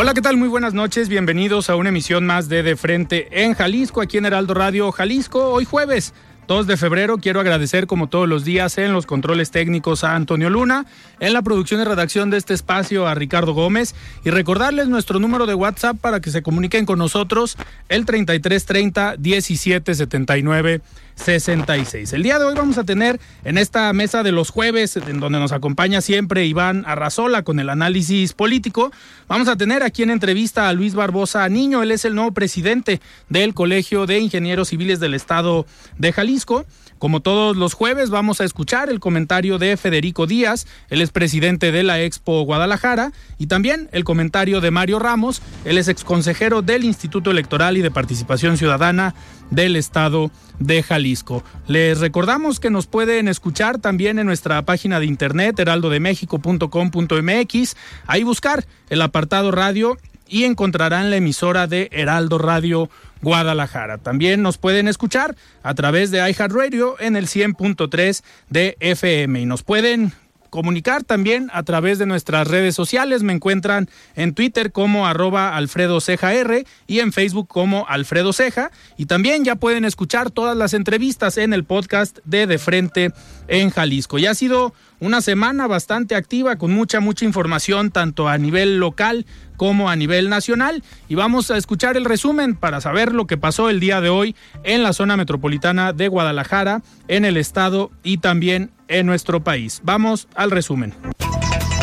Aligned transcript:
Hola, 0.00 0.14
¿qué 0.14 0.22
tal? 0.22 0.36
Muy 0.36 0.46
buenas 0.46 0.74
noches. 0.74 1.08
Bienvenidos 1.08 1.68
a 1.68 1.74
una 1.74 1.88
emisión 1.88 2.24
más 2.24 2.48
de 2.48 2.62
De 2.62 2.76
Frente 2.76 3.26
en 3.32 3.54
Jalisco, 3.54 4.00
aquí 4.00 4.16
en 4.16 4.26
Heraldo 4.26 4.54
Radio 4.54 4.92
Jalisco, 4.92 5.50
hoy 5.50 5.64
jueves. 5.64 6.14
2 6.46 6.68
de 6.68 6.76
febrero. 6.76 7.18
Quiero 7.18 7.40
agradecer 7.40 7.88
como 7.88 8.06
todos 8.06 8.28
los 8.28 8.44
días 8.44 8.78
en 8.78 8.92
los 8.92 9.06
controles 9.06 9.50
técnicos 9.50 10.04
a 10.04 10.14
Antonio 10.14 10.50
Luna, 10.50 10.86
en 11.18 11.32
la 11.32 11.42
producción 11.42 11.80
y 11.80 11.84
redacción 11.84 12.30
de 12.30 12.36
este 12.36 12.54
espacio 12.54 13.08
a 13.08 13.14
Ricardo 13.16 13.54
Gómez 13.54 13.96
y 14.24 14.30
recordarles 14.30 14.86
nuestro 14.86 15.18
número 15.18 15.46
de 15.46 15.54
WhatsApp 15.54 15.98
para 15.98 16.20
que 16.20 16.30
se 16.30 16.42
comuniquen 16.42 16.86
con 16.86 17.00
nosotros 17.00 17.56
el 17.88 18.06
3330 18.06 19.16
1779 19.18 20.80
66. 21.18 22.12
El 22.12 22.22
día 22.22 22.38
de 22.38 22.44
hoy 22.44 22.54
vamos 22.54 22.78
a 22.78 22.84
tener 22.84 23.20
en 23.44 23.58
esta 23.58 23.92
mesa 23.92 24.22
de 24.22 24.32
los 24.32 24.50
jueves, 24.50 24.96
en 24.96 25.20
donde 25.20 25.38
nos 25.38 25.52
acompaña 25.52 26.00
siempre 26.00 26.46
Iván 26.46 26.84
Arrazola 26.86 27.42
con 27.42 27.60
el 27.60 27.68
análisis 27.68 28.32
político, 28.32 28.92
vamos 29.26 29.48
a 29.48 29.56
tener 29.56 29.82
aquí 29.82 30.02
en 30.02 30.10
entrevista 30.10 30.68
a 30.68 30.72
Luis 30.72 30.94
Barbosa 30.94 31.48
Niño, 31.48 31.82
él 31.82 31.90
es 31.90 32.04
el 32.04 32.14
nuevo 32.14 32.32
presidente 32.32 33.00
del 33.28 33.54
Colegio 33.54 34.06
de 34.06 34.18
Ingenieros 34.18 34.68
Civiles 34.68 35.00
del 35.00 35.14
Estado 35.14 35.66
de 35.98 36.12
Jalisco. 36.12 36.64
Como 36.98 37.20
todos 37.20 37.56
los 37.56 37.74
jueves, 37.74 38.10
vamos 38.10 38.40
a 38.40 38.44
escuchar 38.44 38.90
el 38.90 39.00
comentario 39.00 39.58
de 39.58 39.76
Federico 39.76 40.26
Díaz, 40.26 40.66
el 40.90 41.00
expresidente 41.00 41.70
de 41.70 41.82
la 41.82 42.00
Expo 42.00 42.42
Guadalajara, 42.42 43.12
y 43.38 43.46
también 43.46 43.88
el 43.92 44.04
comentario 44.04 44.60
de 44.60 44.70
Mario 44.70 44.98
Ramos, 44.98 45.42
el 45.64 45.78
ex 45.78 45.88
exconsejero 45.88 46.62
del 46.62 46.84
Instituto 46.84 47.30
Electoral 47.30 47.76
y 47.76 47.82
de 47.82 47.90
Participación 47.90 48.56
Ciudadana 48.56 49.14
del 49.50 49.76
Estado 49.76 50.30
de 50.58 50.82
Jalisco. 50.82 51.44
Les 51.66 52.00
recordamos 52.00 52.60
que 52.60 52.70
nos 52.70 52.86
pueden 52.86 53.28
escuchar 53.28 53.78
también 53.78 54.18
en 54.18 54.26
nuestra 54.26 54.62
página 54.62 55.00
de 55.00 55.06
internet 55.06 55.58
heraldodemexico.com.mx, 55.58 57.76
ahí 58.06 58.24
buscar 58.24 58.66
el 58.90 59.02
apartado 59.02 59.50
radio 59.50 59.96
y 60.28 60.44
encontrarán 60.44 61.10
la 61.10 61.16
emisora 61.16 61.66
de 61.66 61.88
Heraldo 61.92 62.38
Radio 62.38 62.90
Guadalajara. 63.22 63.98
También 63.98 64.42
nos 64.42 64.58
pueden 64.58 64.88
escuchar 64.88 65.36
a 65.62 65.74
través 65.74 66.10
de 66.10 66.18
iHeartRadio 66.18 66.96
en 67.00 67.16
el 67.16 67.26
100.3 67.26 68.22
de 68.50 68.76
FM 68.80 69.40
y 69.40 69.46
nos 69.46 69.62
pueden 69.62 70.12
comunicar 70.50 71.04
también 71.04 71.50
a 71.52 71.62
través 71.62 71.98
de 71.98 72.06
nuestras 72.06 72.48
redes 72.48 72.74
sociales. 72.74 73.22
Me 73.22 73.32
encuentran 73.32 73.88
en 74.16 74.34
Twitter 74.34 74.72
como 74.72 75.06
arroba 75.06 75.56
Alfredo 75.56 76.00
Ceja 76.00 76.34
R 76.34 76.64
y 76.86 77.00
en 77.00 77.12
Facebook 77.12 77.48
como 77.48 77.86
Alfredo 77.88 78.32
Ceja. 78.32 78.70
Y 78.96 79.06
también 79.06 79.44
ya 79.44 79.56
pueden 79.56 79.84
escuchar 79.84 80.30
todas 80.30 80.56
las 80.56 80.74
entrevistas 80.74 81.38
en 81.38 81.52
el 81.52 81.64
podcast 81.64 82.18
de 82.24 82.46
De 82.46 82.58
Frente 82.58 83.12
en 83.46 83.70
Jalisco. 83.70 84.18
Ya 84.18 84.32
ha 84.32 84.34
sido 84.34 84.74
una 85.00 85.20
semana 85.20 85.66
bastante 85.66 86.14
activa 86.14 86.56
con 86.56 86.72
mucha, 86.72 87.00
mucha 87.00 87.24
información 87.24 87.90
tanto 87.90 88.28
a 88.28 88.38
nivel 88.38 88.78
local 88.78 89.26
como 89.56 89.90
a 89.90 89.96
nivel 89.96 90.28
nacional 90.28 90.82
y 91.08 91.14
vamos 91.14 91.50
a 91.50 91.56
escuchar 91.56 91.96
el 91.96 92.04
resumen 92.04 92.54
para 92.54 92.80
saber 92.80 93.12
lo 93.12 93.26
que 93.26 93.36
pasó 93.36 93.70
el 93.70 93.80
día 93.80 94.00
de 94.00 94.08
hoy 94.08 94.36
en 94.64 94.82
la 94.82 94.92
zona 94.92 95.16
metropolitana 95.16 95.92
de 95.92 96.08
Guadalajara, 96.08 96.82
en 97.08 97.24
el 97.24 97.36
estado 97.36 97.90
y 98.02 98.18
también 98.18 98.70
en 98.88 99.06
nuestro 99.06 99.42
país. 99.42 99.80
Vamos 99.82 100.28
al 100.34 100.50
resumen. 100.50 100.94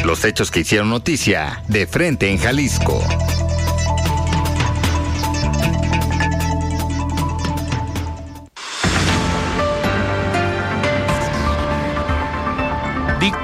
Los 0.06 0.24
hechos 0.24 0.52
que 0.52 0.62
hicieron 0.62 0.90
noticia 0.90 1.64
de 1.68 1.88
frente 1.88 2.30
en 2.30 2.38
Jalisco. 2.38 3.04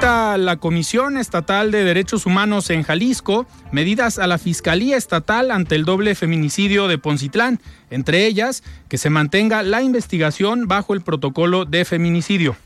La 0.02 0.56
Comisión 0.58 1.16
Estatal 1.16 1.70
de 1.70 1.84
Derechos 1.84 2.26
Humanos 2.26 2.70
en 2.70 2.82
Jalisco 2.82 3.46
medidas 3.70 4.18
a 4.18 4.26
la 4.26 4.36
Fiscalía 4.36 4.96
Estatal 4.96 5.52
ante 5.52 5.76
el 5.76 5.84
doble 5.84 6.16
feminicidio 6.16 6.88
de 6.88 6.98
Poncitlán, 6.98 7.60
entre 7.88 8.26
ellas 8.26 8.64
que 8.88 8.98
se 8.98 9.10
mantenga 9.10 9.62
la 9.62 9.80
investigación 9.80 10.66
bajo 10.66 10.94
el 10.94 11.02
protocolo 11.02 11.66
de 11.66 11.84
feminicidio. 11.84 12.56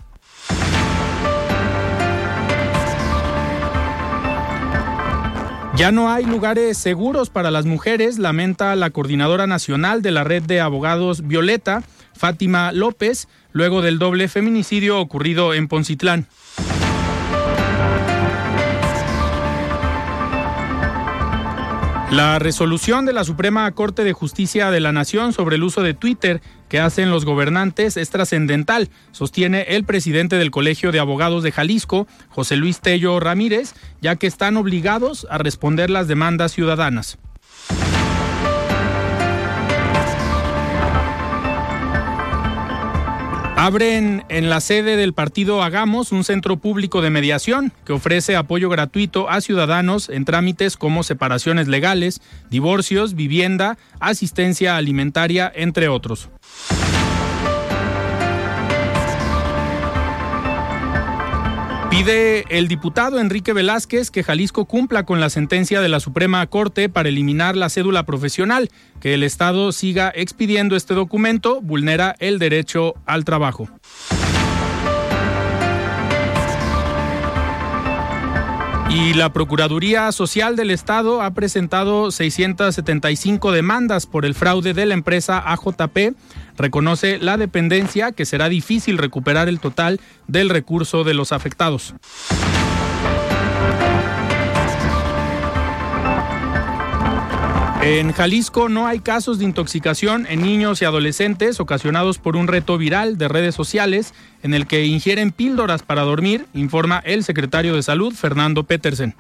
Ya 5.77 5.93
no 5.93 6.11
hay 6.11 6.25
lugares 6.25 6.79
seguros 6.79 7.29
para 7.29 7.51
las 7.51 7.67
mujeres, 7.67 8.19
lamenta 8.19 8.75
la 8.77 8.89
coordinadora 8.89 9.47
nacional 9.47 10.01
de 10.01 10.11
la 10.11 10.25
red 10.25 10.43
de 10.43 10.63
abogados 10.63 11.27
Violeta, 11.29 11.83
Fátima 12.15 12.73
López, 12.73 13.29
luego 13.53 13.83
del 13.83 13.99
doble 13.99 14.29
feminicidio 14.29 14.99
ocurrido 14.99 15.53
en 15.53 15.69
Poncitlán. 15.69 16.29
La 22.11 22.39
resolución 22.39 23.05
de 23.05 23.13
la 23.13 23.25
Suprema 23.25 23.71
Corte 23.73 24.05
de 24.05 24.13
Justicia 24.13 24.71
de 24.71 24.79
la 24.79 24.93
Nación 24.93 25.33
sobre 25.33 25.57
el 25.57 25.65
uso 25.65 25.83
de 25.83 25.93
Twitter 25.93 26.41
que 26.69 26.79
hacen 26.79 27.11
los 27.11 27.25
gobernantes 27.25 27.97
es 27.97 28.11
trascendental, 28.11 28.91
sostiene 29.11 29.63
el 29.71 29.85
presidente 29.85 30.37
del 30.37 30.53
Colegio 30.53 30.93
de 30.93 31.01
Abogados 31.01 31.43
de 31.43 31.51
Jalisco, 31.51 32.07
José 32.29 32.57
Luis 32.57 32.81
Tello 32.81 33.19
Ramírez, 33.19 33.75
ya 34.01 34.15
que 34.15 34.29
están 34.29 34.57
obligados 34.57 35.27
a 35.31 35.39
responder 35.39 35.91
las 35.91 36.07
demandas 36.07 36.53
ciudadanas. 36.53 37.19
Abren 43.59 44.23
en 44.29 44.51
la 44.51 44.61
sede 44.61 44.99
del 44.99 45.15
partido 45.15 45.63
Hagamos 45.63 46.13
un 46.13 46.25
centro 46.25 46.59
público 46.59 47.01
de 47.01 47.09
mediación 47.09 47.73
que 47.87 47.95
ofrece 47.95 48.37
apoyo 48.37 48.69
gratuito 48.69 49.31
a 49.31 49.41
ciudadanos 49.41 50.11
en 50.11 50.27
trámites 50.27 50.77
como 50.77 51.03
separaciones 51.03 51.67
legales, 51.67 52.21
divorcios, 52.51 53.15
vivienda, 53.15 53.79
asistencia 53.99 54.77
alimentaria, 54.77 55.51
entre 55.55 55.89
otros. 55.89 56.29
Pide 61.97 62.45
el 62.51 62.69
diputado 62.69 63.19
Enrique 63.19 63.55
Velázquez 63.55 64.11
que 64.11 64.23
Jalisco 64.23 64.67
cumpla 64.67 65.05
con 65.05 65.19
la 65.19 65.31
sentencia 65.31 65.81
de 65.81 65.89
la 65.89 65.99
Suprema 65.99 66.47
Corte 66.47 66.91
para 66.91 67.09
eliminar 67.09 67.57
la 67.57 67.71
cédula 67.71 68.05
profesional. 68.05 68.69
Que 69.01 69.15
el 69.15 69.23
Estado 69.23 69.73
siga 69.73 70.13
expidiendo 70.15 70.77
este 70.77 70.93
documento 70.93 71.63
vulnera 71.63 72.15
el 72.19 72.39
derecho 72.39 72.97
al 73.07 73.25
trabajo. 73.25 73.71
Y 78.89 79.15
la 79.15 79.33
Procuraduría 79.33 80.11
Social 80.13 80.57
del 80.57 80.71
Estado 80.71 81.21
ha 81.21 81.33
presentado 81.33 82.11
675 82.11 83.53
demandas 83.53 84.07
por 84.07 84.25
el 84.25 84.35
fraude 84.35 84.75
de 84.75 84.87
la 84.87 84.95
empresa 84.95 85.39
AJP. 85.39 86.15
Reconoce 86.57 87.19
la 87.19 87.37
dependencia 87.37 88.13
que 88.13 88.25
será 88.25 88.49
difícil 88.49 88.99
recuperar 88.99 89.49
el 89.49 89.61
total 89.61 90.01
del 90.29 90.49
recurso 90.49 91.05
de 91.05 91.15
los 91.15 91.33
afectados. 91.33 91.95
En 97.89 98.11
Jalisco 98.11 98.69
no 98.69 98.89
hay 98.89 98.99
casos 98.99 99.39
de 99.39 99.45
intoxicación 99.45 100.27
en 100.29 100.43
niños 100.43 100.83
y 100.83 100.85
adolescentes 100.85 101.61
ocasionados 101.61 102.19
por 102.19 102.35
un 102.35 102.49
reto 102.49 102.79
viral 102.79 103.17
de 103.17 103.29
redes 103.29 103.55
sociales 103.55 104.13
en 104.43 104.55
el 104.55 104.67
que 104.67 104.87
ingieren 104.87 105.31
píldoras 105.31 105.85
para 105.85 106.03
dormir, 106.03 106.47
informa 106.53 107.01
el 107.05 107.23
secretario 107.23 107.77
de 107.77 107.85
Salud, 107.85 108.13
Fernando 108.13 108.65
Petersen. 108.65 109.15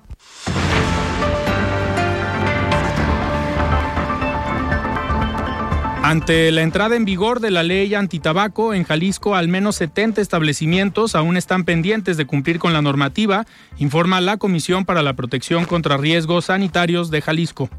Ante 6.02 6.50
la 6.50 6.62
entrada 6.62 6.96
en 6.96 7.04
vigor 7.04 7.38
de 7.38 7.52
la 7.52 7.62
ley 7.62 7.94
antitabaco 7.94 8.74
en 8.74 8.82
Jalisco, 8.82 9.36
al 9.36 9.46
menos 9.46 9.76
70 9.76 10.20
establecimientos 10.20 11.14
aún 11.14 11.36
están 11.36 11.64
pendientes 11.64 12.16
de 12.16 12.26
cumplir 12.26 12.58
con 12.58 12.72
la 12.72 12.82
normativa, 12.82 13.46
informa 13.78 14.20
la 14.20 14.38
Comisión 14.38 14.84
para 14.84 15.02
la 15.02 15.14
Protección 15.14 15.66
contra 15.66 15.96
Riesgos 15.96 16.46
Sanitarios 16.46 17.12
de 17.12 17.22
Jalisco. 17.22 17.70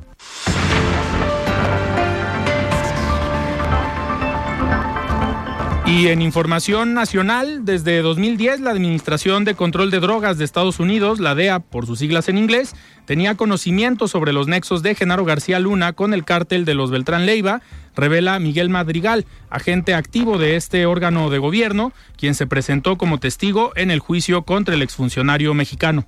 Y 5.88 6.10
en 6.10 6.22
información 6.22 6.94
nacional, 6.94 7.63
desde 7.63 8.01
2010 8.01 8.60
la 8.60 8.72
Administración 8.72 9.45
de 9.45 9.56
Control 9.56 9.89
de 9.89 10.01
Drogas 10.01 10.38
de 10.38 10.44
Estados 10.44 10.81
Unidos, 10.81 11.22
la 11.22 11.34
DEA 11.34 11.60
por 11.60 11.86
sus 11.86 12.00
siglas 12.00 12.28
en 12.28 12.38
inglés, 12.38 12.75
tenía 13.06 13.36
conocimiento 13.36 14.10
sobre 14.10 14.34
los 14.34 14.50
nexos 14.50 14.84
de 14.84 14.95
Genaro 14.95 15.24
García 15.24 15.60
Luna 15.60 15.94
con 15.94 16.13
el 16.13 16.25
cártel 16.25 16.66
de 16.66 16.74
los 16.74 16.92
Beltrán 16.92 17.25
Leiva, 17.25 17.62
revela 17.95 18.38
Miguel 18.38 18.69
Madrigal, 18.69 19.25
agente 19.50 19.94
activo 19.94 20.38
de 20.38 20.57
este 20.57 20.86
órgano 20.86 21.30
de 21.30 21.38
gobierno, 21.38 21.94
quien 22.18 22.36
se 22.36 22.48
presentó 22.48 22.98
como 22.98 23.19
testigo 23.19 23.72
en 23.78 23.89
el 23.89 24.00
juicio 24.00 24.42
contra 24.42 24.75
el 24.75 24.81
exfuncionario 24.81 25.54
mexicano. 25.54 26.06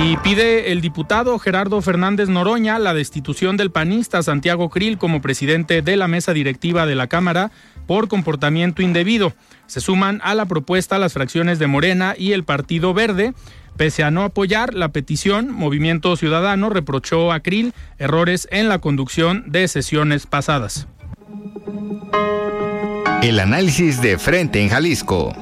Y 0.00 0.16
pide 0.18 0.70
el 0.70 0.80
diputado 0.80 1.40
Gerardo 1.40 1.82
Fernández 1.82 2.28
Noroña 2.28 2.78
la 2.78 2.94
destitución 2.94 3.56
del 3.56 3.72
panista 3.72 4.22
Santiago 4.22 4.70
Krill 4.70 4.96
como 4.96 5.20
presidente 5.20 5.82
de 5.82 5.96
la 5.96 6.06
mesa 6.06 6.32
directiva 6.32 6.86
de 6.86 6.94
la 6.94 7.08
Cámara 7.08 7.50
por 7.88 8.06
comportamiento 8.06 8.80
indebido. 8.80 9.32
Se 9.66 9.80
suman 9.80 10.20
a 10.22 10.36
la 10.36 10.46
propuesta 10.46 11.00
las 11.00 11.14
fracciones 11.14 11.58
de 11.58 11.66
Morena 11.66 12.14
y 12.16 12.30
el 12.30 12.44
Partido 12.44 12.94
Verde. 12.94 13.34
Pese 13.76 14.04
a 14.04 14.12
no 14.12 14.22
apoyar 14.22 14.72
la 14.72 14.90
petición, 14.90 15.50
Movimiento 15.50 16.14
Ciudadano 16.14 16.70
reprochó 16.70 17.32
a 17.32 17.40
Krill 17.40 17.74
errores 17.98 18.46
en 18.52 18.68
la 18.68 18.78
conducción 18.78 19.50
de 19.50 19.66
sesiones 19.66 20.26
pasadas. 20.26 20.86
El 23.20 23.40
análisis 23.40 24.00
de 24.00 24.16
frente 24.16 24.62
en 24.62 24.68
Jalisco. 24.68 25.34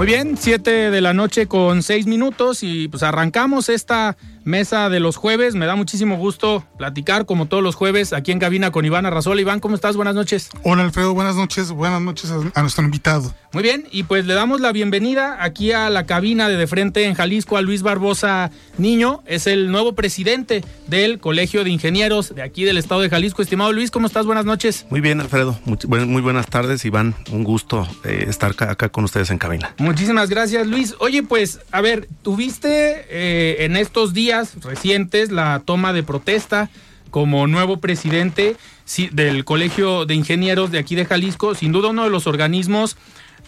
Muy 0.00 0.06
bien, 0.06 0.38
siete 0.38 0.90
de 0.90 1.02
la 1.02 1.12
noche 1.12 1.46
con 1.46 1.82
seis 1.82 2.06
minutos 2.06 2.62
y 2.62 2.88
pues 2.88 3.02
arrancamos 3.02 3.68
esta 3.68 4.16
mesa 4.44 4.88
de 4.88 5.00
los 5.00 5.16
jueves. 5.16 5.54
Me 5.54 5.66
da 5.66 5.76
muchísimo 5.76 6.16
gusto 6.16 6.64
platicar 6.78 7.26
como 7.26 7.46
todos 7.46 7.62
los 7.62 7.74
jueves 7.74 8.12
aquí 8.12 8.32
en 8.32 8.38
cabina 8.38 8.70
con 8.70 8.84
Iván 8.84 9.06
Arrazola. 9.06 9.40
Iván, 9.40 9.60
¿cómo 9.60 9.74
estás? 9.74 9.96
Buenas 9.96 10.14
noches. 10.14 10.50
Hola 10.62 10.82
Alfredo, 10.82 11.14
buenas 11.14 11.36
noches. 11.36 11.70
Buenas 11.70 12.00
noches 12.00 12.30
a, 12.54 12.62
nuestro 12.62 12.84
invitado. 12.84 13.34
Muy 13.52 13.62
bien, 13.64 13.86
y 13.90 14.04
pues 14.04 14.26
le 14.26 14.34
damos 14.34 14.60
la 14.60 14.70
bienvenida 14.70 15.42
aquí 15.42 15.72
a 15.72 15.90
la 15.90 16.06
cabina 16.06 16.48
de 16.48 16.56
De 16.56 16.66
Frente 16.68 17.04
en 17.04 17.14
Jalisco 17.14 17.56
a 17.56 17.62
Luis 17.62 17.82
Barbosa 17.82 18.50
Niño. 18.78 19.22
Es 19.26 19.46
el 19.46 19.70
nuevo 19.72 19.94
presidente 19.94 20.64
del 20.86 21.18
Colegio 21.18 21.64
de 21.64 21.70
Ingenieros 21.70 22.34
de 22.34 22.42
aquí 22.42 22.64
del 22.64 22.78
estado 22.78 23.00
de 23.00 23.10
Jalisco. 23.10 23.42
Estimado 23.42 23.72
Luis, 23.72 23.90
¿cómo 23.90 24.06
estás? 24.06 24.24
Buenas 24.24 24.44
noches. 24.44 24.86
Muy 24.88 25.00
bien, 25.00 25.20
Alfredo. 25.20 25.58
Muy, 25.64 26.22
buenas 26.22 26.46
tardes, 26.46 26.84
Iván. 26.84 27.14
Un 27.32 27.44
gusto 27.44 27.86
eh, 28.04 28.26
estar 28.28 28.52
acá, 28.52 28.88
con 28.88 29.04
ustedes 29.04 29.30
en 29.30 29.38
cabina. 29.38 29.74
Muchísimas 29.78 30.30
gracias, 30.30 30.66
Luis. 30.66 30.94
Oye, 31.00 31.22
pues, 31.22 31.60
a 31.72 31.80
ver, 31.80 32.08
tuviste 32.22 33.04
eh, 33.10 33.64
en 33.64 33.76
estos 33.76 34.14
días 34.14 34.29
recientes 34.62 35.32
la 35.32 35.60
toma 35.64 35.92
de 35.92 36.02
protesta 36.02 36.70
como 37.10 37.46
nuevo 37.46 37.78
presidente 37.78 38.56
del 39.12 39.44
Colegio 39.44 40.06
de 40.06 40.14
Ingenieros 40.14 40.70
de 40.70 40.78
aquí 40.78 40.94
de 40.94 41.04
Jalisco, 41.04 41.54
sin 41.54 41.72
duda 41.72 41.88
uno 41.88 42.04
de 42.04 42.10
los 42.10 42.26
organismos 42.26 42.96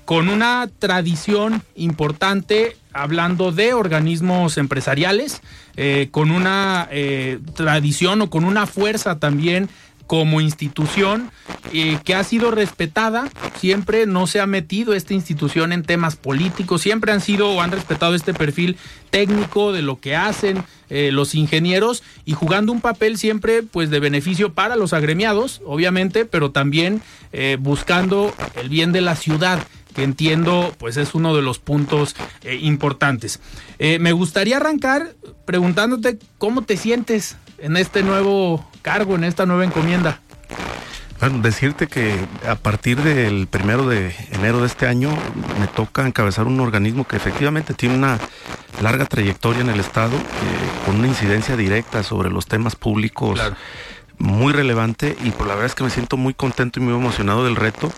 con 0.05 0.29
una 0.29 0.69
tradición 0.81 1.63
importante 1.77 2.77
hablando 2.93 3.53
de 3.53 3.73
organismos 3.73 4.59
empresariales, 4.59 5.41
eh, 5.77 6.09
con 6.11 6.31
una 6.31 6.89
eh, 6.91 7.39
tradición 7.55 8.21
o 8.23 8.31
con 8.31 8.45
una 8.45 8.67
fuerza 8.67 9.19
también 9.19 9.69
como 10.13 10.43
institución 10.43 11.31
eh, 11.73 11.99
que 12.05 12.15
ha 12.15 12.23
sido 12.23 12.51
respetada, 12.51 13.31
siempre 13.59 14.05
no 14.05 14.27
se 14.27 14.41
ha 14.41 14.47
metido 14.47 14.93
esta 14.93 15.15
institución 15.15 15.73
en 15.73 15.85
temas 15.85 16.17
políticos, 16.17 16.83
siempre 16.83 17.13
han 17.13 17.23
sido 17.23 17.49
o 17.49 17.63
han 17.63 17.73
respetado 17.73 18.15
este 18.15 18.35
perfil 18.35 18.77
técnico 19.09 19.73
de 19.73 19.81
lo 19.81 20.01
que 20.01 20.15
hacen 20.15 20.65
los 20.91 21.35
ingenieros 21.35 22.03
y 22.27 22.35
jugando 22.35 22.71
un 22.71 22.83
papel 22.83 23.17
siempre 23.17 23.63
pues 23.63 23.89
de 23.89 23.99
beneficio 23.99 24.53
para 24.53 24.77
los 24.77 24.93
agremiados, 24.93 25.63
obviamente, 25.65 26.27
pero 26.27 26.51
también 26.51 27.01
buscando 27.61 28.35
el 28.61 28.69
bien 28.69 28.93
de 28.93 29.01
la 29.01 29.17
ciudad 29.17 29.67
que 29.93 30.03
entiendo 30.03 30.75
pues 30.79 30.97
es 30.97 31.15
uno 31.15 31.35
de 31.37 31.43
los 31.43 31.59
puntos 31.59 32.17
eh, 32.43 32.59
importantes. 32.61 33.41
Eh, 33.79 33.99
me 33.99 34.13
gustaría 34.13 34.57
arrancar 34.57 35.15
preguntándote 35.45 36.19
cómo 36.39 36.63
te 36.63 36.77
sientes 36.77 37.37
en 37.63 37.77
este 37.77 38.03
nuevo 38.03 38.65
cargo, 38.83 39.15
en 39.15 39.25
esta 39.25 39.47
nueva 39.47 39.65
encomienda. 39.65 40.21
Bueno, 41.21 41.39
decirte 41.39 41.87
que 41.87 42.19
a 42.49 42.57
partir 42.57 43.01
del 43.01 43.47
primero 43.47 43.87
de 43.87 44.13
enero 44.33 44.61
de 44.61 44.67
este 44.67 44.89
año 44.89 45.11
me 45.61 45.69
toca 45.69 46.05
encabezar 46.05 46.49
un 46.49 46.59
organismo 46.59 47.07
que 47.07 47.15
efectivamente 47.15 47.75
tiene 47.75 47.95
una 47.95 48.19
larga 48.83 49.07
trayectoria 49.07 49.61
en 49.61 49.71
el 49.71 49.79
Estado, 49.79 50.17
eh, 50.17 50.85
con 50.85 50.97
una 50.97 51.07
incidencia 51.07 51.57
directa 51.57 52.03
sobre 52.03 52.31
los 52.31 52.47
temas 52.47 52.75
públicos. 52.77 53.41
muy 54.19 54.53
relevante 54.53 55.17
y 55.25 55.31
por 55.31 55.49
la 55.49 55.55
verdad 55.55 55.67
es 55.67 55.75
que 55.75 55.83
me 55.83 55.91
siento 55.91 56.17
muy 56.17 56.33
contento 56.33 56.79
y 56.79 56.83
muy 56.83 56.95
emocionado 56.95 57.45
del 57.45 57.57
reto 57.57 57.91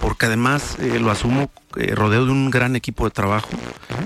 porque 0.00 0.26
además 0.26 0.76
eh, 0.80 0.98
lo 0.98 1.10
asumo 1.10 1.50
eh, 1.76 1.94
rodeo 1.94 2.26
de 2.26 2.32
un 2.32 2.50
gran 2.50 2.76
equipo 2.76 3.04
de 3.04 3.10
trabajo 3.10 3.48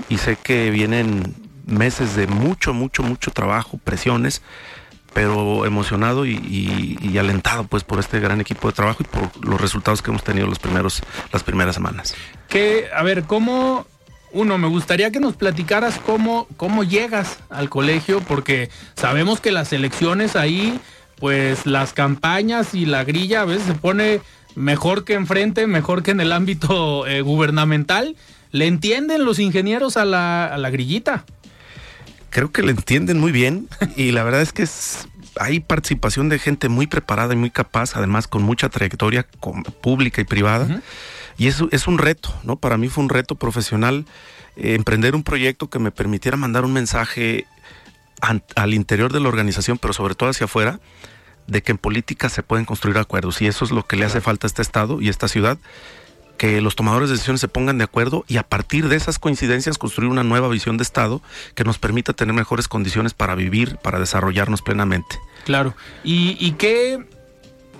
y 0.07 0.17
sé 0.17 0.37
que 0.37 0.69
vienen 0.69 1.35
meses 1.65 2.15
de 2.15 2.27
mucho, 2.27 2.73
mucho, 2.73 3.03
mucho 3.03 3.31
trabajo, 3.31 3.79
presiones, 3.83 4.41
pero 5.13 5.65
emocionado 5.65 6.25
y, 6.25 7.17
alentado 7.17 7.63
pues 7.63 7.83
por 7.83 7.99
este 7.99 8.19
gran 8.19 8.41
equipo 8.41 8.67
de 8.67 8.73
trabajo 8.73 9.01
y 9.01 9.05
por 9.05 9.45
los 9.45 9.61
resultados 9.61 10.01
que 10.01 10.11
hemos 10.11 10.23
tenido 10.23 10.45
los 10.45 10.59
primeros, 10.59 11.01
las 11.31 11.43
primeras 11.43 11.75
semanas. 11.75 12.13
Que, 12.49 12.89
a 12.93 13.01
ver, 13.01 13.23
¿cómo 13.23 13.87
uno, 14.35 14.57
me 14.57 14.67
gustaría 14.67 15.11
que 15.11 15.21
nos 15.21 15.37
platicaras 15.37 15.97
cómo, 16.05 16.47
cómo 16.57 16.83
llegas 16.83 17.39
al 17.49 17.69
colegio, 17.69 18.19
porque 18.19 18.69
sabemos 18.95 19.39
que 19.39 19.51
las 19.53 19.71
elecciones 19.71 20.35
ahí, 20.35 20.77
pues 21.17 21.65
las 21.65 21.93
campañas 21.93 22.75
y 22.75 22.85
la 22.85 23.05
grilla 23.05 23.41
a 23.41 23.45
veces 23.45 23.63
se 23.65 23.73
pone 23.75 24.19
mejor 24.55 25.05
que 25.05 25.13
enfrente, 25.13 25.67
mejor 25.67 26.03
que 26.03 26.11
en 26.11 26.19
el 26.19 26.33
ámbito 26.33 27.07
eh, 27.07 27.21
gubernamental. 27.21 28.17
¿Le 28.51 28.67
entienden 28.67 29.23
los 29.23 29.39
ingenieros 29.39 29.95
a 29.95 30.03
la, 30.03 30.45
a 30.45 30.57
la 30.57 30.69
grillita? 30.69 31.25
Creo 32.35 32.51
que 32.51 32.63
le 32.63 32.71
entienden 32.71 33.17
muy 33.17 33.31
bien 33.31 33.69
y 33.95 34.11
la 34.11 34.21
verdad 34.25 34.41
es 34.41 34.51
que 34.51 34.67
hay 35.39 35.61
participación 35.61 36.27
de 36.27 36.37
gente 36.37 36.67
muy 36.67 36.85
preparada 36.85 37.33
y 37.33 37.37
muy 37.37 37.49
capaz, 37.49 37.95
además 37.95 38.27
con 38.27 38.43
mucha 38.43 38.67
trayectoria 38.67 39.25
pública 39.79 40.19
y 40.19 40.25
privada. 40.25 40.81
Y 41.37 41.47
eso 41.47 41.69
es 41.71 41.87
un 41.87 41.97
reto, 41.97 42.37
¿no? 42.43 42.57
Para 42.57 42.75
mí 42.75 42.89
fue 42.89 43.05
un 43.05 43.09
reto 43.09 43.35
profesional 43.35 44.05
eh, 44.57 44.75
emprender 44.75 45.15
un 45.15 45.23
proyecto 45.23 45.69
que 45.69 45.79
me 45.79 45.91
permitiera 45.91 46.35
mandar 46.35 46.65
un 46.65 46.73
mensaje 46.73 47.45
al 48.19 48.73
interior 48.73 49.13
de 49.13 49.21
la 49.21 49.29
organización, 49.29 49.77
pero 49.77 49.93
sobre 49.93 50.13
todo 50.13 50.27
hacia 50.27 50.43
afuera, 50.43 50.81
de 51.47 51.63
que 51.63 51.71
en 51.71 51.77
política 51.77 52.27
se 52.27 52.43
pueden 52.43 52.65
construir 52.65 52.97
acuerdos 52.97 53.41
y 53.41 53.47
eso 53.47 53.63
es 53.63 53.71
lo 53.71 53.87
que 53.87 53.95
le 53.95 54.03
hace 54.03 54.19
falta 54.19 54.45
a 54.45 54.49
este 54.49 54.61
Estado 54.61 54.99
y 54.99 55.07
a 55.07 55.11
esta 55.11 55.29
ciudad, 55.29 55.57
que 56.37 56.61
los 56.61 56.75
tomadores 56.75 57.09
de 57.09 57.13
decisiones 57.13 57.41
se 57.41 57.47
pongan 57.47 57.77
de 57.77 57.83
acuerdo 57.83 58.25
y 58.27 58.37
a 58.37 58.43
partir 58.43 58.87
de 58.89 58.95
esas 58.95 59.19
coincidencias 59.19 59.77
construir 59.77 60.09
una 60.09 60.23
nueva 60.23 60.47
visión 60.49 60.77
de 60.77 60.83
Estado 60.83 61.21
que 61.55 61.63
nos 61.63 61.77
permita 61.77 62.13
tener 62.13 62.33
mejores 62.33 62.67
condiciones 62.67 63.13
para 63.13 63.35
vivir, 63.35 63.77
para 63.77 63.99
desarrollarnos 63.99 64.61
plenamente. 64.61 65.19
Claro. 65.45 65.75
¿Y, 66.03 66.37
y 66.39 66.53
qué 66.53 67.05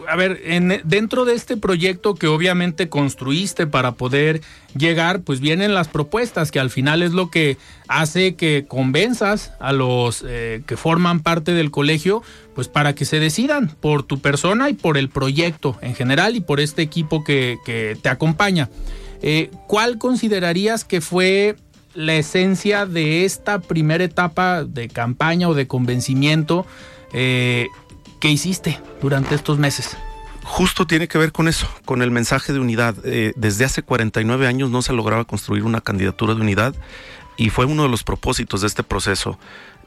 a 0.10 0.16
ver, 0.16 0.42
en, 0.46 0.82
dentro 0.84 1.26
de 1.26 1.34
este 1.34 1.58
proyecto 1.58 2.16
que 2.16 2.28
obviamente 2.28 2.90
construiste 2.90 3.68
para 3.68 3.94
poder 3.94 4.42
llegar, 4.78 5.22
pues 5.22 5.40
vienen 5.40 5.74
las 5.74 5.88
propuestas, 5.88 6.52
que 6.52 6.60
al 6.60 6.70
final 6.70 7.02
es 7.02 7.12
lo 7.12 7.30
que 7.30 7.58
hace 7.88 8.36
que 8.36 8.66
convenzas 8.68 9.52
a 9.60 9.74
los 9.74 10.24
eh, 10.28 10.62
que 10.66 10.78
forman 10.78 11.22
parte 11.22 11.54
del 11.54 11.72
colegio, 11.72 12.24
pues 12.54 12.68
para 12.68 12.94
que 12.94 13.06
se 13.06 13.20
decidan 13.20 13.70
por 13.80 14.04
tu 14.04 14.20
persona 14.20 14.70
y 14.70 14.74
por 14.74 14.98
el 14.98 15.10
proyecto 15.10 15.78
en 15.82 15.96
general 15.96 16.36
y 16.36 16.42
por 16.42 16.60
este 16.60 16.82
equipo 16.82 17.24
que, 17.24 17.58
te 18.02 18.10
acompaña. 18.10 18.70
Eh, 19.22 19.50
¿Cuál 19.68 19.98
considerarías 19.98 20.84
que 20.84 21.02
fue 21.02 21.56
la 21.94 22.16
esencia 22.16 22.86
de 22.86 23.26
esta 23.26 23.60
primera 23.60 24.04
etapa 24.04 24.64
de 24.64 24.90
campaña 24.90 25.50
o 25.50 25.54
de 25.54 25.68
convencimiento? 25.68 26.66
Eh, 27.14 27.68
¿Qué 28.26 28.32
hiciste 28.32 28.82
durante 29.04 29.36
estos 29.36 29.60
meses? 29.60 29.96
Justo 30.44 30.88
tiene 30.88 31.08
que 31.08 31.20
ver 31.20 31.32
con 31.32 31.48
eso, 31.48 31.70
con 31.86 32.02
el 32.02 32.10
mensaje 32.10 32.54
de 32.54 32.60
unidad. 32.60 32.96
Eh, 33.04 33.34
desde 33.36 33.66
hace 33.66 33.84
49 33.84 34.48
años 34.48 34.72
no 34.72 34.82
se 34.82 34.94
lograba 34.94 35.26
construir 35.26 35.62
una 35.62 35.80
candidatura 35.80 36.34
de 36.34 36.42
unidad 36.42 36.74
y 37.38 37.52
fue 37.52 37.66
uno 37.66 37.84
de 37.84 37.90
los 37.90 38.04
propósitos 38.04 38.62
de 38.62 38.68
este 38.68 38.82
proceso. 38.82 39.38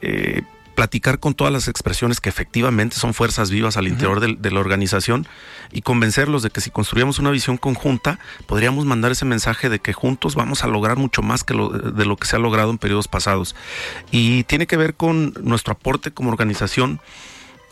Eh, 0.02 0.42
platicar 0.76 1.18
con 1.18 1.34
todas 1.34 1.52
las 1.52 1.66
expresiones 1.66 2.20
que 2.20 2.28
efectivamente 2.28 2.94
son 2.94 3.12
fuerzas 3.12 3.50
vivas 3.50 3.76
al 3.76 3.88
interior 3.88 4.20
de, 4.20 4.50
la 4.52 4.60
organización 4.60 5.26
y 5.72 5.82
convencerlos 5.82 6.44
de 6.44 6.50
que 6.50 6.60
si 6.60 6.70
construíamos 6.70 7.18
una 7.18 7.32
visión 7.32 7.56
conjunta, 7.56 8.20
podríamos 8.46 8.86
mandar 8.86 9.10
ese 9.10 9.24
mensaje 9.24 9.68
de 9.68 9.80
que 9.80 9.92
juntos 9.92 10.36
vamos 10.36 10.62
a 10.62 10.68
lograr 10.68 10.96
mucho 10.96 11.22
más 11.22 11.42
que 11.42 11.54
lo, 11.54 11.70
de 11.70 12.04
lo 12.04 12.16
que 12.16 12.28
se 12.28 12.36
ha 12.36 12.38
logrado 12.38 12.70
en 12.70 12.78
periodos 12.78 13.08
pasados. 13.08 13.56
Y 14.12 14.44
tiene 14.44 14.68
que 14.68 14.76
ver 14.76 14.94
con 14.94 15.34
nuestro 15.42 15.72
aporte 15.72 16.12
como 16.12 16.30
organización 16.30 17.00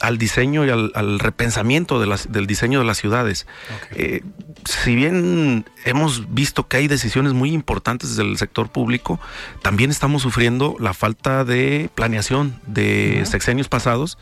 al 0.00 0.18
diseño 0.18 0.64
y 0.64 0.70
al, 0.70 1.18
repensamiento 1.18 1.98
de 1.98 2.06
las, 2.06 2.30
del 2.30 2.46
diseño 2.46 2.78
de 2.78 2.84
las 2.84 2.98
ciudades. 2.98 3.46
Eh, 3.92 4.22
si 4.64 4.94
bien 4.94 5.64
hemos 5.84 6.32
visto 6.34 6.68
que 6.68 6.78
hay 6.78 6.88
decisiones 6.88 7.32
muy 7.32 7.52
importantes 7.52 8.16
del 8.16 8.36
sector 8.36 8.68
público, 8.68 9.20
también 9.62 9.90
estamos 9.90 10.22
sufriendo 10.22 10.76
la 10.78 10.94
falta 10.94 11.44
de 11.44 11.90
planeación 11.94 12.60
de 12.66 13.24
sexenios 13.26 13.68
pasados 13.68 14.18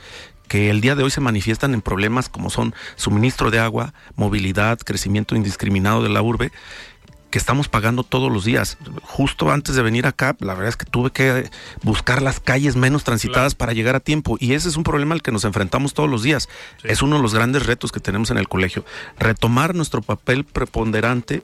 que 0.49 0.71
el 0.71 0.81
día 0.81 0.95
de 0.95 1.03
hoy 1.03 1.11
se 1.11 1.21
manifiestan 1.21 1.73
en 1.75 1.81
problemas 1.81 2.29
como 2.29 2.51
son 2.51 2.75
suministro 2.97 3.51
de 3.51 3.59
agua, 3.59 3.95
movilidad, 4.15 4.79
crecimiento 4.79 5.37
indiscriminado 5.37 6.03
de 6.03 6.11
la 6.11 6.21
urbe 6.21 6.53
que 7.35 7.39
estamos 7.39 7.67
pagando 7.67 8.05
todos 8.05 8.31
los 8.31 8.45
días. 8.45 8.79
Justo 9.03 9.51
antes 9.51 9.75
de 9.75 9.83
venir 9.83 10.07
acá, 10.07 10.37
la 10.39 10.55
verdad 10.55 10.69
es 10.69 10.77
que 10.77 10.85
tuve 10.85 11.11
que 11.11 11.51
buscar 11.83 12.23
las 12.23 12.39
calles 12.39 12.77
menos 12.77 13.03
transitadas 13.03 13.57
para 13.57 13.73
llegar 13.73 13.97
a 13.97 13.99
tiempo 13.99 14.37
y 14.39 14.53
ese 14.53 14.69
es 14.69 14.77
un 14.77 14.85
problema 14.85 15.17
al 15.17 15.21
que 15.23 15.33
nos 15.33 15.45
enfrentamos 15.45 15.95
todos 15.95 16.09
los 16.09 16.23
días. 16.23 16.49
Es 16.85 17.03
uno 17.03 17.17
de 17.17 17.23
los 17.23 17.35
grandes 17.35 17.67
retos 17.67 17.91
que 17.91 17.99
tenemos 17.99 18.31
en 18.31 18.39
el 18.39 18.47
colegio. 18.47 18.85
Retomar 19.19 19.75
nuestro 19.75 20.01
papel 20.01 20.45
preponderante 20.45 21.43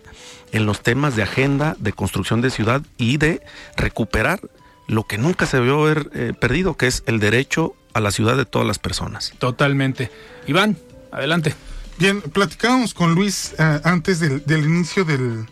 en 0.53 0.65
los 0.65 0.81
temas 0.81 1.17
de 1.17 1.25
agenda, 1.25 1.75
de 1.81 1.93
construcción 1.93 2.41
de 2.41 2.51
ciudad 2.51 2.83
y 2.97 3.17
de 3.17 3.43
recuperar 3.77 4.41
lo 4.87 5.09
que 5.09 5.19
nunca 5.19 5.45
se 5.47 5.57
debió 5.57 5.83
haber 5.83 6.09
eh, 6.15 6.35
perdido, 6.41 6.77
que 6.77 6.87
es 6.87 7.03
el 7.07 7.19
derecho 7.19 7.75
a 7.95 8.01
la 8.01 8.13
ciudad 8.13 8.37
de 8.37 8.45
todas 8.45 8.65
las 8.65 8.79
personas. 8.79 9.33
Totalmente. 9.41 10.09
Iván, 10.47 10.77
adelante. 11.11 11.57
Bien, 11.99 12.21
platicábamos 12.21 12.95
con 12.95 13.17
Luis 13.17 13.57
eh, 13.59 13.81
antes 13.83 14.21
del 14.21 14.65
inicio 14.65 15.05
del, 15.05 15.47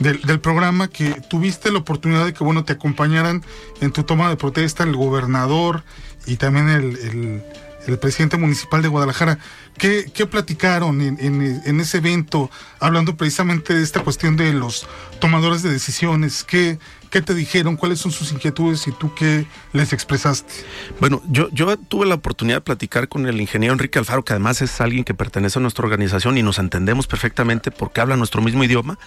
del, 0.00 0.40
programa 0.40 0.88
que 0.88 1.10
tuviste 1.28 1.70
la 1.70 1.78
oportunidad 1.78 2.24
de 2.24 2.32
que 2.32 2.42
bueno 2.42 2.64
te 2.64 2.72
acompañaran 2.72 3.44
en 3.80 3.92
tu 3.92 4.02
toma 4.02 4.30
de 4.30 4.36
protesta 4.36 4.82
el 4.82 4.96
gobernador 4.96 5.84
y 6.26 6.36
también 6.36 6.68
el, 6.68 7.42
el, 7.86 7.98
presidente 7.98 8.36
municipal 8.36 8.82
de 8.82 8.88
Guadalajara. 8.88 9.38
¿Qué, 9.76 10.10
qué 10.14 10.24
platicaron 10.24 11.00
en, 11.00 11.18
en, 11.18 11.80
ese 11.80 11.98
evento 11.98 12.48
hablando 12.78 13.16
precisamente 13.16 13.74
de 13.74 13.82
esta 13.82 14.04
cuestión 14.04 14.36
de 14.36 14.52
los 14.52 14.86
tomadores 15.18 15.64
de 15.64 15.72
decisiones? 15.72 16.44
¿Qué, 16.44 16.78
¿Qué 17.10 17.20
te 17.20 17.34
dijeron? 17.34 17.76
¿Cuáles 17.76 17.98
son 17.98 18.12
sus 18.12 18.30
inquietudes 18.30 18.86
y 18.86 18.92
tú 18.92 19.12
qué 19.14 19.44
les 19.72 19.92
expresaste? 19.92 20.52
Bueno, 21.00 21.20
yo, 21.26 21.48
yo 21.50 21.76
tuve 21.76 22.06
la 22.06 22.14
oportunidad 22.14 22.58
de 22.58 22.60
platicar 22.60 23.08
con 23.08 23.26
el 23.26 23.40
ingeniero 23.40 23.72
Enrique 23.72 23.98
Alfaro, 23.98 24.24
que 24.24 24.34
además 24.34 24.62
es 24.62 24.80
alguien 24.80 25.02
que 25.02 25.14
pertenece 25.14 25.58
a 25.58 25.62
nuestra 25.62 25.84
organización 25.84 26.38
y 26.38 26.44
nos 26.44 26.60
entendemos 26.60 27.08
perfectamente 27.08 27.72
porque 27.72 28.00
habla 28.00 28.16
nuestro 28.16 28.40
mismo 28.40 28.62
idioma 28.62 28.98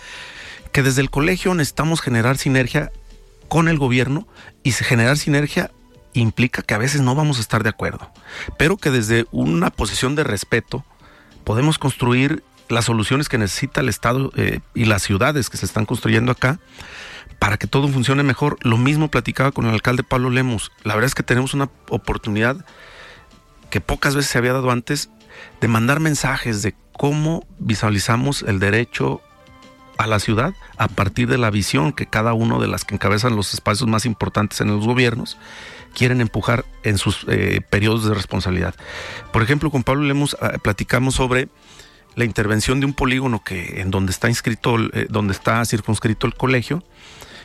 que 0.73 0.83
desde 0.83 1.01
el 1.01 1.09
colegio 1.09 1.53
necesitamos 1.53 2.01
generar 2.01 2.37
sinergia 2.37 2.91
con 3.47 3.67
el 3.67 3.77
gobierno 3.77 4.27
y 4.63 4.71
generar 4.71 5.17
sinergia 5.17 5.71
implica 6.13 6.61
que 6.63 6.73
a 6.73 6.79
veces 6.79 7.01
no 7.01 7.15
vamos 7.15 7.37
a 7.37 7.41
estar 7.41 7.63
de 7.63 7.69
acuerdo, 7.69 8.11
pero 8.57 8.77
que 8.77 8.91
desde 8.91 9.25
una 9.31 9.69
posición 9.69 10.15
de 10.15 10.23
respeto 10.23 10.83
podemos 11.43 11.77
construir 11.77 12.43
las 12.69 12.85
soluciones 12.85 13.29
que 13.29 13.37
necesita 13.37 13.81
el 13.81 13.89
Estado 13.89 14.31
eh, 14.35 14.59
y 14.73 14.85
las 14.85 15.03
ciudades 15.03 15.49
que 15.49 15.57
se 15.57 15.65
están 15.65 15.85
construyendo 15.85 16.31
acá 16.31 16.59
para 17.37 17.57
que 17.57 17.67
todo 17.67 17.87
funcione 17.87 18.23
mejor. 18.23 18.57
Lo 18.61 18.77
mismo 18.77 19.09
platicaba 19.09 19.51
con 19.51 19.65
el 19.65 19.73
alcalde 19.73 20.03
Pablo 20.03 20.29
Lemus. 20.29 20.71
La 20.83 20.95
verdad 20.95 21.07
es 21.07 21.15
que 21.15 21.23
tenemos 21.23 21.53
una 21.53 21.69
oportunidad 21.89 22.65
que 23.69 23.81
pocas 23.81 24.15
veces 24.15 24.31
se 24.31 24.37
había 24.37 24.53
dado 24.53 24.71
antes 24.71 25.09
de 25.61 25.67
mandar 25.67 25.99
mensajes 25.99 26.61
de 26.61 26.73
cómo 26.93 27.45
visualizamos 27.59 28.43
el 28.43 28.59
derecho 28.59 29.21
a 29.97 30.07
la 30.07 30.19
ciudad 30.19 30.53
a 30.77 30.88
partir 30.88 31.27
de 31.27 31.38
la 31.38 31.50
visión 31.50 31.93
que 31.93 32.07
cada 32.07 32.33
uno 32.33 32.59
de 32.59 32.67
las 32.67 32.85
que 32.85 32.95
encabezan 32.95 33.35
los 33.35 33.53
espacios 33.53 33.89
más 33.89 34.05
importantes 34.05 34.62
en 34.62 34.67
los 34.67 34.85
gobiernos 34.85 35.38
quieren 35.93 36.21
empujar 36.21 36.65
en 36.83 36.97
sus 36.97 37.25
eh, 37.27 37.62
periodos 37.69 38.05
de 38.05 38.13
responsabilidad. 38.13 38.75
Por 39.31 39.43
ejemplo, 39.43 39.69
con 39.71 39.83
Pablo 39.83 40.03
Lemos 40.03 40.35
ah, 40.41 40.53
platicamos 40.62 41.15
sobre 41.15 41.50
la 42.15 42.25
intervención 42.25 42.79
de 42.79 42.85
un 42.85 42.93
polígono 42.93 43.43
que 43.43 43.81
en 43.81 43.91
donde 43.91 44.12
está 44.12 44.29
inscrito, 44.29 44.77
eh, 44.79 45.07
donde 45.09 45.33
está 45.33 45.63
circunscrito 45.65 46.27
el 46.27 46.35
colegio, 46.35 46.83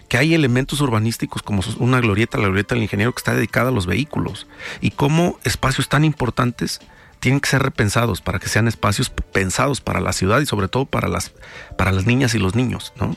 que 0.08 0.16
hay 0.16 0.34
elementos 0.34 0.80
urbanísticos 0.80 1.42
como 1.42 1.62
una 1.78 2.00
glorieta, 2.00 2.38
la 2.38 2.46
glorieta 2.46 2.74
del 2.74 2.82
ingeniero 2.82 3.12
que 3.12 3.20
está 3.20 3.34
dedicada 3.34 3.68
a 3.68 3.72
los 3.72 3.86
vehículos 3.86 4.46
y 4.80 4.92
cómo 4.92 5.38
espacios 5.44 5.88
tan 5.88 6.04
importantes 6.04 6.80
tienen 7.20 7.40
que 7.40 7.48
ser 7.48 7.62
repensados 7.62 8.20
para 8.20 8.38
que 8.38 8.48
sean 8.48 8.68
espacios 8.68 9.10
pensados 9.10 9.80
para 9.80 10.00
la 10.00 10.12
ciudad 10.12 10.40
y 10.40 10.46
sobre 10.46 10.68
todo 10.68 10.86
para 10.86 11.08
las, 11.08 11.32
para 11.76 11.92
las 11.92 12.06
niñas 12.06 12.34
y 12.34 12.38
los 12.38 12.54
niños. 12.54 12.92
¿no? 12.96 13.16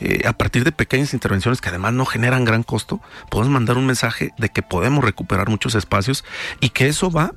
Eh, 0.00 0.22
a 0.26 0.32
partir 0.32 0.64
de 0.64 0.72
pequeñas 0.72 1.14
intervenciones 1.14 1.60
que 1.60 1.68
además 1.68 1.92
no 1.92 2.06
generan 2.06 2.44
gran 2.44 2.62
costo, 2.62 3.00
podemos 3.30 3.52
mandar 3.52 3.76
un 3.76 3.86
mensaje 3.86 4.32
de 4.38 4.48
que 4.48 4.62
podemos 4.62 5.04
recuperar 5.04 5.48
muchos 5.48 5.74
espacios 5.74 6.24
y 6.60 6.70
que 6.70 6.88
eso 6.88 7.10
va 7.10 7.32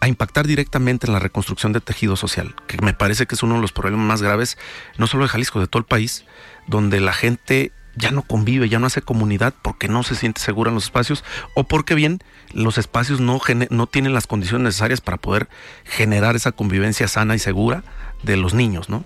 a 0.00 0.08
impactar 0.08 0.46
directamente 0.46 1.06
en 1.06 1.12
la 1.12 1.18
reconstrucción 1.18 1.72
de 1.72 1.80
tejido 1.80 2.16
social, 2.16 2.54
que 2.66 2.78
me 2.82 2.94
parece 2.94 3.26
que 3.26 3.34
es 3.34 3.42
uno 3.42 3.56
de 3.56 3.60
los 3.60 3.72
problemas 3.72 4.06
más 4.06 4.22
graves, 4.22 4.56
no 4.96 5.06
solo 5.06 5.24
de 5.24 5.28
Jalisco, 5.28 5.60
de 5.60 5.66
todo 5.66 5.80
el 5.80 5.86
país, 5.86 6.24
donde 6.66 7.00
la 7.00 7.12
gente 7.12 7.72
ya 8.00 8.10
no 8.10 8.22
convive, 8.22 8.68
ya 8.68 8.78
no 8.78 8.86
hace 8.86 9.02
comunidad 9.02 9.54
porque 9.62 9.88
no 9.88 10.02
se 10.02 10.14
siente 10.14 10.40
segura 10.40 10.70
en 10.70 10.74
los 10.74 10.84
espacios 10.84 11.24
o 11.54 11.64
porque 11.64 11.94
bien 11.94 12.20
los 12.52 12.78
espacios 12.78 13.20
no, 13.20 13.40
no 13.70 13.86
tienen 13.86 14.14
las 14.14 14.26
condiciones 14.26 14.64
necesarias 14.64 15.00
para 15.00 15.16
poder 15.16 15.48
generar 15.84 16.36
esa 16.36 16.52
convivencia 16.52 17.08
sana 17.08 17.34
y 17.34 17.38
segura 17.38 17.84
de 18.22 18.36
los 18.36 18.54
niños, 18.54 18.88
¿no? 18.88 19.04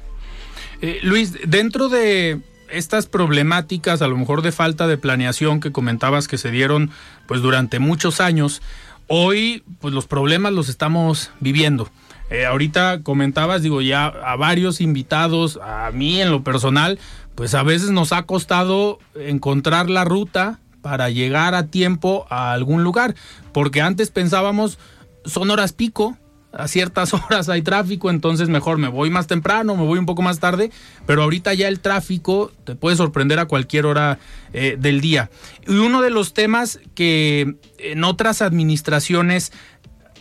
Eh, 0.80 1.00
Luis, 1.02 1.32
dentro 1.46 1.88
de 1.88 2.40
estas 2.68 3.06
problemáticas, 3.06 4.02
a 4.02 4.08
lo 4.08 4.16
mejor 4.16 4.42
de 4.42 4.52
falta 4.52 4.86
de 4.86 4.98
planeación 4.98 5.60
que 5.60 5.72
comentabas 5.72 6.28
que 6.28 6.38
se 6.38 6.50
dieron 6.50 6.90
pues 7.26 7.40
durante 7.40 7.78
muchos 7.78 8.20
años, 8.20 8.62
hoy 9.06 9.62
pues 9.80 9.94
los 9.94 10.06
problemas 10.06 10.52
los 10.52 10.68
estamos 10.68 11.30
viviendo. 11.40 11.90
Eh, 12.30 12.46
ahorita 12.46 13.00
comentabas, 13.02 13.62
digo, 13.62 13.82
ya 13.82 14.06
a 14.06 14.34
varios 14.36 14.80
invitados, 14.80 15.58
a 15.62 15.90
mí 15.92 16.20
en 16.20 16.30
lo 16.30 16.42
personal, 16.42 16.98
pues 17.34 17.54
a 17.54 17.62
veces 17.62 17.90
nos 17.90 18.12
ha 18.12 18.22
costado 18.24 18.98
encontrar 19.14 19.90
la 19.90 20.04
ruta 20.04 20.60
para 20.82 21.08
llegar 21.10 21.54
a 21.54 21.66
tiempo 21.68 22.26
a 22.30 22.52
algún 22.52 22.84
lugar, 22.84 23.14
porque 23.52 23.80
antes 23.80 24.10
pensábamos, 24.10 24.78
son 25.24 25.50
horas 25.50 25.72
pico, 25.72 26.18
a 26.52 26.68
ciertas 26.68 27.14
horas 27.14 27.48
hay 27.48 27.62
tráfico, 27.62 28.10
entonces 28.10 28.48
mejor 28.48 28.78
me 28.78 28.88
voy 28.88 29.10
más 29.10 29.26
temprano, 29.26 29.76
me 29.76 29.84
voy 29.84 29.98
un 29.98 30.06
poco 30.06 30.22
más 30.22 30.38
tarde, 30.40 30.70
pero 31.06 31.22
ahorita 31.22 31.54
ya 31.54 31.68
el 31.68 31.80
tráfico 31.80 32.52
te 32.64 32.74
puede 32.74 32.96
sorprender 32.96 33.38
a 33.38 33.46
cualquier 33.46 33.86
hora 33.86 34.18
eh, 34.52 34.76
del 34.78 35.00
día. 35.00 35.30
Y 35.66 35.78
uno 35.78 36.02
de 36.02 36.10
los 36.10 36.34
temas 36.34 36.80
que 36.94 37.56
en 37.78 38.04
otras 38.04 38.42
administraciones 38.42 39.52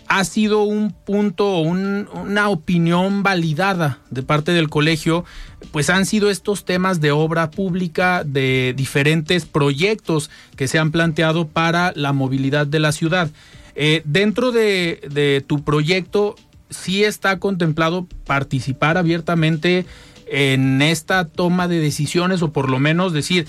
ha 0.07 0.23
sido 0.25 0.63
un 0.63 0.91
punto, 0.91 1.57
una 1.59 2.49
opinión 2.49 3.23
validada 3.23 3.99
de 4.11 4.21
parte 4.21 4.51
del 4.51 4.69
colegio, 4.69 5.25
pues 5.71 5.89
han 5.89 6.05
sido 6.05 6.29
estos 6.29 6.65
temas 6.65 7.01
de 7.01 7.11
obra 7.11 7.51
pública, 7.51 8.23
de 8.23 8.73
diferentes 8.75 9.45
proyectos 9.45 10.29
que 10.55 10.67
se 10.67 10.79
han 10.79 10.91
planteado 10.91 11.47
para 11.47 11.93
la 11.95 12.13
movilidad 12.13 12.67
de 12.67 12.79
la 12.79 12.91
ciudad. 12.91 13.31
Eh, 13.75 14.01
dentro 14.05 14.51
de, 14.51 15.01
de 15.11 15.43
tu 15.45 15.63
proyecto, 15.63 16.35
sí 16.69 17.03
está 17.03 17.39
contemplado 17.39 18.07
participar 18.25 18.97
abiertamente 18.97 19.85
en 20.27 20.81
esta 20.81 21.25
toma 21.25 21.67
de 21.67 21.79
decisiones 21.79 22.41
o 22.41 22.51
por 22.51 22.69
lo 22.69 22.79
menos 22.79 23.13
decir, 23.13 23.47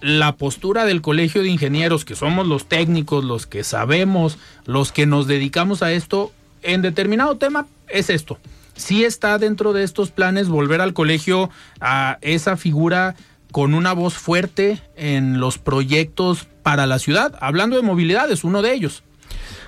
la 0.00 0.36
postura 0.36 0.84
del 0.84 1.02
Colegio 1.02 1.42
de 1.42 1.48
Ingenieros, 1.48 2.04
que 2.04 2.16
somos 2.16 2.46
los 2.46 2.66
técnicos, 2.66 3.24
los 3.24 3.46
que 3.46 3.64
sabemos, 3.64 4.38
los 4.64 4.92
que 4.92 5.06
nos 5.06 5.26
dedicamos 5.26 5.82
a 5.82 5.92
esto, 5.92 6.32
en 6.62 6.82
determinado 6.82 7.36
tema 7.36 7.66
es 7.88 8.10
esto. 8.10 8.38
Sí 8.80 9.04
está 9.04 9.36
dentro 9.36 9.74
de 9.74 9.84
estos 9.84 10.10
planes 10.10 10.48
volver 10.48 10.80
al 10.80 10.94
colegio 10.94 11.50
a 11.80 12.16
esa 12.22 12.56
figura 12.56 13.14
con 13.52 13.74
una 13.74 13.92
voz 13.92 14.14
fuerte 14.14 14.80
en 14.96 15.38
los 15.38 15.58
proyectos 15.58 16.48
para 16.62 16.86
la 16.86 16.98
ciudad. 16.98 17.36
Hablando 17.40 17.76
de 17.76 17.82
movilidad, 17.82 18.30
es 18.32 18.42
uno 18.42 18.62
de 18.62 18.72
ellos. 18.72 19.04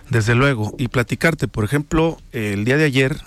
Desde 0.09 0.35
luego, 0.35 0.75
y 0.79 0.89
platicarte, 0.89 1.47
por 1.47 1.63
ejemplo, 1.65 2.19
el 2.33 2.65
día 2.65 2.79
de 2.79 2.85
ayer 2.85 3.19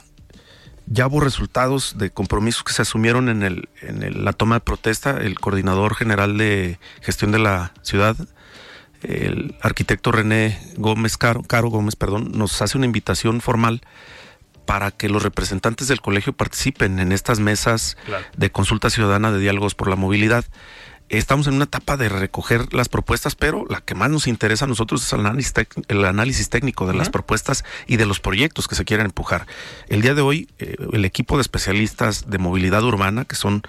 ya 0.88 1.06
hubo 1.06 1.20
resultados 1.20 1.96
de 2.00 2.10
compromisos 2.10 2.64
que 2.64 2.74
se 2.74 2.82
asumieron 2.82 3.30
en, 3.30 3.44
el, 3.44 3.70
en 3.82 4.26
la 4.26 4.34
toma 4.34 4.56
de 4.56 4.62
protesta. 4.62 5.12
El 5.22 5.40
coordinador 5.40 5.94
general 5.94 6.36
de 6.38 6.80
gestión 7.02 7.32
de 7.32 7.40
la 7.40 7.74
ciudad, 7.84 8.16
el 9.04 9.56
arquitecto 9.62 10.12
René 10.12 10.60
Gómez 10.78 11.16
Caro, 11.18 11.44
Caro 11.44 11.70
Gómez, 11.70 11.96
perdón, 11.96 12.32
nos 12.34 12.60
hace 12.64 12.76
una 12.76 12.88
invitación 12.88 13.40
formal 13.40 13.82
para 14.66 14.92
que 14.92 15.10
los 15.10 15.24
representantes 15.24 15.88
del 15.88 16.02
colegio 16.02 16.34
participen 16.34 17.00
en 17.00 17.12
estas 17.12 17.40
mesas 17.40 17.98
de 18.36 18.52
consulta 18.52 18.90
ciudadana 18.90 19.32
de 19.32 19.40
diálogos 19.40 19.76
por 19.76 19.88
la 19.88 19.96
movilidad. 19.96 20.46
Estamos 21.08 21.46
en 21.46 21.54
una 21.54 21.66
etapa 21.66 21.98
de 21.98 22.10
recoger 22.10 22.74
las 22.74 22.90
propuestas, 22.90 23.36
pero 23.36 23.66
la 23.70 23.80
que 23.82 23.94
más 23.94 24.10
nos 24.10 24.26
interesa 24.26 24.66
a 24.66 24.68
nosotros 24.68 25.06
es 25.06 25.14
el 25.14 25.20
análisis, 25.20 25.54
el 25.88 26.04
análisis 26.04 26.50
técnico 26.50 26.88
de 26.88 26.96
las 26.96 27.12
propuestas 27.12 27.64
y 27.86 27.98
de 27.98 28.08
los 28.08 28.20
proyectos 28.20 28.68
que 28.68 28.74
se 28.74 28.86
quieren 28.86 29.06
empujar. 29.06 29.46
El 29.88 30.02
día 30.02 30.16
de 30.16 30.22
hoy, 30.22 30.50
eh, 30.58 30.76
el 30.94 31.06
equipo 31.06 31.38
de 31.38 31.42
especialistas 31.42 32.28
de 32.28 32.40
movilidad 32.40 32.84
urbana, 32.84 33.26
que 33.26 33.36
son 33.36 33.62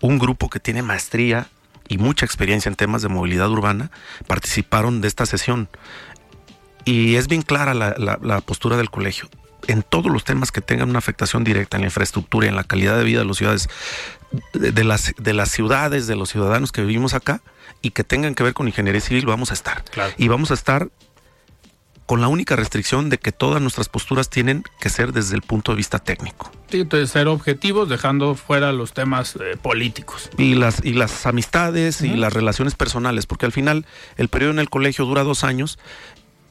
un 0.00 0.20
grupo 0.20 0.48
que 0.50 0.60
tiene 0.60 0.82
maestría 0.82 1.48
y 1.88 1.98
mucha 1.98 2.24
experiencia 2.24 2.68
en 2.68 2.76
temas 2.76 3.02
de 3.02 3.08
movilidad 3.08 3.50
urbana, 3.50 3.90
participaron 4.28 5.00
de 5.00 5.08
esta 5.08 5.26
sesión. 5.26 5.68
Y 6.84 7.16
es 7.16 7.26
bien 7.26 7.42
clara 7.42 7.74
la 7.74 8.40
postura 8.42 8.76
del 8.76 8.88
colegio 8.88 9.28
en 9.66 9.82
todos 9.82 10.10
los 10.10 10.24
temas 10.24 10.52
que 10.52 10.60
tengan 10.60 10.90
una 10.90 10.98
afectación 10.98 11.44
directa 11.44 11.76
en 11.76 11.82
la 11.82 11.88
infraestructura 11.88 12.46
y 12.46 12.48
en 12.48 12.56
la 12.56 12.64
calidad 12.64 12.96
de 12.96 13.04
vida 13.04 13.20
de 13.20 13.24
las 13.26 13.36
ciudades, 13.36 13.68
de, 14.52 14.84
las, 14.84 15.14
de 15.18 15.34
las 15.34 15.50
ciudades, 15.50 16.06
de 16.06 16.16
los 16.16 16.30
ciudadanos 16.30 16.72
que 16.72 16.82
vivimos 16.82 17.14
acá 17.14 17.42
y 17.82 17.90
que 17.90 18.04
tengan 18.04 18.34
que 18.34 18.42
ver 18.42 18.54
con 18.54 18.66
ingeniería 18.66 19.00
civil, 19.00 19.26
vamos 19.26 19.50
a 19.50 19.54
estar. 19.54 19.84
Y 20.16 20.28
vamos 20.28 20.50
a 20.50 20.54
estar 20.54 20.88
con 22.08 22.22
la 22.22 22.28
única 22.28 22.56
restricción 22.56 23.10
de 23.10 23.18
que 23.18 23.32
todas 23.32 23.60
nuestras 23.60 23.90
posturas 23.90 24.30
tienen 24.30 24.64
que 24.80 24.88
ser 24.88 25.12
desde 25.12 25.36
el 25.36 25.42
punto 25.42 25.72
de 25.72 25.76
vista 25.76 25.98
técnico. 25.98 26.50
Sí, 26.70 26.80
entonces 26.80 27.10
ser 27.10 27.28
objetivos 27.28 27.90
dejando 27.90 28.34
fuera 28.34 28.72
los 28.72 28.94
temas 28.94 29.36
eh, 29.36 29.58
políticos. 29.60 30.30
Y 30.38 30.54
las, 30.54 30.82
y 30.82 30.94
las 30.94 31.26
amistades 31.26 32.00
y 32.00 32.16
las 32.16 32.32
relaciones 32.32 32.74
personales, 32.74 33.26
porque 33.26 33.44
al 33.44 33.52
final 33.52 33.84
el 34.16 34.28
periodo 34.28 34.52
en 34.52 34.58
el 34.58 34.70
colegio 34.70 35.04
dura 35.04 35.22
dos 35.22 35.44
años 35.44 35.78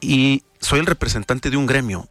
y 0.00 0.44
soy 0.60 0.78
el 0.78 0.86
representante 0.86 1.50
de 1.50 1.56
un 1.56 1.66
gremio. 1.66 2.08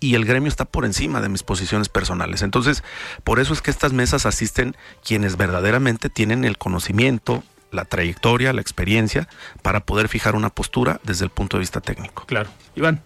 Y 0.00 0.14
el 0.14 0.24
gremio 0.24 0.48
está 0.48 0.64
por 0.64 0.86
encima 0.86 1.20
de 1.20 1.28
mis 1.28 1.42
posiciones 1.42 1.88
personales. 1.88 2.42
Entonces, 2.42 2.82
por 3.22 3.38
eso 3.38 3.52
es 3.52 3.62
que 3.62 3.70
estas 3.70 3.92
mesas 3.92 4.26
asisten 4.26 4.74
quienes 5.04 5.36
verdaderamente 5.36 6.08
tienen 6.08 6.44
el 6.44 6.58
conocimiento, 6.58 7.44
la 7.70 7.84
trayectoria, 7.84 8.52
la 8.52 8.62
experiencia 8.62 9.28
para 9.62 9.80
poder 9.80 10.08
fijar 10.08 10.34
una 10.34 10.50
postura 10.50 11.00
desde 11.04 11.26
el 11.26 11.30
punto 11.30 11.56
de 11.56 11.60
vista 11.60 11.80
técnico. 11.80 12.24
Claro. 12.26 12.50
Iván. 12.74 13.02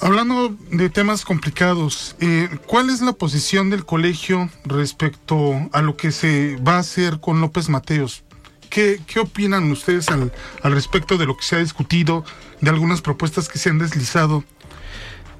Hablando 0.00 0.56
de 0.70 0.90
temas 0.90 1.24
complicados, 1.24 2.16
eh, 2.18 2.48
¿cuál 2.66 2.90
es 2.90 3.02
la 3.02 3.12
posición 3.12 3.70
del 3.70 3.84
colegio 3.84 4.50
respecto 4.64 5.68
a 5.72 5.80
lo 5.80 5.96
que 5.96 6.10
se 6.10 6.56
va 6.56 6.76
a 6.76 6.80
hacer 6.80 7.20
con 7.20 7.40
López 7.40 7.68
Mateos? 7.68 8.24
¿Qué, 8.68 9.00
qué 9.06 9.20
opinan 9.20 9.70
ustedes 9.70 10.08
al, 10.08 10.32
al 10.62 10.72
respecto 10.72 11.18
de 11.18 11.26
lo 11.26 11.36
que 11.36 11.44
se 11.44 11.56
ha 11.56 11.58
discutido, 11.60 12.24
de 12.60 12.70
algunas 12.70 13.00
propuestas 13.00 13.48
que 13.48 13.58
se 13.58 13.70
han 13.70 13.78
deslizado 13.78 14.44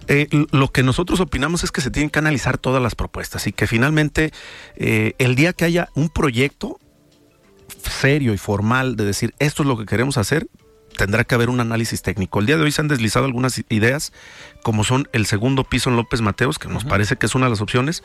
eh, 0.08 0.28
lo 0.50 0.68
que 0.68 0.82
nosotros 0.82 1.20
opinamos 1.20 1.64
es 1.64 1.70
que 1.70 1.80
se 1.80 1.90
tienen 1.90 2.10
que 2.10 2.18
analizar 2.18 2.58
todas 2.58 2.82
las 2.82 2.94
propuestas 2.94 3.46
y 3.46 3.52
que 3.52 3.66
finalmente 3.66 4.32
eh, 4.76 5.14
el 5.18 5.34
día 5.34 5.52
que 5.52 5.64
haya 5.64 5.88
un 5.94 6.08
proyecto 6.08 6.78
serio 7.82 8.34
y 8.34 8.38
formal 8.38 8.96
de 8.96 9.04
decir 9.04 9.34
esto 9.38 9.62
es 9.62 9.68
lo 9.68 9.76
que 9.76 9.86
queremos 9.86 10.18
hacer, 10.18 10.46
tendrá 10.96 11.24
que 11.24 11.34
haber 11.34 11.48
un 11.48 11.60
análisis 11.60 12.02
técnico. 12.02 12.40
El 12.40 12.46
día 12.46 12.56
de 12.56 12.62
hoy 12.62 12.72
se 12.72 12.80
han 12.80 12.88
deslizado 12.88 13.24
algunas 13.24 13.62
ideas, 13.68 14.12
como 14.62 14.84
son 14.84 15.08
el 15.12 15.26
segundo 15.26 15.64
piso 15.64 15.90
en 15.90 15.96
López 15.96 16.20
Mateos, 16.20 16.58
que 16.58 16.68
nos 16.68 16.84
parece 16.84 17.16
que 17.16 17.26
es 17.26 17.34
una 17.34 17.46
de 17.46 17.50
las 17.50 17.60
opciones, 17.60 18.02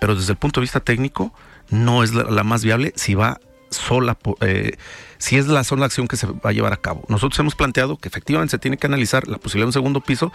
pero 0.00 0.14
desde 0.14 0.32
el 0.32 0.38
punto 0.38 0.60
de 0.60 0.64
vista 0.64 0.80
técnico 0.80 1.32
no 1.70 2.02
es 2.02 2.14
la, 2.14 2.44
más 2.44 2.64
viable 2.64 2.92
si 2.96 3.14
va 3.14 3.40
sola, 3.70 4.16
eh, 4.40 4.76
si 5.18 5.36
es 5.36 5.46
la 5.48 5.64
sola 5.64 5.86
acción 5.86 6.08
que 6.08 6.16
se 6.16 6.26
va 6.26 6.50
a 6.50 6.52
llevar 6.52 6.72
a 6.72 6.78
cabo. 6.78 7.04
Nosotros 7.08 7.38
hemos 7.40 7.54
planteado 7.54 7.98
que 7.98 8.08
efectivamente 8.08 8.52
se 8.52 8.58
tiene 8.58 8.78
que 8.78 8.86
analizar 8.86 9.28
la 9.28 9.38
posibilidad 9.38 9.66
de 9.66 9.68
un 9.68 9.72
segundo 9.74 10.00
piso, 10.00 10.32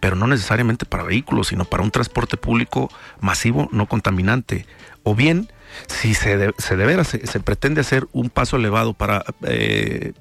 pero 0.00 0.16
no 0.16 0.26
necesariamente 0.26 0.86
para 0.86 1.04
vehículos, 1.04 1.48
sino 1.48 1.64
para 1.64 1.82
un 1.82 1.90
transporte 1.90 2.36
público 2.36 2.90
masivo 3.20 3.68
no 3.72 3.86
contaminante. 3.86 4.66
O 5.02 5.14
bien, 5.14 5.50
si 5.86 6.14
se 6.14 6.36
de, 6.36 6.54
se, 6.58 7.26
se, 7.26 7.40
pretende 7.40 7.80
hacer 7.80 8.06
un 8.12 8.30
paso 8.30 8.56
elevado 8.56 8.94
para 8.94 9.24
eh, 9.42 10.12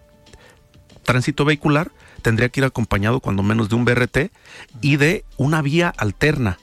tránsito 1.03 1.46
vehicular, 1.46 1.92
tendría 2.22 2.50
que 2.50 2.62
ir 2.62 2.65
acompañado 2.65 3.20
cuando 3.20 3.44
menos 3.44 3.70
de 3.70 3.75
un 3.75 3.86
BRT 3.86 4.32
y 4.82 4.98
de 4.98 5.25
una 5.38 5.62
vía 5.62 5.94
alterna 5.98 6.57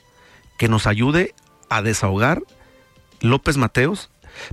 que 0.57 0.67
nos 0.67 0.87
ayude 0.87 1.33
a 1.69 1.81
desahogar 1.81 2.41
López 3.21 3.57
Mateos, 3.57 4.09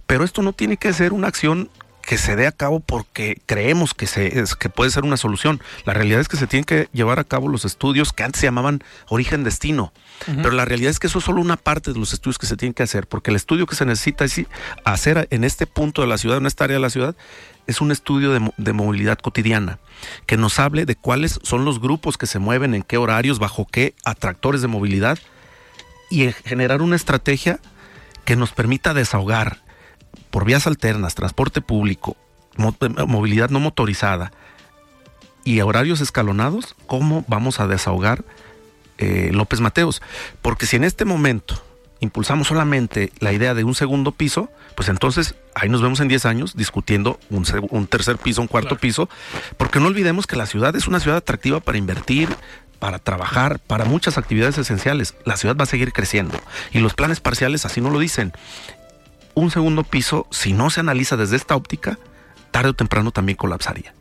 pero 0.07 0.25
esto 0.25 0.43
no 0.43 0.53
tiene 0.53 0.77
que 0.77 0.93
ser 0.93 1.13
una 1.13 1.29
acción 1.29 1.71
que 2.09 2.17
se 2.17 2.37
dé 2.37 2.47
a 2.47 2.53
cabo 2.53 2.81
porque 2.81 3.39
creemos 3.45 3.93
que, 3.93 4.07
se, 4.07 4.33
que 4.59 4.71
puede 4.71 4.91
ser 4.91 5.05
una 5.05 5.19
solución. 5.19 5.61
La 5.85 5.93
realidad 5.93 6.21
es 6.21 6.29
que 6.29 6.39
se 6.39 6.47
tienen 6.47 6.65
que 6.65 6.89
llevar 6.95 7.19
a 7.19 7.25
cabo 7.25 7.49
los 7.49 7.67
estudios 7.67 8.15
que 8.15 8.23
antes 8.23 8.41
se 8.41 8.47
llamaban 8.47 8.83
origen-destino. 9.11 9.93
Pero 10.25 10.53
la 10.53 10.65
realidad 10.65 10.91
es 10.91 11.01
que 11.01 11.09
eso 11.09 11.19
es 11.19 11.27
solo 11.27 11.43
una 11.43 11.59
parte 11.59 11.93
de 11.93 11.99
los 11.99 12.15
estudios 12.15 12.39
que 12.39 12.47
se 12.47 12.57
tienen 12.57 12.73
que 12.73 12.83
hacer, 12.83 13.07
porque 13.07 13.29
el 13.29 13.37
estudio 13.37 13.67
que 13.67 13.77
se 13.77 13.85
necesita 13.85 14.25
hacer 14.87 15.29
en 15.31 15.45
este 15.45 15.67
punto 15.67 16.01
de 16.01 16.09
la 16.09 16.17
ciudad, 16.17 16.39
en 16.39 16.47
esta 16.47 16.65
área 16.65 16.79
de 16.79 16.83
la 16.83 16.89
ciudad, 16.89 17.15
es 17.67 17.83
un 17.83 17.93
estudio 17.93 18.33
de, 18.33 18.53
de, 18.57 18.73
movilidad 18.73 19.19
cotidiana, 19.19 19.79
que 20.25 20.39
nos 20.39 20.59
hable 20.59 20.87
de 20.87 20.97
cuáles 20.97 21.39
son 21.43 21.67
los 21.67 21.79
grupos 21.79 22.17
que 22.17 22.27
se 22.27 22.39
mueven, 22.39 22.75
en 22.75 22.85
qué 22.85 22.97
horarios, 22.97 23.39
bajo 23.39 23.67
qué 23.71 23.95
atractores 24.07 24.63
de 24.63 24.69
movilidad, 24.69 25.19
y 26.11 26.33
generar 26.47 26.81
una 26.81 26.97
estrategia 26.97 27.61
que 28.25 28.35
nos 28.35 28.53
permita 28.53 28.95
desahogar 28.95 29.68
por 30.31 30.45
vías 30.45 30.67
alternas, 30.67 31.15
transporte 31.15 31.61
público, 31.61 32.17
movilidad 32.57 33.51
no 33.51 33.61
motorizada 33.61 34.33
y 35.45 35.61
horarios 35.61 36.01
escalonados, 36.01 36.75
¿cómo 36.87 37.25
vamos 37.27 37.61
a 37.61 37.67
desahogar 37.67 38.25
eh, 38.99 39.31
López 39.33 39.61
Mateos? 39.61 40.03
Porque 40.43 40.67
si 40.67 40.77
en 40.77 40.85
este 40.85 41.05
momento 41.05 41.63
impulsamos 42.01 42.49
solamente 42.49 43.13
la 43.21 43.33
idea 43.33 43.55
de 43.55 43.65
un 43.65 43.75
segundo 43.75 44.13
piso, 44.13 44.51
pues 44.75 44.89
entonces 44.89 45.35
ahí 45.55 45.69
nos 45.69 45.83
vemos 45.83 46.01
en 46.01 46.09
10 46.09 46.27
años 46.27 46.57
discutiendo 46.57 47.19
un, 47.31 47.47
un 47.71 47.87
tercer 47.87 48.19
piso, 48.19 48.41
un 48.41 48.47
cuarto 48.47 48.77
piso, 48.77 49.09
porque 49.57 49.81
no 49.81 49.87
olvidemos 49.87 50.27
que 50.27 50.37
la 50.37 50.47
ciudad 50.47 50.77
es 50.77 50.87
una 50.87 51.01
ciudad 51.01 51.19
atractiva 51.19 51.61
para 51.61 51.79
invertir, 51.79 52.29
para 52.79 52.99
trabajar, 52.99 53.59
para 53.59 53.85
muchas 53.85 54.19
actividades 54.19 54.59
esenciales. 54.59 55.15
La 55.25 55.37
ciudad 55.37 55.57
va 55.57 55.65
a 55.65 55.67
seguir 55.67 55.93
creciendo 55.93 56.39
y 56.73 56.79
los 56.79 56.95
planes 56.95 57.21
parciales 57.21 57.65
así 57.65 57.81
no 57.81 57.91
lo 57.91 57.99
dicen 57.99 58.33
un 59.35 59.51
segundo 59.51 59.85
piso, 59.85 60.27
si 60.31 60.53
no 60.53 60.71
se 60.71 60.81
analiza 60.81 61.17
desde 61.17 61.37
esta 61.37 61.57
óptica, 61.57 61.99
tarde 62.51 62.71
o 62.71 62.75
temprano 62.75 63.11
también 63.11 63.37
colapsaría. 63.37 63.95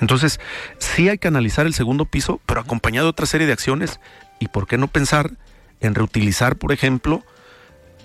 Entonces, 0.00 0.40
sí 0.78 1.08
hay 1.08 1.18
que 1.18 1.28
analizar 1.28 1.66
el 1.66 1.74
segundo 1.74 2.06
piso, 2.06 2.40
pero 2.46 2.60
acompañado 2.60 3.06
de 3.06 3.10
otra 3.10 3.26
serie 3.26 3.46
de 3.46 3.52
acciones. 3.52 4.00
¿Y 4.38 4.48
por 4.48 4.66
qué 4.66 4.78
no 4.78 4.88
pensar 4.88 5.32
en 5.80 5.94
reutilizar, 5.94 6.56
por 6.56 6.72
ejemplo, 6.72 7.22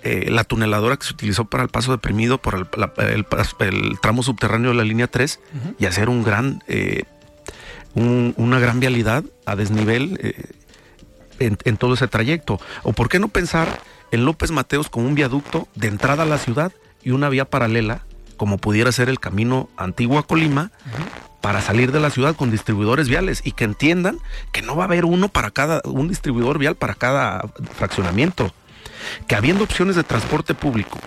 eh, 0.02 0.30
la 0.30 0.44
tuneladora 0.44 0.96
que 0.96 1.06
se 1.06 1.14
utilizó 1.14 1.46
para 1.46 1.62
el 1.62 1.70
paso 1.70 1.92
deprimido 1.92 2.38
por 2.38 2.68
el, 2.98 3.26
tramo 4.00 4.22
subterráneo 4.22 4.70
de 4.70 4.76
la 4.76 4.84
línea 4.84 5.06
3 5.06 5.40
y 5.78 5.86
hacer 5.86 6.08
un 6.10 6.22
gran, 6.22 6.62
eh, 6.68 7.04
una 7.94 8.58
gran 8.60 8.78
vialidad 8.78 9.24
a 9.46 9.56
desnivel 9.56 10.20
eh, 10.22 10.50
en, 11.38 11.58
en 11.64 11.76
todo 11.78 11.94
ese 11.94 12.08
trayecto? 12.08 12.60
¿O 12.82 12.92
por 12.92 13.08
qué 13.08 13.18
no 13.18 13.28
pensar 13.28 13.80
en 14.10 14.24
López 14.24 14.50
Mateos 14.50 14.88
como 14.88 15.06
un 15.06 15.14
viaducto 15.14 15.68
de 15.74 15.88
entrada 15.88 16.24
a 16.24 16.26
la 16.26 16.38
ciudad 16.38 16.72
y 17.02 17.10
una 17.10 17.28
vía 17.28 17.44
paralela, 17.44 18.02
como 18.36 18.58
pudiera 18.58 18.92
ser 18.92 19.08
el 19.08 19.20
camino 19.20 19.68
antiguo 19.76 20.18
a 20.18 20.26
Colima, 20.26 20.70
para 21.40 21.60
salir 21.60 21.92
de 21.92 22.00
la 22.00 22.10
ciudad 22.10 22.34
con 22.34 22.50
distribuidores 22.50 23.08
viales 23.08 23.40
y 23.44 23.52
que 23.52 23.64
entiendan 23.64 24.18
que 24.52 24.62
no 24.62 24.74
va 24.74 24.84
a 24.84 24.86
haber 24.86 25.04
uno 25.04 25.28
para 25.28 25.50
cada, 25.52 25.80
un 25.84 26.08
distribuidor 26.08 26.58
vial 26.58 26.74
para 26.74 26.94
cada 26.94 27.48
fraccionamiento. 27.76 28.52
Que 29.28 29.36
habiendo 29.36 29.62
opciones 29.62 29.94
de 29.94 30.02
transporte 30.02 30.54
público 30.54 30.98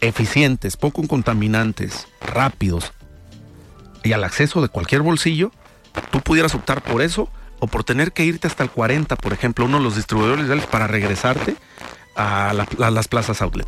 eficientes, 0.00 0.76
poco 0.76 1.06
contaminantes, 1.06 2.08
rápidos 2.20 2.92
y 4.02 4.12
al 4.12 4.24
acceso 4.24 4.60
de 4.60 4.68
cualquier 4.68 5.02
bolsillo, 5.02 5.52
tú 6.10 6.20
pudieras 6.20 6.54
optar 6.54 6.82
por 6.82 7.00
eso 7.00 7.30
o 7.58 7.66
por 7.66 7.84
tener 7.84 8.12
que 8.12 8.24
irte 8.24 8.46
hasta 8.46 8.62
el 8.62 8.70
40, 8.70 9.16
por 9.16 9.32
ejemplo, 9.32 9.64
uno 9.64 9.78
de 9.78 9.84
los 9.84 9.96
distribuidores 9.96 10.46
viales 10.46 10.66
para 10.66 10.86
regresarte 10.86 11.56
a, 12.16 12.52
las 12.52 13.08
plazas 13.08 13.42
outlet. 13.42 13.66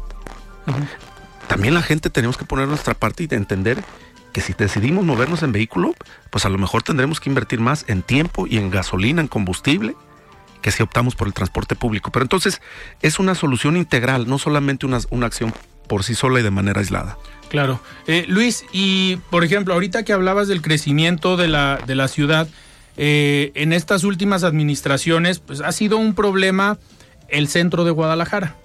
También 1.46 1.74
la 1.74 1.82
gente 1.82 2.10
tenemos 2.10 2.36
que 2.36 2.44
poner 2.44 2.68
nuestra 2.68 2.94
parte 2.94 3.26
y 3.28 3.34
entender 3.34 3.82
que 4.32 4.40
si 4.40 4.52
decidimos 4.52 5.04
movernos 5.04 5.42
en 5.42 5.52
vehículo, 5.52 5.94
pues 6.30 6.44
a 6.44 6.48
lo 6.48 6.58
mejor 6.58 6.82
tendremos 6.82 7.20
que 7.20 7.30
invertir 7.30 7.60
más 7.60 7.84
en 7.88 8.02
tiempo 8.02 8.46
y 8.46 8.58
en 8.58 8.70
gasolina, 8.70 9.20
en 9.22 9.28
combustible, 9.28 9.96
que 10.60 10.70
si 10.70 10.82
optamos 10.82 11.14
por 11.14 11.26
el 11.26 11.34
transporte 11.34 11.74
público. 11.74 12.10
Pero 12.12 12.24
entonces 12.24 12.60
es 13.00 13.18
una 13.18 13.34
solución 13.34 13.76
integral, 13.76 14.28
no 14.28 14.38
solamente 14.38 14.84
una, 14.84 14.98
una 15.10 15.26
acción 15.26 15.54
por 15.88 16.04
sí 16.04 16.14
sola 16.14 16.40
y 16.40 16.42
de 16.42 16.50
manera 16.50 16.80
aislada. 16.80 17.16
Claro. 17.48 17.80
Eh, 18.06 18.26
Luis, 18.28 18.64
y 18.72 19.16
por 19.30 19.42
ejemplo, 19.42 19.72
ahorita 19.74 20.04
que 20.04 20.12
hablabas 20.12 20.48
del 20.48 20.60
crecimiento 20.60 21.36
de 21.36 21.48
la, 21.48 21.78
de 21.86 21.94
la 21.94 22.08
ciudad, 22.08 22.46
eh, 22.98 23.52
en 23.54 23.72
estas 23.72 24.04
últimas 24.04 24.44
administraciones, 24.44 25.38
pues 25.38 25.60
ha 25.60 25.72
sido 25.72 25.96
un 25.96 26.14
problema 26.14 26.78
el 27.28 27.48
centro 27.48 27.84
de 27.84 27.90
Guadalajara. 27.90 28.56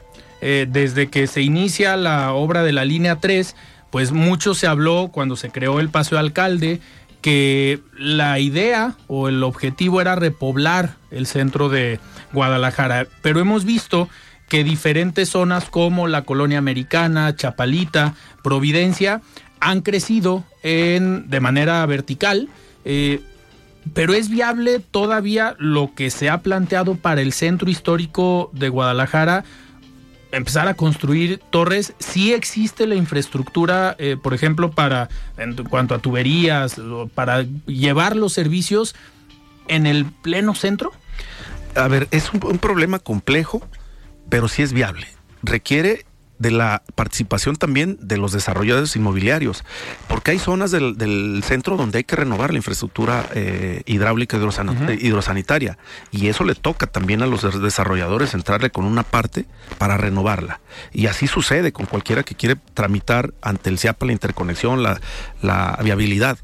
Eh, 0.41 0.67
desde 0.69 1.09
que 1.09 1.27
se 1.27 1.41
inicia 1.41 1.95
la 1.95 2.33
obra 2.33 2.63
de 2.63 2.73
la 2.73 2.83
línea 2.83 3.17
3, 3.17 3.55
pues 3.91 4.11
mucho 4.11 4.53
se 4.53 4.67
habló 4.67 5.09
cuando 5.11 5.35
se 5.35 5.51
creó 5.51 5.79
el 5.79 5.89
Paseo 5.89 6.19
Alcalde 6.19 6.81
que 7.21 7.79
la 7.97 8.37
idea 8.39 8.95
o 9.07 9.29
el 9.29 9.41
objetivo 9.43 10.01
era 10.01 10.15
repoblar 10.15 10.95
el 11.09 11.25
centro 11.25 11.69
de 11.69 12.01
Guadalajara, 12.33 13.07
pero 13.21 13.39
hemos 13.39 13.63
visto 13.63 14.09
que 14.49 14.65
diferentes 14.65 15.29
zonas 15.29 15.69
como 15.69 16.07
la 16.09 16.23
colonia 16.23 16.57
americana, 16.57 17.33
Chapalita, 17.35 18.13
Providencia, 18.43 19.21
han 19.61 19.81
crecido 19.81 20.43
en, 20.61 21.29
de 21.29 21.39
manera 21.39 21.85
vertical. 21.85 22.49
Eh, 22.83 23.21
pero 23.93 24.13
es 24.13 24.29
viable 24.29 24.79
todavía 24.79 25.55
lo 25.59 25.93
que 25.93 26.09
se 26.09 26.29
ha 26.29 26.41
planteado 26.41 26.95
para 26.95 27.21
el 27.21 27.33
centro 27.33 27.69
histórico 27.69 28.49
de 28.53 28.69
Guadalajara, 28.69 29.43
empezar 30.31 30.67
a 30.67 30.73
construir 30.73 31.39
torres. 31.49 31.93
Sí 31.99 32.33
existe 32.33 32.87
la 32.87 32.95
infraestructura, 32.95 33.95
eh, 33.99 34.17
por 34.21 34.33
ejemplo, 34.33 34.71
para 34.71 35.09
en 35.37 35.55
cuanto 35.65 35.95
a 35.95 35.99
tuberías, 35.99 36.79
para 37.13 37.45
llevar 37.65 38.15
los 38.15 38.33
servicios 38.33 38.95
en 39.67 39.85
el 39.85 40.05
pleno 40.05 40.55
centro. 40.55 40.91
A 41.75 41.87
ver, 41.87 42.07
es 42.11 42.33
un, 42.33 42.43
un 42.45 42.59
problema 42.59 42.99
complejo, 42.99 43.61
pero 44.29 44.47
sí 44.47 44.61
es 44.61 44.73
viable. 44.73 45.07
Requiere 45.41 46.05
de 46.43 46.51
la 46.51 46.83
participación 46.93 47.55
también 47.55 47.97
de 48.01 48.17
los 48.17 48.33
desarrolladores 48.33 48.95
inmobiliarios, 48.97 49.63
porque 50.09 50.31
hay 50.31 50.39
zonas 50.39 50.71
del, 50.71 51.41
centro 51.43 51.77
donde 51.77 51.99
hay 51.99 52.03
que 52.03 52.17
renovar 52.17 52.51
la 52.51 52.57
infraestructura 52.57 53.25
eh, 53.33 53.81
hidráulica 53.85 54.37
hidrosanitaria 54.37 55.77
y 56.11 56.27
eso 56.27 56.43
le 56.43 56.53
toca 56.53 56.85
también 56.85 57.23
a 57.23 57.27
los 57.27 57.61
desarrolladores 57.61 58.33
entrarle 58.33 58.69
con 58.69 58.83
una 58.85 59.03
parte 59.03 59.45
para 59.77 59.97
renovarla. 59.97 60.59
Y 60.91 61.07
así 61.07 61.27
sucede 61.27 61.71
con 61.71 61.85
cualquiera 61.85 62.23
que 62.23 62.35
quiere 62.35 62.57
tramitar 62.73 63.33
ante 63.41 63.69
el 63.69 63.79
CIAPA 63.79 64.05
la 64.05 64.11
interconexión, 64.11 64.83
la, 64.83 64.99
la 65.41 65.79
viabilidad. 65.81 66.37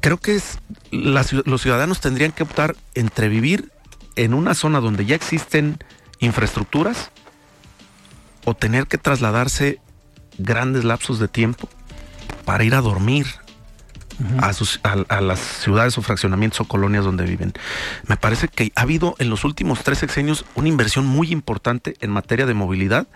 Creo 0.00 0.18
que 0.18 0.36
es, 0.36 0.58
los 0.92 1.60
ciudadanos 1.60 2.00
tendrían 2.00 2.30
que 2.30 2.44
optar 2.44 2.76
entre 2.94 3.28
vivir 3.28 3.72
en 4.14 4.34
una 4.34 4.54
zona 4.54 4.80
donde 4.80 5.04
ya 5.04 5.16
existen 5.16 5.78
infraestructuras 6.20 7.10
o 8.44 8.54
tener 8.54 8.86
que 8.86 8.98
trasladarse 8.98 9.80
grandes 10.38 10.84
lapsos 10.84 11.18
de 11.18 11.28
tiempo 11.28 11.68
para 12.44 12.64
ir 12.64 12.74
a 12.74 12.80
dormir 12.80 13.26
a, 14.38 14.52
sus, 14.52 14.80
a, 14.82 15.20
las 15.20 15.40
ciudades 15.40 15.98
o 15.98 16.02
fraccionamientos 16.02 16.60
o 16.60 16.64
colonias 16.66 17.04
donde 17.04 17.24
viven. 17.24 17.52
Me 18.06 18.16
parece 18.16 18.48
que 18.48 18.72
ha 18.76 18.82
habido 18.82 19.16
en 19.18 19.30
los 19.30 19.44
últimos 19.44 19.82
tres 19.82 19.98
sexenios 19.98 20.44
una 20.54 20.68
inversión 20.68 21.06
muy 21.06 21.32
importante 21.32 21.96
en 22.00 22.10
materia 22.10 22.46
de 22.46 22.54
movilidad. 22.54 23.06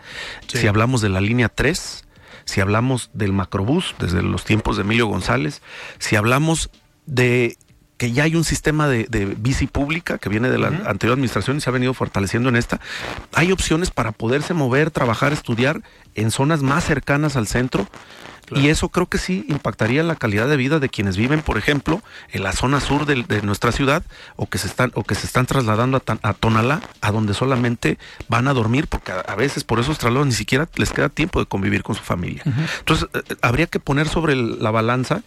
Si 0.48 0.66
hablamos 0.66 1.00
de 1.00 1.08
la 1.08 1.20
línea 1.20 1.48
3, 1.48 2.04
si 2.44 2.60
hablamos 2.60 3.10
del 3.12 3.32
macrobús 3.32 3.94
desde 3.98 4.22
los 4.22 4.44
tiempos 4.44 4.76
de 4.76 4.82
Emilio 4.82 5.06
González, 5.06 5.62
si 5.98 6.16
hablamos 6.16 6.70
de 7.06 7.58
que 7.98 8.12
ya 8.12 8.22
hay 8.22 8.36
un 8.36 8.44
sistema 8.44 8.88
de, 8.88 9.36
bici 9.38 9.66
pública 9.66 10.18
que 10.18 10.28
viene 10.28 10.48
de 10.48 10.58
la 10.58 10.68
anterior 10.68 11.14
administración 11.14 11.58
y 11.58 11.60
se 11.60 11.68
ha 11.68 11.72
venido 11.72 11.92
fortaleciendo 11.94 12.48
en 12.48 12.56
esta. 12.56 12.80
Hay 13.34 13.52
opciones 13.52 13.90
para 13.90 14.12
poderse 14.12 14.54
mover, 14.54 14.90
trabajar, 14.90 15.32
estudiar 15.32 15.82
en 16.14 16.30
zonas 16.30 16.62
más 16.62 16.84
cercanas 16.84 17.36
al 17.36 17.46
centro 17.46 17.88
y 18.54 18.68
eso 18.68 18.88
creo 18.88 19.06
que 19.06 19.18
sí 19.18 19.44
impactaría 19.48 20.02
la 20.02 20.16
calidad 20.16 20.48
de 20.48 20.56
vida 20.56 20.78
de 20.78 20.88
quienes 20.88 21.16
viven, 21.16 21.42
por 21.42 21.58
ejemplo, 21.58 22.02
en 22.30 22.42
la 22.42 22.52
zona 22.52 22.80
sur 22.80 23.04
de, 23.06 23.42
nuestra 23.42 23.72
ciudad 23.72 24.02
o 24.36 24.48
que 24.48 24.58
se 24.58 24.66
están 24.66 24.90
o 24.94 25.04
que 25.04 25.14
se 25.14 25.26
están 25.26 25.46
trasladando 25.46 26.02
a, 26.22 26.32
Tonalá, 26.32 26.80
a 27.00 27.12
donde 27.12 27.34
solamente 27.34 27.98
van 28.28 28.48
a 28.48 28.54
dormir, 28.54 28.86
porque 28.86 29.12
a, 29.12 29.34
veces 29.34 29.64
por 29.64 29.80
esos 29.80 29.98
traslados 29.98 30.26
ni 30.26 30.32
siquiera 30.32 30.68
les 30.76 30.92
queda 30.92 31.08
tiempo 31.08 31.40
de 31.40 31.46
convivir 31.46 31.82
con 31.82 31.94
su 31.94 32.02
familia. 32.02 32.42
Entonces, 32.78 33.08
eh, 33.14 33.36
habría 33.42 33.66
que 33.66 33.80
poner 33.80 34.08
sobre 34.08 34.34
la 34.36 34.70
balanza 34.70 35.22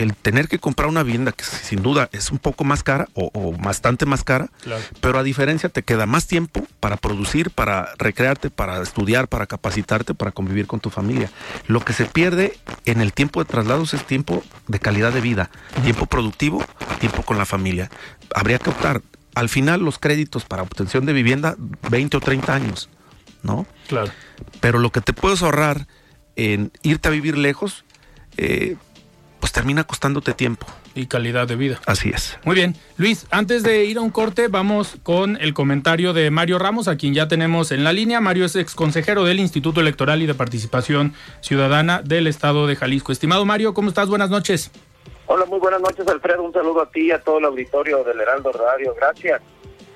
el 0.00 0.16
tener 0.16 0.48
que 0.48 0.58
comprar 0.58 0.88
una 0.88 1.02
vivienda 1.02 1.30
que 1.30 1.44
sin 1.44 1.82
duda 1.82 2.08
es 2.12 2.30
un 2.30 2.38
poco 2.38 2.64
más 2.64 2.82
cara 2.82 3.08
o, 3.12 3.52
bastante 3.52 4.06
más 4.06 4.24
cara, 4.24 4.50
pero 5.02 5.18
a 5.18 5.22
diferencia 5.22 5.68
te 5.68 5.82
queda 5.82 6.06
más 6.06 6.26
tiempo 6.26 6.66
para 6.80 6.96
producir, 6.96 7.50
para 7.50 7.90
recrearte, 7.98 8.48
para 8.48 8.82
estudiar, 8.82 9.28
para 9.28 9.46
capacitarte, 9.46 10.14
para 10.14 10.32
convivir 10.32 10.66
con 10.66 10.80
tu 10.80 10.88
familia. 10.88 11.30
Lo 11.66 11.80
que 11.80 11.92
se 11.92 12.06
pierde 12.06 12.58
en 12.86 13.02
el 13.02 13.12
tiempo 13.12 13.44
de 13.44 13.50
traslados 13.50 13.92
es 13.92 14.06
tiempo 14.06 14.42
de 14.68 14.78
calidad 14.78 15.12
de 15.12 15.20
vida, 15.20 15.50
tiempo 15.82 16.06
productivo, 16.06 16.64
tiempo 16.98 17.22
con 17.22 17.36
la 17.36 17.44
familia. 17.44 17.90
Habría 18.34 18.58
que 18.58 18.70
optar. 18.70 19.02
Al 19.34 19.50
final 19.50 19.82
los 19.82 19.98
créditos 19.98 20.46
para 20.46 20.62
obtención 20.62 21.04
de 21.04 21.12
vivienda, 21.12 21.56
20 21.90 22.16
o 22.16 22.20
30 22.20 22.54
años, 22.54 22.88
¿no? 23.42 23.66
Claro. 23.86 24.10
Pero 24.60 24.78
lo 24.78 24.90
que 24.92 25.02
te 25.02 25.12
puedes 25.12 25.42
ahorrar 25.42 25.86
en 26.36 26.72
irte 26.82 27.08
a 27.08 27.10
vivir 27.10 27.36
lejos, 27.36 27.84
eh, 28.38 28.76
pues 29.40 29.52
termina 29.52 29.84
costándote 29.84 30.34
tiempo. 30.34 30.66
Y 30.94 31.06
calidad 31.06 31.48
de 31.48 31.56
vida. 31.56 31.80
Así 31.86 32.10
es. 32.10 32.38
Muy 32.44 32.54
bien. 32.54 32.76
Luis, 32.96 33.26
antes 33.30 33.62
de 33.62 33.84
ir 33.84 33.98
a 33.98 34.00
un 34.00 34.10
corte, 34.10 34.48
vamos 34.48 34.96
con 35.02 35.36
el 35.40 35.54
comentario 35.54 36.12
de 36.12 36.30
Mario 36.30 36.58
Ramos, 36.58 36.88
a 36.88 36.96
quien 36.96 37.14
ya 37.14 37.28
tenemos 37.28 37.72
en 37.72 37.84
la 37.84 37.92
línea. 37.92 38.20
Mario 38.20 38.44
es 38.44 38.56
ex 38.56 38.74
consejero 38.74 39.24
del 39.24 39.40
Instituto 39.40 39.80
Electoral 39.80 40.22
y 40.22 40.26
de 40.26 40.34
Participación 40.34 41.14
Ciudadana 41.40 42.02
del 42.02 42.26
Estado 42.26 42.66
de 42.66 42.76
Jalisco. 42.76 43.12
Estimado 43.12 43.44
Mario, 43.44 43.72
¿cómo 43.74 43.88
estás? 43.88 44.08
Buenas 44.08 44.30
noches. 44.30 44.70
Hola, 45.26 45.44
muy 45.46 45.60
buenas 45.60 45.80
noches, 45.80 46.06
Alfredo. 46.08 46.42
Un 46.42 46.52
saludo 46.52 46.82
a 46.82 46.90
ti 46.90 47.02
y 47.02 47.10
a 47.12 47.20
todo 47.20 47.38
el 47.38 47.44
auditorio 47.44 48.02
del 48.02 48.20
Heraldo 48.20 48.50
Radio. 48.52 48.94
Gracias. 48.96 49.40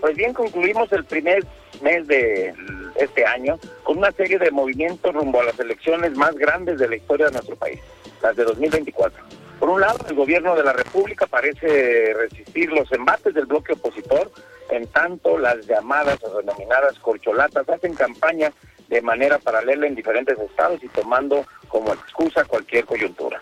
Pues 0.01 0.17
bien, 0.17 0.33
concluimos 0.33 0.93
el 0.93 1.05
primer 1.05 1.45
mes 1.83 2.07
de 2.07 2.55
este 2.97 3.25
año 3.27 3.59
con 3.83 3.99
una 3.99 4.13
serie 4.13 4.39
de 4.39 4.51
movimientos 4.51 5.13
rumbo 5.13 5.41
a 5.41 5.45
las 5.45 5.59
elecciones 5.59 6.17
más 6.17 6.35
grandes 6.35 6.79
de 6.79 6.89
la 6.89 6.97
historia 6.97 7.27
de 7.27 7.33
nuestro 7.33 7.57
país, 7.57 7.81
las 8.25 8.37
de 8.37 8.45
2024. 8.45 9.23
Por 9.61 9.69
un 9.69 9.81
lado, 9.81 9.99
el 10.09 10.15
gobierno 10.15 10.57
de 10.57 10.65
la 10.65 10.73
República 10.73 11.27
parece 11.27 12.15
resistir 12.15 12.73
los 12.73 12.91
embates 12.91 13.35
del 13.35 13.47
bloque 13.47 13.75
opositor, 13.75 14.31
en 14.71 14.87
tanto 14.89 15.39
las 15.39 15.67
llamadas 15.67 16.19
o 16.25 16.39
denominadas 16.39 16.99
corcholatas 16.99 17.69
hacen 17.69 17.95
campaña 17.95 18.51
de 18.89 19.03
manera 19.03 19.39
paralela 19.39 19.87
en 19.87 19.95
diferentes 19.95 20.39
estados 20.39 20.83
y 20.83 20.89
tomando 20.89 21.45
como 21.69 21.93
excusa 21.93 22.45
cualquier 22.45 22.85
coyuntura. 22.87 23.41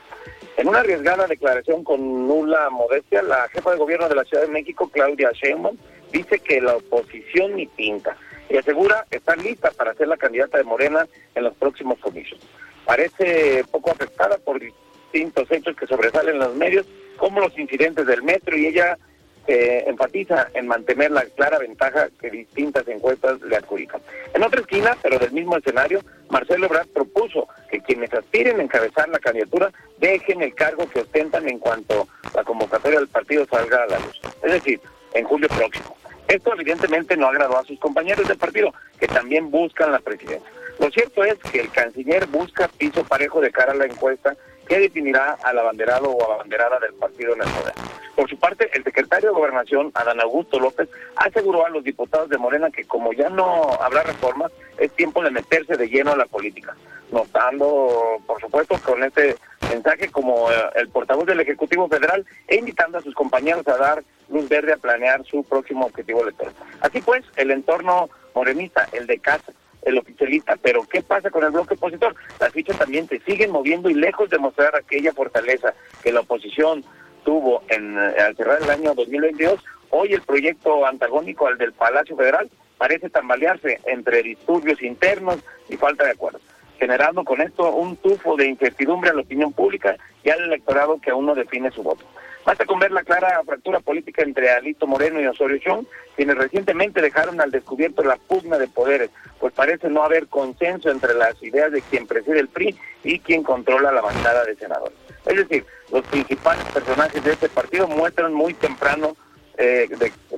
En 0.57 0.69
una 0.69 0.81
arriesgada 0.81 1.27
declaración 1.27 1.85
con 1.85 2.29
nula 2.29 2.69
modestia, 2.71 3.23
la 3.23 3.49
jefa 3.49 3.71
de 3.71 3.79
gobierno 3.79 4.09
de 4.09 4.17
la 4.17 4.25
Ciudad 4.25 4.43
de 4.43 4.51
México, 4.51 4.91
Claudia 4.93 5.31
Sheinbaum, 5.33 5.77
dice 6.13 6.41
que 6.41 6.61
la 6.61 6.77
oposición 6.77 7.57
ni 7.57 7.67
pinta 7.67 8.17
y 8.51 8.57
asegura 8.59 9.07
estar 9.11 9.39
lista 9.39 9.71
para 9.71 9.95
ser 9.95 10.09
la 10.09 10.17
candidata 10.17 10.59
de 10.59 10.65
Morena 10.65 11.07
en 11.35 11.45
los 11.45 11.55
próximos 11.55 11.99
comicios. 12.01 12.41
Parece 12.85 13.65
poco 13.71 13.91
afectada 13.91 14.39
por 14.39 14.61
distintos 14.61 15.51
hechos 15.51 15.77
que 15.77 15.87
sobresalen 15.87 16.35
en 16.35 16.41
los 16.41 16.55
medios, 16.55 16.87
como 17.17 17.41
los 17.41 17.57
incidentes 17.59 18.07
del 18.07 18.23
metro, 18.23 18.57
y 18.57 18.67
ella 18.67 18.99
eh, 19.47 19.85
enfatiza 19.87 20.49
en 20.55 20.69
mantener 20.69 21.11
la 21.11 21.25
clara 21.25 21.59
ventaja 21.59 22.09
que 22.21 22.31
distintas 22.31 22.87
encuestas 22.87 23.41
le 23.43 23.57
adjudican. 23.57 24.01
En 24.35 24.43
otra 24.43 24.61
esquina, 24.61 24.97
pero 25.03 25.19
del 25.19 25.33
mismo 25.33 25.57
escenario, 25.57 26.01
Marcelo 26.31 26.67
Ebrard 26.67 26.89
propuso 26.89 27.49
que 27.71 27.81
quienes 27.81 28.13
aspiren 28.15 28.61
a 28.61 28.63
encabezar 28.63 29.09
la 29.09 29.19
candidatura 29.19 29.73
dejen 29.99 30.43
el 30.43 30.55
cargo 30.55 30.89
que 30.89 31.01
ostentan 31.01 31.49
en 31.49 31.59
cuanto 31.59 32.07
la 32.35 32.45
convocatoria 32.45 33.01
del 33.01 33.09
partido 33.09 33.45
salga 33.47 33.83
a 33.83 33.87
la 33.87 33.99
luz, 33.99 34.21
es 34.43 34.53
decir, 34.53 34.81
en 35.15 35.25
julio 35.25 35.49
próximo. 35.49 35.97
Esto 36.29 36.55
evidentemente 36.55 37.17
no 37.17 37.27
agradó 37.27 37.59
a 37.59 37.65
sus 37.65 37.79
compañeros 37.79 38.27
del 38.29 38.39
partido, 38.39 38.73
que 38.99 39.09
también 39.09 39.51
buscan 39.51 39.93
la 39.93 39.99
presidencia. 39.99 40.51
Lo 40.79 40.91
cierto 40.91 41.25
es 41.25 41.39
que 41.39 41.61
el 41.61 41.71
canciller 41.71 42.27
busca 42.27 42.69
piso 42.69 43.05
parejo 43.05 43.41
de 43.41 43.51
cara 43.51 43.73
a 43.73 43.77
la 43.77 43.87
encuesta 43.87 44.37
que 44.67 44.79
definirá 44.79 45.37
al 45.43 45.59
abanderado 45.59 46.11
o 46.11 46.33
abanderada 46.33 46.79
del 46.81 46.95
partido 46.95 47.35
en 47.35 47.43
el 47.43 47.49
poder. 47.49 47.75
Por 48.15 48.29
su 48.29 48.39
parte, 48.39 48.71
el 48.75 48.85
secretario 48.85 49.31
de 49.31 49.35
Gobernación, 49.35 49.91
Adán 49.95 50.21
Augusto 50.21 50.59
López, 50.59 50.89
aseguró 51.17 51.67
a 51.67 51.71
los 51.71 51.83
diputados 51.83 52.29
de 52.29 52.39
Morena 52.39 52.71
que 52.71 52.85
como 52.85 53.13
ya 53.13 53.29
no 53.31 53.73
habrá 53.81 54.03
reformas, 54.03 54.53
es 54.79 54.93
tiempo 54.93 55.23
de 55.23 55.31
meterse 55.31 55.77
de 55.77 55.89
lleno 55.89 56.13
a 56.13 56.17
la 56.17 56.27
política, 56.27 56.77
notando, 57.11 58.19
por 58.27 58.41
supuesto, 58.41 58.79
con 58.85 59.03
este 59.03 59.37
mensaje 59.71 60.09
como 60.09 60.51
eh, 60.51 60.55
el 60.75 60.89
portavoz 60.89 61.27
del 61.27 61.41
Ejecutivo 61.41 61.89
Federal 61.89 62.27
e 62.49 62.57
invitando 62.57 62.99
a 62.99 63.03
sus 63.03 63.15
compañeros 63.15 63.67
a 63.69 63.79
dar 63.79 64.05
luz 64.29 64.49
verde 64.49 64.75
a 64.75 64.77
planear 64.77 65.25
su 65.25 65.43
próximo 65.45 65.87
objetivo 65.87 66.23
electoral. 66.23 66.55
Así 66.81 67.01
pues, 67.01 67.25
el 67.37 67.51
entorno 67.51 68.11
morenista, 68.35 68.89
el 68.93 69.07
de 69.07 69.19
casa, 69.19 69.53
el 69.83 69.99
oficialista, 69.99 70.57
pero 70.61 70.83
¿qué 70.85 71.03
pasa 71.03 71.31
con 71.31 71.45
el 71.45 71.51
bloque 71.51 71.75
opositor? 71.75 72.15
Las 72.41 72.53
fichas 72.53 72.79
también 72.79 73.09
se 73.09 73.21
siguen 73.21 73.51
moviendo 73.51 73.91
y 73.91 73.95
lejos 73.95 74.31
de 74.31 74.39
mostrar 74.39 74.75
aquella 74.77 75.13
fortaleza 75.13 75.75
que 76.03 76.13
la 76.13 76.21
oposición 76.21 76.85
tuvo 77.25 77.63
en, 77.69 77.99
eh, 77.99 78.15
al 78.21 78.37
cerrar 78.37 78.63
el 78.63 78.71
año 78.71 78.95
2022, 78.95 79.63
hoy 79.91 80.13
el 80.13 80.23
proyecto 80.23 80.87
antagónico 80.87 81.47
al 81.47 81.59
del 81.59 81.73
Palacio 81.73 82.17
Federal 82.17 82.51
parece 82.79 83.11
tambalearse 83.11 83.81
entre 83.87 84.23
disturbios 84.23 84.83
internos 84.83 85.39
y 85.69 85.77
falta 85.77 86.05
de 86.05 86.13
acuerdo, 86.13 86.41
generando 86.79 87.23
con 87.25 87.41
esto 87.41 87.73
un 87.73 87.97
tufo 87.97 88.37
de 88.37 88.49
incertidumbre 88.49 89.11
a 89.11 89.15
la 89.15 89.21
opinión 89.21 89.53
pública 89.53 89.97
y 90.25 90.31
al 90.31 90.41
electorado 90.41 91.01
que 91.01 91.11
aún 91.11 91.27
no 91.27 91.35
define 91.35 91.71
su 91.71 91.83
voto. 91.83 92.05
Basta 92.45 92.65
con 92.65 92.81
ver 92.81 92.91
la 92.91 93.05
clara 93.05 93.41
fractura 93.45 93.81
política 93.81 94.23
entre 94.23 94.51
Alito 94.51 94.87
Moreno 94.87 95.21
y 95.21 95.27
Osorio 95.27 95.59
Chong, 95.59 95.87
quienes 96.17 96.37
recientemente 96.37 97.01
dejaron 97.01 97.41
al 97.41 97.51
descubierto 97.51 98.03
la 98.03 98.17
pugna 98.17 98.59
de 98.59 98.67
poderes, 98.67 99.11
pues 99.39 99.53
parece 99.53 99.89
no 99.89 100.03
haber 100.03 100.27
consenso 100.27 100.91
entre 100.91 101.15
las 101.15 101.41
ideas 101.43 101.71
de 101.71 101.83
quien 101.83 102.07
preside 102.07 102.41
el 102.41 102.49
PRI 102.49 102.77
y 103.05 103.19
quien 103.21 103.43
controla 103.43 103.93
la 103.93 104.01
bancada 104.01 104.45
de 104.45 104.57
senadores. 104.57 104.97
Es 105.25 105.37
decir, 105.37 105.65
los 105.93 106.05
principales 106.07 106.65
personajes 106.73 107.23
de 107.23 107.33
este 107.33 107.49
partido 107.49 107.87
muestran 107.87 108.33
muy 108.33 108.55
temprano 108.55 109.17
eh, 109.57 109.89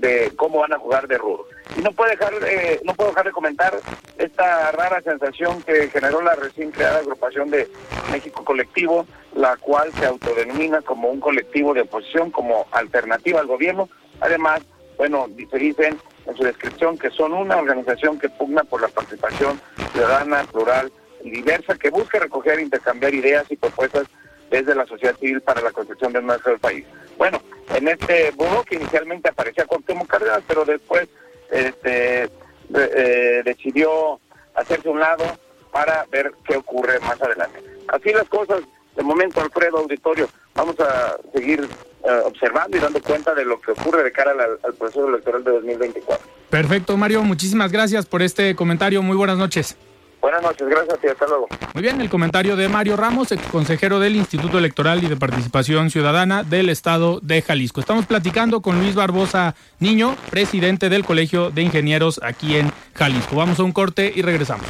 de, 0.00 0.32
cómo 0.36 0.60
van 0.60 0.72
a 0.72 0.78
jugar 0.78 1.08
de 1.08 1.16
rudo. 1.16 1.46
Y 1.76 1.80
no 1.80 1.92
puedo 1.92 2.10
dejar, 2.10 2.32
eh, 2.46 2.80
no 2.84 2.94
puedo 2.94 3.10
dejar 3.10 3.26
de 3.26 3.32
comentar 3.32 3.78
esta 4.18 4.70
rara 4.72 5.00
sensación 5.02 5.62
que 5.62 5.88
generó 5.88 6.22
la 6.22 6.34
recién 6.34 6.70
creada 6.70 6.98
agrupación 6.98 7.50
de 7.50 7.68
México 8.12 8.44
Colectivo, 8.44 9.06
la 9.34 9.56
cual 9.56 9.92
se 9.94 10.06
autodenomina 10.06 10.82
como 10.82 11.08
un 11.08 11.20
colectivo 11.20 11.74
de 11.74 11.82
oposición, 11.82 12.30
como 12.30 12.66
alternativa 12.70 13.40
al 13.40 13.46
gobierno. 13.46 13.88
Además, 14.20 14.60
bueno, 14.96 15.28
se 15.50 15.58
dicen 15.58 15.98
en 16.26 16.36
su 16.36 16.44
descripción 16.44 16.96
que 16.96 17.10
son 17.10 17.32
una 17.32 17.56
organización 17.56 18.18
que 18.18 18.28
pugna 18.28 18.64
por 18.64 18.80
la 18.80 18.88
participación 18.88 19.60
ciudadana, 19.92 20.44
plural 20.44 20.92
y 21.22 21.30
diversa, 21.30 21.76
que 21.76 21.90
busca 21.90 22.18
recoger 22.18 22.58
e 22.58 22.62
intercambiar 22.62 23.12
ideas 23.14 23.50
y 23.50 23.56
propuestas 23.56 24.06
desde 24.50 24.74
la 24.74 24.86
sociedad 24.86 25.16
civil 25.16 25.40
para 25.40 25.60
la 25.60 25.72
construcción 25.72 26.12
de 26.12 26.20
mejor 26.20 26.60
país. 26.60 26.86
Bueno, 27.18 27.40
en 27.74 27.88
este 27.88 28.30
buro 28.32 28.62
que 28.64 28.76
inicialmente 28.76 29.28
aparecía 29.28 29.66
Cuauhtémoc 29.66 30.06
Cárdenas, 30.06 30.42
pero 30.46 30.64
después 30.64 31.08
este, 31.54 32.30
eh, 32.74 33.42
decidió 33.44 34.20
hacerse 34.54 34.88
un 34.88 35.00
lado 35.00 35.24
para 35.72 36.06
ver 36.10 36.32
qué 36.46 36.56
ocurre 36.56 36.98
más 37.00 37.20
adelante. 37.20 37.62
Así 37.88 38.12
las 38.12 38.28
cosas, 38.28 38.62
de 38.96 39.02
momento, 39.02 39.40
Alfredo 39.40 39.78
Auditorio, 39.78 40.28
vamos 40.54 40.78
a 40.80 41.16
seguir 41.32 41.68
eh, 42.04 42.20
observando 42.24 42.76
y 42.76 42.80
dando 42.80 43.00
cuenta 43.00 43.34
de 43.34 43.44
lo 43.44 43.60
que 43.60 43.72
ocurre 43.72 44.02
de 44.02 44.12
cara 44.12 44.32
al, 44.32 44.58
al 44.62 44.74
proceso 44.74 45.08
electoral 45.08 45.44
de 45.44 45.52
2024. 45.52 46.26
Perfecto, 46.50 46.96
Mario, 46.96 47.22
muchísimas 47.22 47.72
gracias 47.72 48.06
por 48.06 48.22
este 48.22 48.54
comentario. 48.54 49.02
Muy 49.02 49.16
buenas 49.16 49.38
noches. 49.38 49.76
Buenas 50.24 50.40
noches, 50.40 50.66
gracias 50.66 50.98
y 51.04 51.06
hasta 51.08 51.26
luego. 51.26 51.48
Muy 51.74 51.82
bien, 51.82 52.00
el 52.00 52.08
comentario 52.08 52.56
de 52.56 52.66
Mario 52.66 52.96
Ramos, 52.96 53.30
ex 53.30 53.46
consejero 53.48 54.00
del 54.00 54.16
Instituto 54.16 54.56
Electoral 54.56 55.04
y 55.04 55.06
de 55.06 55.16
Participación 55.16 55.90
Ciudadana 55.90 56.42
del 56.42 56.70
Estado 56.70 57.20
de 57.20 57.42
Jalisco. 57.42 57.80
Estamos 57.80 58.06
platicando 58.06 58.62
con 58.62 58.80
Luis 58.80 58.94
Barbosa 58.94 59.54
Niño, 59.80 60.16
presidente 60.30 60.88
del 60.88 61.04
Colegio 61.04 61.50
de 61.50 61.60
Ingenieros 61.60 62.22
aquí 62.22 62.56
en 62.56 62.72
Jalisco. 62.94 63.36
Vamos 63.36 63.60
a 63.60 63.64
un 63.64 63.72
corte 63.72 64.10
y 64.16 64.22
regresamos. 64.22 64.64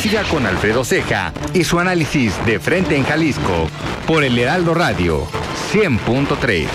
Siga 0.00 0.22
con 0.24 0.44
Alfredo 0.44 0.84
Ceja 0.84 1.32
y 1.54 1.64
su 1.64 1.78
análisis 1.78 2.34
de 2.44 2.60
frente 2.60 2.94
en 2.94 3.04
Jalisco 3.04 3.70
por 4.06 4.22
el 4.22 4.38
Heraldo 4.38 4.74
Radio 4.74 5.24
100.3. 5.72 6.66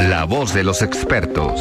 La 0.00 0.24
voz 0.24 0.52
de 0.52 0.64
los 0.64 0.82
expertos. 0.82 1.58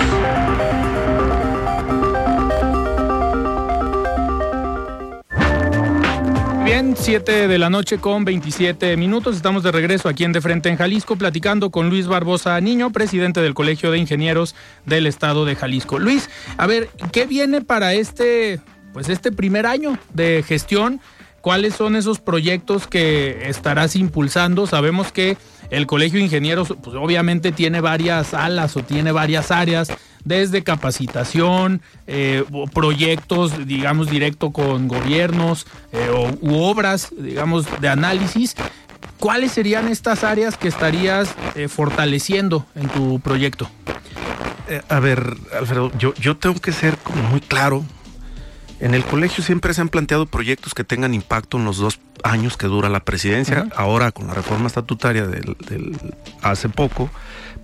Bien, 6.67 6.95
7 6.97 7.47
de 7.47 7.57
la 7.57 7.69
noche 7.69 7.97
con 7.97 8.25
27 8.25 8.97
minutos. 8.97 9.37
Estamos 9.37 9.63
de 9.63 9.71
regreso 9.71 10.09
aquí 10.09 10.25
en 10.25 10.33
De 10.33 10.41
Frente 10.41 10.67
en 10.67 10.75
Jalisco, 10.75 11.15
platicando 11.15 11.69
con 11.69 11.89
Luis 11.89 12.07
Barbosa 12.07 12.59
Niño, 12.59 12.91
presidente 12.91 13.39
del 13.39 13.53
Colegio 13.53 13.89
de 13.89 13.99
Ingenieros 13.99 14.53
del 14.85 15.07
Estado 15.07 15.45
de 15.45 15.55
Jalisco. 15.55 15.97
Luis, 15.97 16.29
a 16.57 16.67
ver, 16.67 16.89
¿qué 17.13 17.25
viene 17.25 17.61
para 17.61 17.93
este, 17.93 18.59
pues 18.91 19.07
este 19.07 19.31
primer 19.31 19.65
año 19.65 19.97
de 20.13 20.43
gestión? 20.45 20.99
¿Cuáles 21.39 21.73
son 21.73 21.95
esos 21.95 22.19
proyectos 22.19 22.85
que 22.85 23.47
estarás 23.47 23.95
impulsando? 23.95 24.67
Sabemos 24.67 25.13
que 25.13 25.37
el 25.69 25.87
Colegio 25.87 26.19
de 26.19 26.25
Ingenieros, 26.25 26.73
pues 26.81 26.95
obviamente 26.95 27.51
tiene 27.51 27.81
varias 27.81 28.33
alas 28.33 28.75
o 28.77 28.83
tiene 28.83 29.11
varias 29.11 29.51
áreas 29.51 29.91
desde 30.23 30.63
capacitación, 30.63 31.81
eh, 32.05 32.43
proyectos, 32.73 33.65
digamos, 33.65 34.09
directo 34.09 34.51
con 34.51 34.87
gobiernos 34.87 35.65
eh, 35.93 36.09
u 36.41 36.55
obras, 36.55 37.09
digamos, 37.17 37.65
de 37.79 37.87
análisis. 37.87 38.55
¿Cuáles 39.19 39.53
serían 39.53 39.87
estas 39.87 40.23
áreas 40.23 40.57
que 40.57 40.67
estarías 40.67 41.33
eh, 41.55 41.67
fortaleciendo 41.67 42.65
en 42.75 42.89
tu 42.89 43.19
proyecto? 43.19 43.69
a 44.89 44.99
ver, 44.99 45.37
Alfredo, 45.57 45.93
yo, 45.97 46.13
yo 46.15 46.35
tengo 46.35 46.59
que 46.59 46.73
ser 46.73 46.97
como 46.97 47.23
muy 47.23 47.39
claro. 47.39 47.85
En 48.79 48.93
el 48.93 49.03
colegio 49.03 49.43
siempre 49.43 49.73
se 49.73 49.81
han 49.81 49.89
planteado 49.89 50.27
proyectos 50.27 50.75
que 50.75 50.83
tengan 50.83 51.13
impacto 51.13 51.57
en 51.57 51.65
los 51.65 51.77
dos 51.77 51.99
años 52.23 52.57
que 52.57 52.67
dura 52.67 52.89
la 52.89 52.99
presidencia. 52.99 53.67
Ahora, 53.75 54.11
con 54.11 54.27
la 54.27 54.35
reforma 54.35 54.67
estatutaria 54.67 55.25
del, 55.25 55.57
del 55.67 55.97
hace 56.41 56.69
poco, 56.69 57.09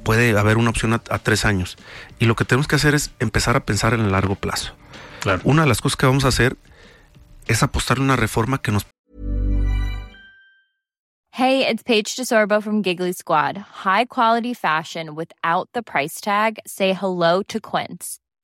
puede 0.04 0.38
haber 0.38 0.58
una 0.58 0.71
opción 0.71 0.93
a, 0.93 0.99
tres 0.99 1.45
años. 1.45 1.78
Y 2.19 2.26
lo 2.26 2.36
que 2.36 2.45
tenemos 2.45 2.67
que 2.67 2.76
hacer 2.76 2.95
es 2.95 3.12
empezar 3.19 3.56
a 3.56 3.62
pensar 3.62 3.93
en 3.93 4.02
el 4.02 4.12
largo 4.12 4.36
plazo. 4.36 4.73
Claro. 5.21 5.41
Una 5.43 5.63
de 5.63 5.67
las 5.67 5.82
cosas 5.82 5.97
que 5.97 6.06
vamos 6.06 6.26
a 6.26 6.30
hacer 6.30 6.58
es 7.47 7.63
apostar 7.63 7.99
una 7.99 8.15
reforma 8.15 8.62
que 8.62 8.71
nos 8.71 8.86
Hey, 11.36 11.65
it's 11.67 11.82
Paige 11.82 12.15
DeSorbo 12.15 12.62
from 12.62 12.84
Giggly 12.84 13.12
Squad. 13.12 13.58
High 13.84 14.06
quality 14.06 14.54
fashion 14.54 15.15
without 15.15 15.67
the 15.73 15.82
price 15.82 16.21
tag. 16.21 16.60
Say 16.67 16.93
hello 16.93 17.41
to 17.47 17.60
Quince. 17.60 18.19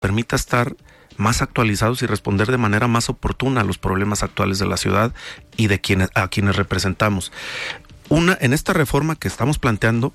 Permita 0.00 0.36
estar 0.36 0.76
más 1.16 1.42
actualizados 1.42 2.02
y 2.02 2.06
responder 2.06 2.50
de 2.50 2.58
manera 2.58 2.88
más 2.88 3.08
oportuna 3.08 3.62
a 3.62 3.64
los 3.64 3.78
problemas 3.78 4.22
actuales 4.22 4.58
de 4.58 4.66
la 4.66 4.76
ciudad 4.76 5.14
y 5.56 5.68
de 5.68 5.80
quienes, 5.80 6.10
a 6.14 6.28
quienes 6.28 6.56
representamos. 6.56 7.32
Una, 8.08 8.36
en 8.40 8.52
esta 8.52 8.72
reforma 8.72 9.16
que 9.16 9.28
estamos 9.28 9.58
planteando, 9.58 10.12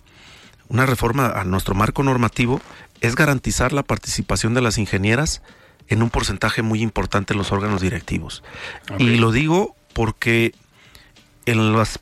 una 0.69 0.85
reforma 0.85 1.27
a 1.27 1.43
nuestro 1.43 1.75
marco 1.75 2.03
normativo, 2.03 2.61
es 3.01 3.15
garantizar 3.15 3.73
la 3.73 3.83
participación 3.83 4.53
de 4.53 4.61
las 4.61 4.77
ingenieras 4.77 5.41
en 5.87 6.01
un 6.01 6.09
porcentaje 6.09 6.61
muy 6.61 6.81
importante 6.81 7.33
en 7.33 7.39
los 7.39 7.51
órganos 7.51 7.81
directivos. 7.81 8.43
Y 8.97 9.17
lo 9.17 9.31
digo 9.31 9.75
porque 9.93 10.53
en 11.45 11.73
las 11.73 11.99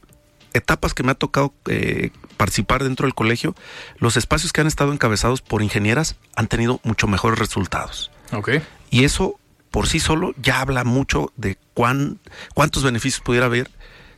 etapas 0.54 0.94
que 0.94 1.04
me 1.04 1.12
ha 1.12 1.16
tocado 1.16 1.54
eh, 1.68 2.12
participar 2.40 2.86
dentro 2.86 3.06
del 3.06 3.14
colegio, 3.14 3.54
los 3.98 4.16
espacios 4.16 4.54
que 4.54 4.62
han 4.62 4.68
estado 4.68 4.94
encabezados 4.94 5.42
por 5.42 5.62
ingenieras 5.62 6.16
han 6.38 6.48
tenido 6.48 6.80
mucho 6.84 7.06
mejores 7.06 7.38
resultados. 7.38 8.12
Okay. 8.32 8.62
Y 8.90 9.04
eso 9.04 9.38
por 9.72 9.88
sí 9.88 10.00
solo 10.00 10.34
ya 10.42 10.62
habla 10.62 10.86
mucho 10.86 11.34
de 11.36 11.58
cuán, 11.74 12.18
cuántos 12.56 12.84
beneficios 12.84 13.22
pudiera 13.22 13.48
haber 13.48 13.70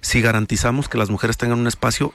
si 0.02 0.22
garantizamos 0.22 0.88
que 0.88 1.00
las 1.00 1.10
mujeres 1.10 1.38
tengan 1.38 1.60
un 1.60 1.66
espacio 1.66 2.14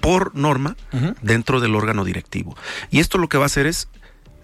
por 0.00 0.36
norma 0.36 0.76
dentro 1.20 1.58
del 1.58 1.74
órgano 1.74 2.04
directivo. 2.04 2.56
Y 2.92 3.00
esto 3.00 3.18
lo 3.18 3.28
que 3.28 3.38
va 3.38 3.44
a 3.44 3.46
hacer 3.46 3.66
es 3.66 3.88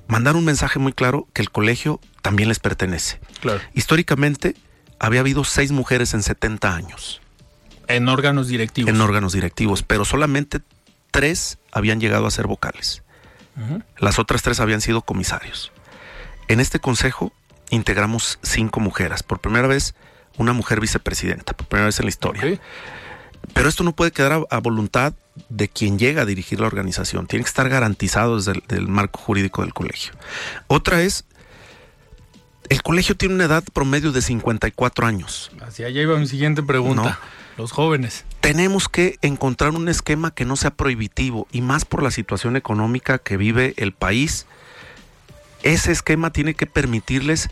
mandar 0.08 0.34
un 0.34 0.44
mensaje 0.44 0.80
muy 0.80 0.92
claro 0.92 1.28
que 1.32 1.42
el 1.42 1.50
colegio 1.52 2.00
también 2.22 2.48
les 2.48 2.58
pertenece. 2.58 3.20
Claro. 3.40 3.60
Históricamente 3.72 4.56
había 4.98 5.20
habido 5.20 5.44
seis 5.44 5.70
mujeres 5.70 6.12
en 6.12 6.24
70 6.24 6.74
años. 6.74 7.20
En 7.88 8.08
órganos 8.08 8.48
directivos. 8.48 8.90
En 8.90 9.00
órganos 9.00 9.32
directivos, 9.32 9.82
pero 9.82 10.04
solamente 10.04 10.60
tres 11.10 11.58
habían 11.72 12.00
llegado 12.00 12.26
a 12.26 12.30
ser 12.30 12.46
vocales. 12.46 13.02
Las 13.98 14.20
otras 14.20 14.42
tres 14.42 14.60
habían 14.60 14.80
sido 14.80 15.02
comisarios. 15.02 15.72
En 16.46 16.60
este 16.60 16.78
consejo 16.78 17.32
integramos 17.70 18.38
cinco 18.42 18.78
mujeres. 18.78 19.24
Por 19.24 19.40
primera 19.40 19.66
vez, 19.66 19.94
una 20.36 20.52
mujer 20.52 20.80
vicepresidenta, 20.80 21.54
por 21.54 21.66
primera 21.66 21.86
vez 21.86 21.98
en 21.98 22.06
la 22.06 22.10
historia. 22.10 22.60
Pero 23.52 23.68
esto 23.68 23.82
no 23.82 23.96
puede 23.96 24.12
quedar 24.12 24.46
a, 24.48 24.58
voluntad 24.60 25.12
de 25.48 25.68
quien 25.68 25.98
llega 25.98 26.22
a 26.22 26.24
dirigir 26.24 26.60
la 26.60 26.68
organización. 26.68 27.26
Tiene 27.26 27.44
que 27.44 27.48
estar 27.48 27.68
garantizado 27.68 28.36
desde 28.36 28.62
el 28.76 28.86
marco 28.86 29.18
jurídico 29.20 29.62
del 29.62 29.74
colegio. 29.74 30.12
Otra 30.68 31.02
es 31.02 31.24
el 32.68 32.82
colegio 32.82 33.16
tiene 33.16 33.34
una 33.34 33.44
edad 33.44 33.64
promedio 33.72 34.12
de 34.12 34.20
54 34.20 35.06
años. 35.06 35.50
Hacia 35.60 35.86
allá 35.86 36.02
iba 36.02 36.18
mi 36.18 36.26
siguiente 36.26 36.62
pregunta. 36.62 37.18
Los 37.58 37.72
jóvenes. 37.72 38.24
Tenemos 38.40 38.88
que 38.88 39.18
encontrar 39.20 39.72
un 39.72 39.88
esquema 39.88 40.32
que 40.32 40.44
no 40.44 40.54
sea 40.54 40.70
prohibitivo 40.70 41.48
y 41.50 41.60
más 41.60 41.84
por 41.84 42.04
la 42.04 42.12
situación 42.12 42.54
económica 42.54 43.18
que 43.18 43.36
vive 43.36 43.74
el 43.78 43.92
país. 43.92 44.46
Ese 45.64 45.90
esquema 45.90 46.32
tiene 46.32 46.54
que 46.54 46.66
permitirles 46.66 47.50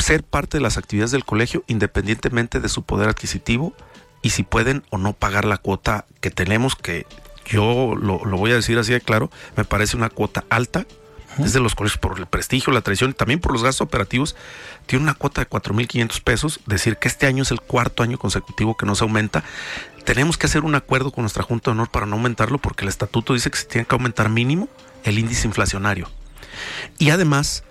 ser 0.00 0.24
parte 0.24 0.56
de 0.56 0.62
las 0.62 0.78
actividades 0.78 1.12
del 1.12 1.24
colegio 1.24 1.62
independientemente 1.68 2.58
de 2.58 2.68
su 2.68 2.82
poder 2.82 3.08
adquisitivo 3.08 3.72
y 4.20 4.30
si 4.30 4.42
pueden 4.42 4.82
o 4.90 4.98
no 4.98 5.12
pagar 5.12 5.44
la 5.44 5.58
cuota 5.58 6.04
que 6.20 6.32
tenemos, 6.32 6.74
que 6.74 7.06
yo 7.46 7.94
lo, 7.94 8.18
voy 8.18 8.50
a 8.50 8.56
decir 8.56 8.78
así 8.78 8.92
de 8.92 9.00
claro, 9.00 9.30
me 9.56 9.64
parece 9.64 9.96
una 9.96 10.10
cuota 10.10 10.44
alta 10.50 10.86
desde 11.38 11.60
los 11.60 11.74
colegios 11.74 11.98
por 11.98 12.18
el 12.18 12.26
prestigio, 12.26 12.72
la 12.72 12.80
tradición 12.80 13.10
y 13.10 13.14
también 13.14 13.40
por 13.40 13.52
los 13.52 13.62
gastos 13.62 13.82
operativos, 13.82 14.36
tiene 14.86 15.04
una 15.04 15.14
cuota 15.14 15.40
de 15.40 15.48
4.500 15.48 16.22
pesos, 16.22 16.60
decir 16.66 16.96
que 16.96 17.08
este 17.08 17.26
año 17.26 17.42
es 17.42 17.50
el 17.50 17.60
cuarto 17.60 18.02
año 18.02 18.18
consecutivo 18.18 18.76
que 18.76 18.86
no 18.86 18.94
se 18.94 19.04
aumenta. 19.04 19.44
Tenemos 20.04 20.38
que 20.38 20.46
hacer 20.46 20.64
un 20.64 20.74
acuerdo 20.74 21.10
con 21.10 21.22
nuestra 21.22 21.42
Junta 21.42 21.70
de 21.70 21.72
Honor 21.72 21.90
para 21.90 22.06
no 22.06 22.16
aumentarlo 22.16 22.58
porque 22.58 22.84
el 22.84 22.88
estatuto 22.88 23.34
dice 23.34 23.50
que 23.50 23.58
se 23.58 23.66
tiene 23.66 23.86
que 23.86 23.94
aumentar 23.94 24.28
mínimo 24.28 24.68
el 25.04 25.18
índice 25.18 25.46
inflacionario. 25.46 26.08
Y 26.98 27.10
además 27.10 27.64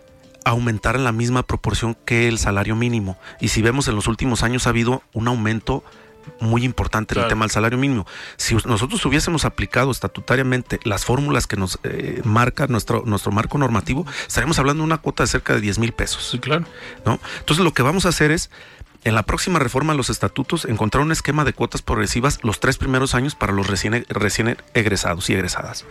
aumentar 0.45 0.95
en 0.95 1.03
la 1.03 1.11
misma 1.11 1.43
proporción 1.43 1.97
que 2.05 2.27
el 2.27 2.39
salario 2.39 2.75
mínimo. 2.75 3.17
Y 3.41 3.49
si 3.49 3.61
vemos 3.61 3.87
en 3.87 3.95
los 3.95 4.07
últimos 4.07 4.43
años 4.43 4.65
ha 4.65 4.69
habido 4.69 5.03
un 5.13 5.27
aumento 5.27 5.83
muy 6.39 6.63
importante 6.63 7.19
el 7.19 7.27
tema 7.27 7.45
del 7.45 7.51
salario 7.51 7.77
mínimo. 7.77 8.05
Si 8.37 8.55
nosotros 8.65 9.05
hubiésemos 9.05 9.45
aplicado 9.45 9.91
estatutariamente 9.91 10.79
las 10.83 11.05
fórmulas 11.05 11.47
que 11.47 11.57
nos 11.57 11.79
eh, 11.83 12.21
marca 12.23 12.67
nuestro, 12.67 13.03
nuestro 13.05 13.31
marco 13.31 13.57
normativo, 13.57 14.05
estaríamos 14.27 14.59
hablando 14.59 14.81
de 14.81 14.85
una 14.85 14.97
cuota 14.97 15.23
de 15.23 15.27
cerca 15.27 15.53
de 15.53 15.61
10 15.61 15.79
mil 15.79 15.91
pesos. 15.91 16.29
Sí, 16.31 16.39
claro. 16.39 16.65
¿no? 17.05 17.19
Entonces 17.39 17.63
lo 17.63 17.73
que 17.73 17.81
vamos 17.83 18.05
a 18.05 18.09
hacer 18.09 18.31
es 18.31 18.49
en 19.03 19.15
la 19.15 19.23
próxima 19.23 19.59
reforma 19.59 19.93
a 19.93 19.95
los 19.95 20.09
estatutos 20.09 20.65
encontrar 20.65 21.03
un 21.03 21.11
esquema 21.11 21.45
de 21.45 21.53
cuotas 21.53 21.81
progresivas 21.81 22.39
los 22.43 22.59
tres 22.59 22.77
primeros 22.77 23.15
años 23.15 23.35
para 23.35 23.53
los 23.53 23.67
recién, 23.67 24.05
recién 24.09 24.57
egresados 24.73 25.29
y 25.29 25.33
egresadas. 25.33 25.85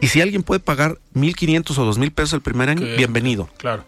Y 0.00 0.08
si 0.08 0.20
alguien 0.20 0.42
puede 0.42 0.58
pagar 0.58 0.98
1.500 1.14 1.78
o 1.78 1.92
2.000 1.92 2.12
pesos 2.12 2.32
el 2.32 2.40
primer 2.40 2.68
año, 2.68 2.84
bienvenido. 2.96 3.48
Claro. 3.58 3.84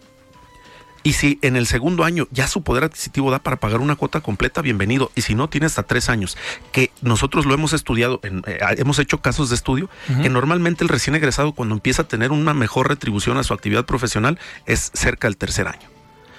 Y 1.04 1.12
si 1.12 1.38
en 1.42 1.54
el 1.54 1.66
segundo 1.66 2.02
año 2.02 2.26
ya 2.30 2.48
su 2.48 2.62
poder 2.62 2.84
adquisitivo 2.84 3.30
da 3.30 3.38
para 3.38 3.56
pagar 3.60 3.80
una 3.80 3.94
cuota 3.94 4.22
completa, 4.22 4.62
bienvenido. 4.62 5.12
Y 5.14 5.20
si 5.20 5.34
no, 5.34 5.48
tiene 5.50 5.66
hasta 5.66 5.82
tres 5.82 6.08
años. 6.08 6.36
Que 6.72 6.90
nosotros 7.02 7.44
lo 7.44 7.52
hemos 7.52 7.74
estudiado, 7.74 8.20
eh, 8.22 8.58
hemos 8.78 8.98
hecho 8.98 9.20
casos 9.20 9.50
de 9.50 9.54
estudio, 9.54 9.90
que 10.22 10.30
normalmente 10.30 10.82
el 10.82 10.88
recién 10.88 11.14
egresado 11.14 11.52
cuando 11.52 11.74
empieza 11.74 12.02
a 12.02 12.08
tener 12.08 12.32
una 12.32 12.54
mejor 12.54 12.88
retribución 12.88 13.36
a 13.36 13.42
su 13.42 13.52
actividad 13.52 13.84
profesional 13.84 14.38
es 14.64 14.90
cerca 14.94 15.28
del 15.28 15.36
tercer 15.36 15.68
año. 15.68 15.93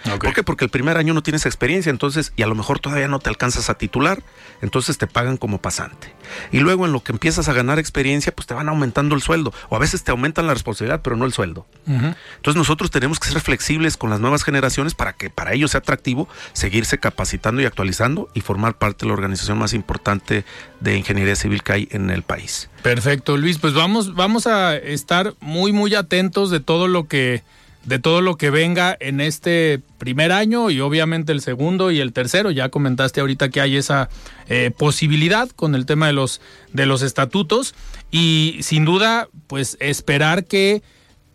¿Por 0.06 0.34
qué? 0.34 0.44
Porque 0.44 0.66
el 0.66 0.72
primer 0.72 0.98
año 0.98 1.14
no 1.14 1.24
tienes 1.24 1.46
experiencia, 1.46 1.90
entonces, 1.90 2.32
y 2.36 2.44
a 2.44 2.48
lo 2.48 2.56
mejor 2.56 2.80
todavía 2.80 3.08
no 3.08 3.20
te 3.20 3.30
alcanzas 3.30 3.70
a 3.70 3.76
titular, 3.76 4.22
entonces 4.62 4.98
te 4.98 5.08
pagan 5.08 5.38
como 5.38 5.60
pasante. 5.60 6.14
Y 6.52 6.60
luego 6.60 6.86
en 6.86 6.92
lo 6.92 7.04
que 7.04 7.12
empiezas 7.12 7.50
a 7.50 7.54
ganar 7.54 7.80
experiencia, 7.80 8.34
pues 8.34 8.48
te 8.48 8.54
van 8.54 8.70
aumentando 8.70 9.16
el 9.16 9.22
sueldo, 9.22 9.54
o 9.70 9.76
a 9.76 9.80
veces 9.80 10.04
te 10.04 10.12
aumentan 10.12 10.48
la 10.48 10.54
responsabilidad, 10.54 11.02
pero 11.02 11.16
no 11.16 11.26
el 11.26 11.34
sueldo. 11.34 11.66
Entonces 11.86 12.56
nosotros 12.56 12.92
tenemos 12.92 13.20
que 13.20 13.30
ser 13.30 13.42
flexibles 13.42 13.98
con 13.98 14.10
las 14.10 14.20
nuevas 14.20 14.44
generaciones 14.44 14.94
para 14.94 15.14
que 15.14 15.30
para 15.30 15.54
ellos 15.54 15.72
sea 15.72 15.80
atractivo 15.80 16.28
seguirse 16.54 17.00
capacitando 17.00 17.62
y 17.62 17.66
actualizando 17.66 18.30
y 18.34 18.42
formar 18.42 18.78
parte 18.78 19.06
de 19.06 19.08
la 19.08 19.14
organización 19.14 19.58
más 19.58 19.74
importante 19.74 20.46
de 20.80 20.98
ingeniería 20.98 21.36
civil 21.36 21.64
que 21.64 21.74
hay 21.74 21.88
en 21.92 22.10
el 22.10 22.24
país. 22.24 22.70
Perfecto, 22.82 23.38
Luis, 23.38 23.58
pues 23.58 23.74
vamos, 23.74 24.14
vamos 24.16 24.48
a 24.48 24.76
estar 24.76 25.34
muy, 25.40 25.72
muy 25.72 25.96
atentos 25.96 26.52
de 26.52 26.60
todo 26.60 26.88
lo 26.88 27.08
que 27.08 27.44
de 27.86 28.00
todo 28.00 28.22
lo 28.22 28.36
que 28.36 28.50
venga 28.50 28.98
en 29.00 29.22
este 29.22 29.80
primer 30.00 30.32
año 30.32 30.70
y 30.72 30.82
obviamente 30.82 31.32
el 31.32 31.42
segundo 31.42 31.92
y 31.92 32.00
el 32.00 32.14
tercero. 32.14 32.52
Ya 32.52 32.70
comentaste 32.70 33.22
ahorita 33.22 33.50
que 33.50 33.62
hay 33.62 33.78
esa 33.78 34.10
eh, 34.48 34.72
posibilidad 34.76 35.50
con 35.50 35.76
el 35.76 35.86
tema 35.86 36.08
de 36.08 36.14
los, 36.14 36.42
de 36.74 36.86
los 36.86 37.02
estatutos 37.04 37.76
y 38.12 38.58
sin 38.62 38.86
duda 38.86 39.30
pues 39.48 39.78
esperar 39.80 40.46
que 40.46 40.82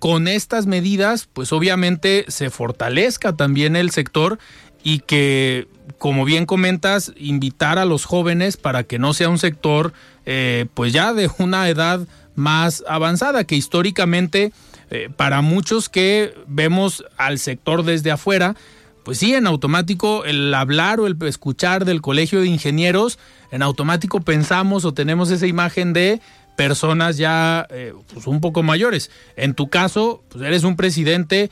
con 0.01 0.29
estas 0.29 0.67
medidas 0.67 1.29
pues 1.33 1.53
obviamente 1.53 2.25
se 2.29 2.51
fortalezca 2.51 3.37
también 3.37 3.77
el 3.77 3.91
sector 3.91 4.39
y 4.83 5.01
que 5.01 5.69
como 5.99 6.25
bien 6.25 6.47
comentas 6.47 7.13
invitar 7.17 7.79
a 7.79 7.85
los 7.85 8.07
jóvenes 8.07 8.57
para 8.57 8.85
que 8.85 8.99
no 8.99 9.13
sea 9.13 9.29
un 9.29 9.39
sector 9.39 9.93
eh, 10.27 10.67
pues 10.75 10.93
ya 10.93 11.13
de 11.13 11.31
una 11.39 11.69
edad 11.69 12.01
más 12.35 12.83
avanzada 12.89 13.45
que 13.45 13.57
históricamente 13.57 14.53
eh, 14.91 15.09
para 15.15 15.41
muchos 15.41 15.89
que 15.89 16.35
vemos 16.47 17.05
al 17.17 17.39
sector 17.39 17.85
desde 17.85 18.11
afuera, 18.11 18.57
pues 19.05 19.19
sí, 19.19 19.35
en 19.35 19.47
automático 19.47 20.25
el 20.25 20.53
hablar 20.53 21.01
o 21.01 21.07
el 21.07 21.17
escuchar 21.23 21.85
del 21.85 22.03
colegio 22.03 22.41
de 22.41 22.49
ingenieros, 22.49 23.19
en 23.51 23.63
automático 23.63 24.21
pensamos 24.21 24.85
o 24.85 24.93
tenemos 24.93 25.31
esa 25.31 25.47
imagen 25.47 25.93
de 25.93 26.21
personas 26.57 27.17
ya 27.17 27.67
eh, 27.71 27.95
pues 28.13 28.27
un 28.27 28.41
poco 28.41 28.63
mayores. 28.63 29.11
En 29.37 29.55
tu 29.55 29.71
caso, 29.71 30.23
pues 30.29 30.45
eres 30.45 30.65
un 30.65 30.77
presidente 30.77 31.51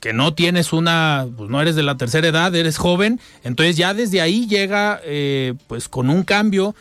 que 0.00 0.14
no 0.14 0.32
tienes 0.32 0.72
una, 0.72 1.26
pues 1.36 1.50
no 1.50 1.60
eres 1.60 1.76
de 1.76 1.82
la 1.82 1.98
tercera 1.98 2.28
edad, 2.28 2.54
eres 2.54 2.78
joven, 2.78 3.20
entonces 3.44 3.76
ya 3.76 3.92
desde 3.92 4.22
ahí 4.22 4.46
llega 4.46 5.00
eh, 5.04 5.52
pues 5.66 5.88
con 5.90 6.08
un 6.08 6.22
cambio 6.22 6.74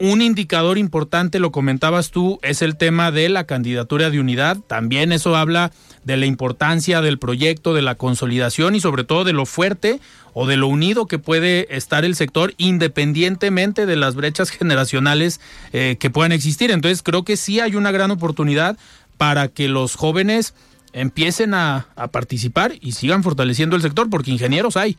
un 0.00 0.22
indicador 0.22 0.78
importante, 0.78 1.38
lo 1.38 1.52
comentabas 1.52 2.10
tú, 2.10 2.38
es 2.42 2.62
el 2.62 2.76
tema 2.76 3.10
de 3.10 3.28
la 3.28 3.44
candidatura 3.44 4.10
de 4.10 4.20
unidad. 4.20 4.58
También 4.66 5.12
eso 5.12 5.36
habla 5.36 5.72
de 6.04 6.16
la 6.16 6.26
importancia 6.26 7.00
del 7.00 7.18
proyecto, 7.18 7.74
de 7.74 7.82
la 7.82 7.94
consolidación 7.94 8.74
y 8.74 8.80
sobre 8.80 9.04
todo 9.04 9.24
de 9.24 9.32
lo 9.32 9.46
fuerte 9.46 10.00
o 10.32 10.46
de 10.46 10.56
lo 10.56 10.66
unido 10.66 11.06
que 11.06 11.18
puede 11.18 11.74
estar 11.74 12.04
el 12.04 12.16
sector 12.16 12.54
independientemente 12.58 13.86
de 13.86 13.96
las 13.96 14.14
brechas 14.14 14.50
generacionales 14.58 15.40
eh, 15.72 15.96
que 15.98 16.10
puedan 16.10 16.32
existir. 16.32 16.70
Entonces 16.70 17.02
creo 17.02 17.24
que 17.24 17.36
sí 17.36 17.60
hay 17.60 17.76
una 17.76 17.92
gran 17.92 18.10
oportunidad 18.10 18.76
para 19.16 19.48
que 19.48 19.68
los 19.68 19.94
jóvenes 19.94 20.54
empiecen 20.92 21.54
a, 21.54 21.88
a 21.96 22.08
participar 22.08 22.74
y 22.80 22.92
sigan 22.92 23.22
fortaleciendo 23.22 23.76
el 23.76 23.82
sector 23.82 24.10
porque 24.10 24.30
ingenieros 24.30 24.76
hay. 24.76 24.96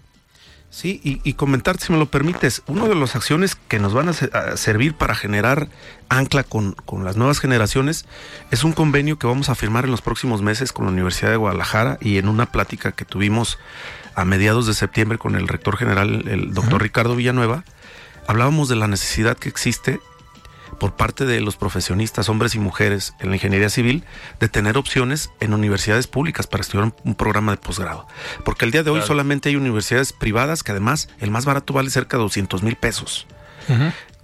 Sí, 0.75 0.99
y, 1.01 1.33
comentar, 1.35 1.79
si 1.79 1.93
me 1.93 1.97
lo 1.97 2.07
permites, 2.07 2.61
una 2.67 2.85
de 2.89 2.95
las 2.95 3.15
acciones 3.15 3.55
que 3.55 3.79
nos 3.79 3.93
van 3.93 4.09
a, 4.09 4.57
servir 4.57 4.93
para 4.93 5.15
generar 5.15 5.69
ancla 6.09 6.43
con, 6.43 6.75
las 7.01 7.15
nuevas 7.15 7.39
generaciones 7.39 8.05
es 8.51 8.65
un 8.65 8.73
convenio 8.73 9.17
que 9.17 9.25
vamos 9.25 9.47
a 9.47 9.55
firmar 9.55 9.85
en 9.85 9.91
los 9.91 10.01
próximos 10.01 10.41
meses 10.41 10.73
con 10.73 10.83
la 10.83 10.91
Universidad 10.91 11.29
de 11.29 11.37
Guadalajara 11.37 11.97
y 12.01 12.17
en 12.17 12.27
una 12.27 12.51
plática 12.51 12.91
que 12.91 13.05
tuvimos 13.05 13.57
a 14.15 14.25
mediados 14.25 14.67
de 14.67 14.73
septiembre 14.73 15.17
con 15.17 15.35
el 15.35 15.47
rector 15.47 15.77
general, 15.77 16.27
el 16.27 16.53
doctor 16.53 16.81
Ricardo 16.81 17.15
Villanueva, 17.15 17.63
hablábamos 18.27 18.67
de 18.67 18.75
la 18.75 18.89
necesidad 18.89 19.37
que 19.37 19.47
existe 19.47 20.01
por 20.79 20.95
parte 20.95 21.25
de 21.25 21.41
los 21.41 21.57
profesionistas, 21.57 22.29
hombres 22.29 22.55
y 22.55 22.59
mujeres 22.59 23.13
en 23.19 23.29
la 23.29 23.35
ingeniería 23.35 23.69
civil, 23.69 24.03
de 24.39 24.49
tener 24.49 24.77
opciones 24.77 25.29
en 25.39 25.53
universidades 25.53 26.07
públicas 26.07 26.47
para 26.47 26.61
estudiar 26.61 26.93
un, 27.03 27.15
programa 27.15 27.51
de 27.51 27.57
posgrado. 27.57 28.07
Porque 28.43 28.65
el 28.65 28.71
día 28.71 28.83
de 28.83 28.91
hoy 28.91 29.01
solamente 29.01 29.49
hay 29.49 29.55
universidades 29.55 30.13
privadas 30.13 30.63
que 30.63 30.71
además 30.71 31.09
el 31.19 31.31
más 31.31 31.45
barato 31.45 31.73
vale 31.73 31.89
cerca 31.89 32.17
de 32.17 32.23
200 32.23 32.63
mil 32.63 32.75
pesos. 32.75 33.27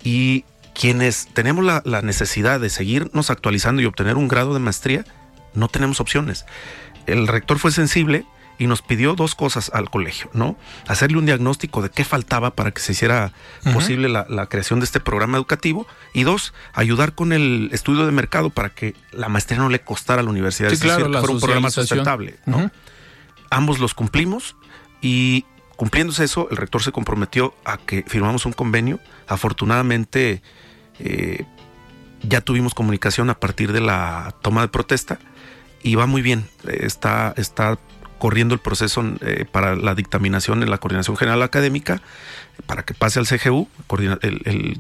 Y 0.04 0.46
quienes 0.74 1.28
tenemos 1.34 1.66
la, 1.66 1.82
la 1.86 2.02
necesidad 2.02 2.60
de 2.60 2.70
seguirnos 2.70 3.30
actualizando 3.30 3.82
y 3.82 3.86
obtener 3.86 4.18
un 4.18 4.28
grado 4.28 4.54
de 4.54 4.60
maestría, 4.60 5.06
no 5.54 5.68
tenemos 5.68 6.00
opciones. 6.00 6.46
El 7.08 7.28
rector 7.28 7.60
fue 7.60 7.72
sensible 7.72 8.26
y 8.62 8.67
nos 8.67 8.84
pidió 8.84 9.15
dos 9.15 9.34
cosas 9.34 9.71
al 9.74 9.89
colegio, 9.89 10.30
¿no? 10.34 10.56
Hacerle 10.88 11.17
un 11.17 11.26
diagnóstico 11.26 11.82
de 11.82 11.89
qué 11.89 12.04
faltaba 12.04 12.52
para 12.52 12.69
que 12.69 12.80
se 12.80 12.91
hiciera 12.91 13.34
posible 13.74 14.08
la, 14.08 14.45
creación 14.45 14.80
de 14.80 14.86
este 14.86 15.00
programa 15.00 15.39
educativo 15.39 15.88
y 16.13 16.21
dos, 16.21 16.54
ayudar 16.71 17.15
con 17.15 17.34
el 17.34 17.69
estudio 17.71 18.06
de 18.06 18.12
mercado 18.12 18.52
para 18.52 18.69
que 18.69 18.93
la 19.13 19.30
maestría 19.30 19.58
no 19.58 19.69
le 19.69 19.80
costara 19.80 20.21
a 20.21 20.24
la 20.24 20.30
universidad, 20.30 20.69
sí, 20.69 20.78
claro, 20.78 21.10
que 21.10 21.17
fuera 21.17 21.34
un 21.34 21.39
programa 21.39 21.71
sustentable, 21.71 22.38
¿no? 22.45 22.69
Ambos 23.50 23.80
los 23.80 23.95
cumplimos 23.95 24.56
y 25.02 25.45
cumpliéndose 25.76 26.24
eso, 26.24 26.47
el 26.52 26.58
rector 26.58 26.84
se 26.84 26.91
comprometió 26.91 27.56
a 27.65 27.78
que 27.80 28.04
firmamos 28.06 28.45
un 28.45 28.54
convenio. 28.54 29.00
Afortunadamente, 29.28 30.43
eh, 31.00 31.45
ya 32.21 32.41
tuvimos 32.41 32.76
comunicación 32.76 33.32
a 33.32 33.39
partir 33.39 33.71
de 33.71 33.82
la 33.82 34.36
toma 34.43 34.62
de 34.62 34.67
protesta 34.67 35.17
y 35.82 35.95
va 35.95 36.06
muy 36.06 36.22
bien. 36.22 36.47
Está, 36.68 37.34
está 37.38 37.80
corriendo 38.22 38.53
el 38.53 38.59
proceso 38.61 39.03
eh, 39.22 39.45
para 39.51 39.76
la 39.76 39.95
dictaminación 39.95 40.61
en 40.61 40.69
la 40.69 40.78
Coordinación 40.78 41.17
General 41.17 41.41
Académica, 41.41 42.03
para 42.67 42.84
que 42.84 42.93
pase 42.93 43.17
al 43.17 43.26
CGU, 43.26 43.67
el, 44.22 44.78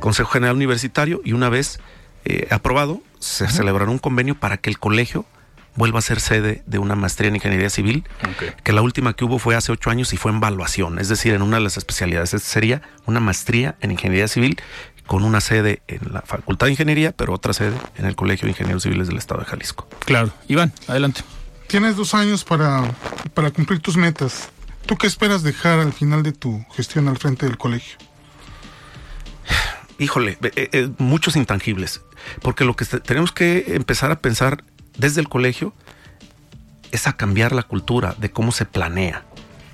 Consejo 0.00 0.30
General 0.30 0.54
Universitario, 0.54 1.22
y 1.24 1.32
una 1.32 1.48
vez 1.48 1.80
eh, 2.26 2.46
aprobado, 2.50 3.00
se 3.20 3.48
celebrará 3.48 3.90
un 3.90 3.96
convenio 3.96 4.34
para 4.34 4.58
que 4.58 4.68
el 4.68 4.78
colegio 4.78 5.24
vuelva 5.76 6.00
a 6.00 6.02
ser 6.02 6.20
sede 6.20 6.62
de 6.66 6.78
una 6.78 6.94
maestría 6.94 7.28
en 7.28 7.36
ingeniería 7.36 7.70
civil, 7.70 8.04
que 8.62 8.72
la 8.74 8.82
última 8.82 9.14
que 9.14 9.24
hubo 9.24 9.38
fue 9.38 9.54
hace 9.54 9.72
ocho 9.72 9.88
años 9.88 10.12
y 10.12 10.18
fue 10.18 10.30
en 10.30 10.36
evaluación, 10.36 10.98
es 10.98 11.08
decir, 11.08 11.32
en 11.32 11.40
una 11.40 11.56
de 11.56 11.62
las 11.62 11.78
especialidades. 11.78 12.34
Esta 12.34 12.46
sería 12.50 12.82
una 13.06 13.20
maestría 13.20 13.76
en 13.80 13.92
ingeniería 13.92 14.28
civil 14.28 14.60
con 15.08 15.24
una 15.24 15.40
sede 15.40 15.82
en 15.88 16.12
la 16.12 16.20
Facultad 16.20 16.66
de 16.66 16.72
Ingeniería, 16.72 17.12
pero 17.12 17.32
otra 17.32 17.54
sede 17.54 17.74
en 17.96 18.04
el 18.04 18.14
Colegio 18.14 18.44
de 18.44 18.50
Ingenieros 18.50 18.82
Civiles 18.82 19.08
del 19.08 19.16
Estado 19.16 19.40
de 19.40 19.46
Jalisco. 19.46 19.88
Claro. 20.04 20.30
Iván, 20.48 20.72
adelante. 20.86 21.22
tienes 21.66 21.96
dos 21.96 22.12
años 22.14 22.44
para, 22.44 22.84
para 23.32 23.50
cumplir 23.50 23.80
tus 23.80 23.96
metas. 23.96 24.50
¿Tú 24.86 24.96
qué 24.96 25.06
esperas 25.06 25.42
dejar 25.42 25.80
al 25.80 25.94
final 25.94 26.22
de 26.22 26.32
tu 26.32 26.62
gestión 26.76 27.08
al 27.08 27.16
frente 27.16 27.46
del 27.46 27.56
colegio? 27.56 27.96
Híjole, 29.98 30.36
eh, 30.42 30.68
eh, 30.72 30.90
muchos 30.98 31.36
intangibles, 31.36 32.02
porque 32.42 32.66
lo 32.66 32.76
que 32.76 32.84
tenemos 32.84 33.32
que 33.32 33.64
empezar 33.68 34.12
a 34.12 34.20
pensar 34.20 34.62
desde 34.98 35.22
el 35.22 35.28
colegio 35.30 35.72
es 36.90 37.06
a 37.06 37.14
cambiar 37.14 37.52
la 37.52 37.62
cultura 37.62 38.14
de 38.18 38.30
cómo 38.30 38.52
se 38.52 38.66
planea, 38.66 39.24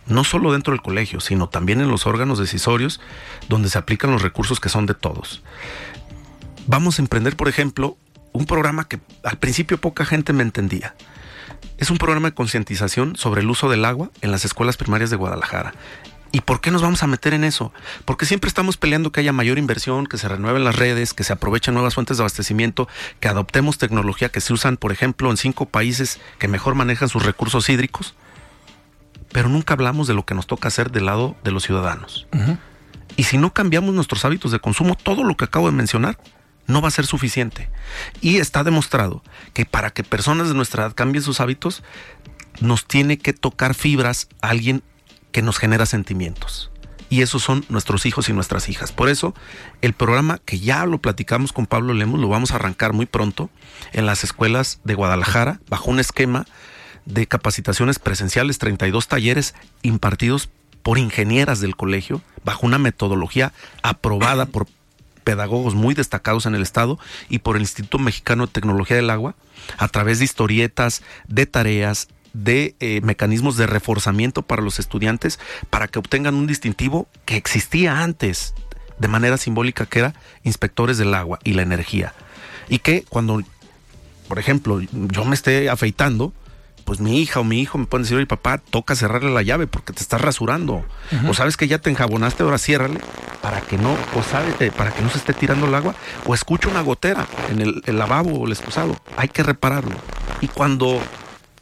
no 0.07 0.25
solo 0.25 0.53
dentro 0.53 0.73
del 0.73 0.83
colegio, 0.83 1.21
sino 1.21 1.49
también 1.49 1.81
en 1.81 1.89
los 1.89 2.07
órganos 2.07 2.39
decisorios 2.39 3.01
donde 3.49 3.69
se 3.69 3.79
aplican 3.79 4.11
los 4.11 4.23
recursos 4.23 4.61
que 4.61 4.69
son 4.69 4.87
de 4.87 4.95
todos. 4.95 5.43
Vamos 6.67 6.99
a 6.99 7.03
emprender, 7.03 7.37
por 7.37 7.49
ejemplo, 7.49 7.97
un 8.33 8.47
programa 8.47 8.89
que 8.89 9.01
al 9.23 9.39
principio 9.39 9.79
poca 9.79 10.05
gente 10.05 10.33
me 10.33 10.43
entendía. 10.43 10.95
Es 11.79 11.91
un 11.91 11.99
programa 11.99 12.29
de 12.29 12.35
concientización 12.35 13.17
sobre 13.17 13.43
el 13.43 13.51
uso 13.51 13.69
del 13.69 13.85
agua 13.85 14.11
en 14.21 14.31
las 14.31 14.45
escuelas 14.45 14.77
primarias 14.77 15.11
de 15.11 15.17
Guadalajara. 15.17 15.75
¿Y 16.35 16.41
por 16.41 16.61
qué 16.61 16.73
nos 16.73 16.83
vamos 16.83 17.01
a 17.05 17.07
meter 17.07 17.33
en 17.33 17.45
eso? 17.45 17.73
Porque 18.05 18.27
siempre 18.27 18.49
estamos 18.49 18.77
peleando 18.77 19.13
que 19.13 19.21
haya 19.21 19.33
mayor 19.33 19.57
inversión, 19.57 20.09
que 20.09 20.19
se 20.19 20.27
renueven 20.27 20.65
las 20.65 20.75
redes, 20.75 21.15
que 21.15 21.23
se 21.23 21.33
aprovechen 21.33 21.75
nuevas 21.75 21.95
fuentes 21.95 22.17
de 22.17 22.25
abastecimiento, 22.25 22.89
que 23.21 23.29
adoptemos 23.29 23.79
tecnología 23.79 24.31
que 24.31 24.41
se 24.41 24.53
usan, 24.53 24.77
por 24.77 24.91
ejemplo, 24.91 25.31
en 25.31 25.37
cinco 25.37 25.67
países 25.67 26.19
que 26.41 26.49
mejor 26.49 26.75
manejan 26.75 27.09
sus 27.09 27.25
recursos 27.25 27.69
hídricos. 27.69 28.17
Pero 29.35 29.49
nunca 29.49 29.75
hablamos 29.75 30.07
de 30.07 30.15
lo 30.15 30.25
que 30.25 30.37
nos 30.37 30.47
toca 30.47 30.69
hacer 30.69 30.93
del 30.93 31.07
lado 31.07 31.35
de 31.43 31.51
los 31.51 31.65
ciudadanos. 31.65 32.29
Y 33.17 33.25
si 33.25 33.37
no 33.37 33.53
cambiamos 33.53 33.93
nuestros 33.93 34.25
hábitos 34.25 34.53
de 34.53 34.61
consumo, 34.61 34.95
todo 34.95 35.25
lo 35.25 35.37
que 35.37 35.45
acabo 35.45 35.67
de 35.67 35.77
mencionar 35.77 36.21
no 36.69 36.81
va 36.81 36.87
a 36.87 36.93
ser 36.93 37.05
suficiente. 37.05 37.69
Y 38.21 38.37
está 38.37 38.63
demostrado 38.63 39.25
que 39.53 39.67
para 39.67 39.91
que 39.91 40.05
personas 40.05 40.47
de 40.47 40.55
nuestra 40.55 40.85
edad 40.85 40.95
cambien 40.95 41.25
sus 41.25 41.41
hábitos, 41.41 41.83
nos 42.61 42.87
tiene 42.87 43.19
que 43.19 43.33
tocar 43.33 43.75
fibras 43.75 44.29
a 44.41 44.51
alguien 44.51 44.85
que 45.33 45.43
nos 45.43 45.59
genera 45.59 45.85
sentimientos. 45.85 46.71
Y 47.11 47.23
esos 47.23 47.43
son 47.43 47.65
nuestros 47.69 48.07
hijos 48.07 48.29
y 48.29 48.33
nuestras 48.33 48.69
hijas. 48.69 48.93
Por 48.93 49.09
eso, 49.09 49.35
el 49.83 49.95
programa 49.95 50.39
que 50.45 50.61
ya 50.61 50.87
lo 50.87 50.99
platicamos 50.99 51.53
con 51.53 51.67
Pablo 51.67 51.93
Lemos, 51.93 52.21
lo 52.21 52.29
vamos 52.29 52.53
a 52.53 52.55
arrancar 52.55 52.93
muy 52.93 53.07
pronto 53.07 53.51
en 53.93 54.07
las 54.07 54.23
escuelas 54.23 54.79
de 54.85 54.95
Guadalajara, 54.95 55.59
bajo 55.69 55.91
un 55.91 55.99
esquema 55.99 56.47
de 57.07 57.27
capacitaciones 57.27 57.99
presenciales, 57.99 58.59
32 58.59 59.09
talleres 59.09 59.55
impartidos 59.83 60.49
por 60.83 60.99
ingenieras 60.99 61.61
del 61.61 61.77
colegio, 61.77 62.21
bajo 62.45 62.67
una 62.67 62.79
metodología 62.79 63.53
aprobada 63.83 64.47
por 64.47 64.67
pedagogos 65.25 65.75
muy 65.75 65.95
destacados 65.95 66.47
en 66.47 66.55
el 66.55 66.63
Estado 66.63 66.99
y 67.29 67.39
por 67.39 67.57
el 67.57 67.63
Instituto 67.63 67.99
Mexicano 67.99 68.47
de 68.47 68.53
Tecnología 68.53 68.97
del 68.97 69.11
Agua, 69.11 69.35
a 69.79 69.89
través 69.89 70.19
de 70.19 70.27
historietas, 70.27 71.03
de 71.27 71.47
tareas, 71.47 72.09
de 72.35 72.75
eh, 72.81 73.01
mecanismos 73.03 73.57
de 73.57 73.67
reforzamiento 73.67 74.43
para 74.43 74.61
los 74.61 74.79
estudiantes 74.79 75.39
para 75.71 75.89
que 75.89 76.01
obtengan 76.01 76.35
un 76.35 76.47
distintivo 76.47 77.09
que 77.25 77.37
existía 77.37 78.03
antes 78.03 78.55
de 78.99 79.09
manera 79.09 79.39
simbólica 79.39 79.87
que 79.87 80.01
era 80.01 80.15
inspectores 80.43 80.99
del 80.99 81.15
agua 81.15 81.39
y 81.45 81.55
la 81.55 81.63
energía. 81.63 82.13
Y 82.69 82.81
que 82.81 83.05
cuando, 83.09 83.43
por 84.29 84.39
ejemplo, 84.39 84.81
yo 84.81 85.25
me 85.25 85.35
esté 85.35 85.71
afeitando, 85.71 86.33
pues 86.85 87.01
mi 87.01 87.21
hija 87.21 87.41
o 87.41 87.45
mi 87.45 87.61
hijo 87.61 87.79
me 87.79 87.87
pueden 87.87 88.05
decir, 88.05 88.17
oye 88.17 88.27
papá, 88.27 88.59
toca 88.59 88.95
cerrarle 88.95 89.33
la 89.33 89.43
llave 89.43 89.67
porque 89.67 89.93
te 89.93 90.03
estás 90.03 90.21
rasurando. 90.21 90.85
O 91.29 91.35
sabes 91.35 91.57
que 91.57 91.69
ya 91.69 91.79
te 91.79 91.91
enjabonaste, 91.91 92.43
ahora 92.43 92.59
ciérrale 92.59 93.01
para 93.43 93.61
que 93.61 93.77
no, 93.77 93.97
o 94.15 94.23
sabes, 94.23 94.55
eh, 94.61 94.71
para 94.75 94.91
que 94.91 95.03
no 95.03 95.11
se 95.11 95.19
esté 95.19 95.35
tirando 95.35 95.67
el 95.67 95.75
agua. 95.75 95.95
O 96.27 96.35
escucha 96.35 96.69
una 96.69 96.81
gotera 96.83 97.27
en 97.51 97.61
el, 97.61 97.83
el 97.87 97.99
lavabo 97.99 98.33
o 98.33 98.47
el 98.47 98.53
excusado. 98.53 98.97
Hay 99.17 99.29
que 99.29 99.43
repararlo. 99.43 99.97
Y 100.41 100.49
cuando 100.49 101.01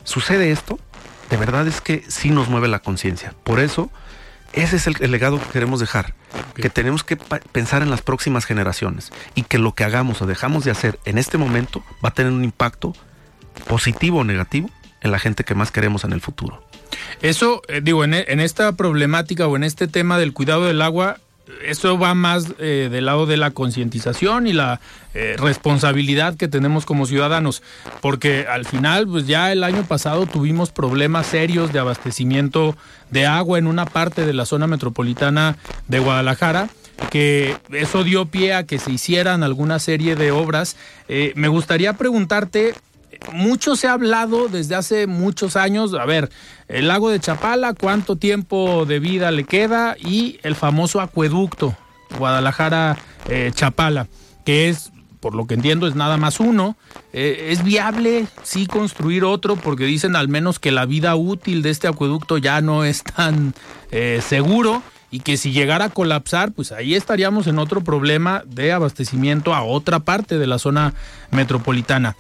sucede 0.05 0.51
esto, 0.51 0.79
de 1.31 1.37
verdad 1.37 1.67
es 1.67 1.81
que 1.81 2.05
sí 2.09 2.31
nos 2.31 2.49
mueve 2.49 2.69
la 2.69 2.81
conciencia. 2.81 3.35
Por 3.43 3.59
eso, 3.59 3.91
ese 4.53 4.77
es 4.77 4.87
el, 4.87 5.11
legado 5.11 5.41
que 5.41 5.47
queremos 5.47 5.81
dejar, 5.81 6.15
que 6.55 6.69
tenemos 6.69 7.05
que 7.05 7.17
pensar 7.17 7.83
en 7.83 7.91
las 7.91 8.03
próximas 8.03 8.45
generaciones 8.45 9.13
y 9.35 9.45
que 9.45 9.59
lo 9.59 9.75
que 9.75 9.85
hagamos 9.85 10.21
o 10.21 10.27
dejamos 10.27 10.65
de 10.65 10.71
hacer 10.71 10.99
en 11.07 11.17
este 11.17 11.39
momento 11.39 11.83
va 12.05 12.11
a 12.11 12.15
tener 12.15 12.33
un 12.33 12.45
impacto 12.45 12.93
positivo 13.67 14.19
o 14.19 14.25
negativo 14.25 14.69
en 15.03 15.11
la 15.11 15.19
gente 15.19 15.45
que 15.45 15.55
más 15.55 15.71
queremos 15.71 16.05
en 16.05 16.13
el 16.13 16.21
futuro. 16.21 16.63
Eso, 17.21 17.63
eh, 17.69 17.81
digo, 17.83 18.05
en, 18.05 18.15
en, 18.15 18.41
esta 18.41 18.73
problemática 18.73 19.47
o 19.47 19.57
en 19.57 19.65
este 19.65 19.89
tema 19.89 20.19
del 20.19 20.33
cuidado 20.33 20.65
del 20.65 20.83
agua, 20.83 21.19
eso 21.65 21.99
va 21.99 22.15
más 22.15 22.55
eh, 22.59 22.89
del 22.91 23.07
lado 23.07 23.27
de 23.27 23.37
la 23.37 23.51
concientización 23.51 24.47
y 24.47 24.53
la 24.53 24.81
eh, 25.15 25.37
responsabilidad 25.39 26.37
que 26.37 26.49
tenemos 26.49 26.85
como 26.87 27.07
ciudadanos, 27.07 27.63
porque 28.01 28.47
al 28.49 28.65
final, 28.65 29.07
pues 29.07 29.27
ya 29.27 29.53
el 29.53 29.65
año 29.65 29.85
pasado 29.85 30.27
tuvimos 30.27 30.71
problemas 30.71 31.27
serios 31.27 31.73
de 31.73 31.79
abastecimiento 31.79 32.77
de 33.11 33.27
agua 33.27 33.59
en 33.59 33.67
una 33.67 33.87
parte 33.87 34.25
de 34.25 34.33
la 34.33 34.47
zona 34.47 34.67
metropolitana 34.67 35.57
de 35.89 35.99
Guadalajara 35.99 36.69
que 37.11 37.57
eso 37.73 38.05
dio 38.05 38.27
pie 38.27 38.55
a 38.55 38.65
que 38.65 38.79
se 38.79 38.93
hicieran 38.93 39.43
alguna 39.43 39.81
serie 39.81 40.15
de 40.15 40.31
obras. 40.31 40.77
Me 41.35 41.49
gustaría 41.49 41.95
preguntarte 41.95 42.75
mucho 43.33 43.77
se 43.77 43.89
ha 43.89 43.93
hablado 43.93 44.49
desde 44.49 44.75
hace 44.75 45.07
muchos 45.07 45.57
años, 45.57 45.95
a 45.95 46.05
ver, 46.05 46.31
el 46.69 46.89
lago 46.89 47.11
de 47.11 47.21
Chapala, 47.21 47.75
cuánto 47.75 48.17
tiempo 48.17 48.87
de 48.87 48.99
vida 48.99 49.31
le 49.31 49.45
queda 49.45 49.97
y 49.99 50.39
el 50.43 50.55
famoso 50.55 51.01
acueducto 51.01 51.77
Guadalajara-Chapala, 52.19 54.03
eh, 54.03 54.43
que 54.45 54.69
es, 54.69 54.93
por 55.21 55.35
lo 55.35 55.47
que 55.47 55.55
entiendo, 55.55 55.87
es 55.87 55.95
nada 55.95 56.17
más 56.17 56.41
uno. 56.41 56.77
Eh, 57.13 57.49
¿Es 57.51 57.63
viable 57.63 58.27
sí 58.43 58.67
construir 58.67 59.25
otro? 59.25 59.57
Porque 59.57 59.85
dicen 59.85 60.17
al 60.17 60.29
menos 60.29 60.59
que 60.59 60.73
la 60.73 60.87
vida 60.87 61.15
útil 61.15 61.63
de 61.63 61.71
este 61.71 61.89
acueducto 61.89 62.39
ya 62.39 62.61
no 62.61 62.85
es 62.85 63.03
tan 63.05 63.55
eh, 63.91 64.21
seguro 64.27 64.83
y 65.11 65.21
que 65.21 65.37
si 65.37 65.53
llegara 65.53 65.85
a 65.87 65.91
colapsar, 65.91 66.53
pues 66.53 66.73
ahí 66.73 66.95
estaríamos 66.95 67.47
en 67.47 67.59
otro 67.59 67.85
problema 67.85 68.43
de 68.47 68.73
abastecimiento 68.73 69.55
a 69.55 69.63
otra 69.63 70.01
parte 70.01 70.39
de 70.39 70.47
la 70.47 70.59
zona 70.59 70.95
metropolitana. 71.31 72.17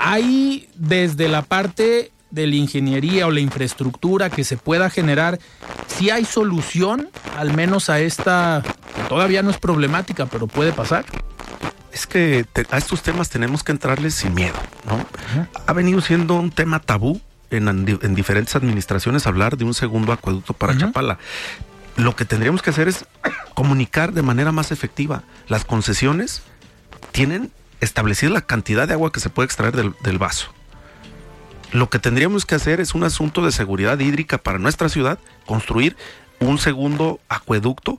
Hay 0.00 0.68
desde 0.76 1.28
la 1.28 1.42
parte 1.42 2.12
de 2.30 2.46
la 2.46 2.56
ingeniería 2.56 3.26
o 3.26 3.30
la 3.30 3.40
infraestructura 3.40 4.30
que 4.30 4.44
se 4.44 4.56
pueda 4.56 4.90
generar, 4.90 5.38
si 5.86 6.10
hay 6.10 6.24
solución 6.24 7.08
al 7.36 7.54
menos 7.54 7.90
a 7.90 8.00
esta, 8.00 8.62
todavía 9.08 9.42
no 9.42 9.50
es 9.50 9.58
problemática, 9.58 10.26
pero 10.26 10.46
puede 10.46 10.72
pasar. 10.72 11.04
Es 11.92 12.06
que 12.06 12.46
a 12.70 12.78
estos 12.78 13.02
temas 13.02 13.28
tenemos 13.28 13.64
que 13.64 13.72
entrarles 13.72 14.14
sin 14.14 14.34
miedo, 14.34 14.56
¿no? 14.86 15.04
Ha 15.66 15.72
venido 15.72 16.00
siendo 16.00 16.34
un 16.34 16.50
tema 16.50 16.80
tabú 16.80 17.20
en, 17.50 18.14
diferentes 18.14 18.54
administraciones 18.54 19.26
hablar 19.26 19.56
de 19.56 19.64
un 19.64 19.74
segundo 19.74 20.12
acueducto 20.12 20.52
para 20.52 20.76
Chapala. 20.76 21.18
Lo 21.96 22.14
que 22.14 22.24
tendríamos 22.24 22.62
que 22.62 22.70
hacer 22.70 22.86
es 22.86 23.04
comunicar 23.54 24.12
de 24.12 24.22
manera 24.22 24.52
más 24.52 24.70
efectiva. 24.70 25.24
Las 25.48 25.64
concesiones 25.64 26.42
tienen 27.10 27.50
establecida 27.80 28.30
la 28.30 28.42
cantidad 28.42 28.86
de 28.86 28.94
agua 28.94 29.12
que 29.12 29.20
se 29.20 29.30
puede 29.30 29.46
extraer 29.46 29.74
del, 29.74 30.18
vaso. 30.18 30.52
Lo 31.72 31.90
que 31.90 31.98
tendríamos 31.98 32.46
que 32.46 32.54
hacer 32.54 32.80
es 32.80 32.94
un 32.94 33.04
asunto 33.04 33.44
de 33.44 33.52
seguridad 33.52 33.98
hídrica 33.98 34.38
para 34.38 34.58
nuestra 34.58 34.88
ciudad, 34.88 35.18
construir 35.46 35.96
un 36.40 36.58
segundo 36.58 37.20
acueducto 37.28 37.98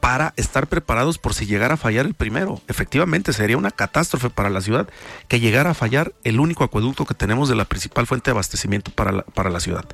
para 0.00 0.32
estar 0.36 0.66
preparados 0.66 1.18
por 1.18 1.34
si 1.34 1.46
llegara 1.46 1.74
a 1.74 1.76
fallar 1.76 2.06
el 2.06 2.14
primero. 2.14 2.60
Efectivamente, 2.68 3.32
sería 3.32 3.58
una 3.58 3.70
catástrofe 3.70 4.30
para 4.30 4.48
la 4.48 4.60
ciudad 4.60 4.88
que 5.28 5.40
llegara 5.40 5.70
a 5.70 5.74
fallar 5.74 6.14
el 6.24 6.40
único 6.40 6.64
acueducto 6.64 7.04
que 7.04 7.14
tenemos 7.14 7.48
de 7.48 7.56
la 7.56 7.66
principal 7.66 8.06
fuente 8.06 8.30
de 8.30 8.32
abastecimiento 8.32 8.90
para 8.90 9.12
la, 9.12 9.22
para 9.22 9.50
la 9.50 9.60
ciudad. 9.60 9.84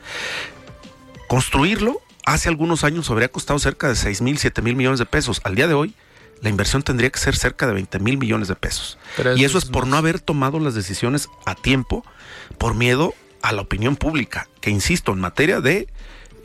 Construirlo 1.27 2.01
hace 2.25 2.49
algunos 2.49 2.85
años 2.85 3.11
habría 3.11 3.29
costado 3.29 3.59
cerca 3.59 3.89
de 3.89 3.97
6 3.97 4.21
mil, 4.21 4.39
7 4.39 4.63
mil 4.63 4.77
millones 4.77 4.99
de 4.99 5.07
pesos. 5.07 5.41
Al 5.45 5.55
día 5.55 5.67
de 5.67 5.75
hoy, 5.75 5.95
la 6.43 6.49
inversión 6.49 6.83
tendría 6.83 7.11
que 7.11 7.19
ser 7.19 7.37
cerca 7.37 7.67
de 7.67 7.73
20 7.75 7.99
mil 7.99 8.19
millones 8.19 8.49
de 8.49 8.57
pesos. 8.57 8.99
y 9.37 9.45
eso 9.45 9.59
es, 9.59 9.65
por 9.65 9.87
no 9.87 9.97
haber 9.97 10.21
tomado 10.21 10.59
las 10.61 10.75
decisiones 10.75 11.29
a 11.45 11.55
tiempo, 11.55 12.05
por 12.59 12.75
miedo 12.75 13.15
a 13.43 13.53
la 13.53 13.63
opinión 13.63 13.97
pública, 13.97 14.49
que 14.61 14.71
insisto, 14.71 15.13
en 15.13 15.21
materia 15.21 15.61
de 15.61 15.89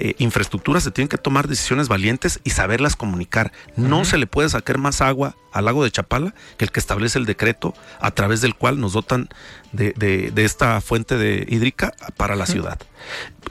eh, 0.04 0.16
infraestructura 0.18 0.82
se 0.82 0.90
tienen 0.90 1.10
que 1.10 1.20
tomar 1.20 1.48
decisiones 1.48 1.88
valientes 1.88 2.40
y 2.44 2.50
saberlas 2.50 2.96
comunicar. 2.96 3.52
No 3.76 4.04
se 4.04 4.18
le 4.18 4.26
puede 4.26 4.50
sacar 4.50 4.80
más 4.80 5.00
agua 5.00 5.36
al 5.54 5.66
lago 5.66 5.84
de 5.84 5.92
Chapala 5.92 6.34
que 6.58 6.66
el 6.66 6.72
que 6.72 6.80
establece 6.80 7.20
el 7.20 7.28
decreto 7.28 7.76
a 8.00 8.10
través 8.10 8.42
del 8.42 8.56
cual 8.56 8.80
nos 8.80 8.94
dotan 8.94 9.30
de, 9.74 10.34
esta 10.38 10.82
fuente 10.82 11.18
de 11.18 11.46
hídrica 11.48 11.94
para 12.18 12.36
la 12.36 12.48
ciudad. 12.48 12.80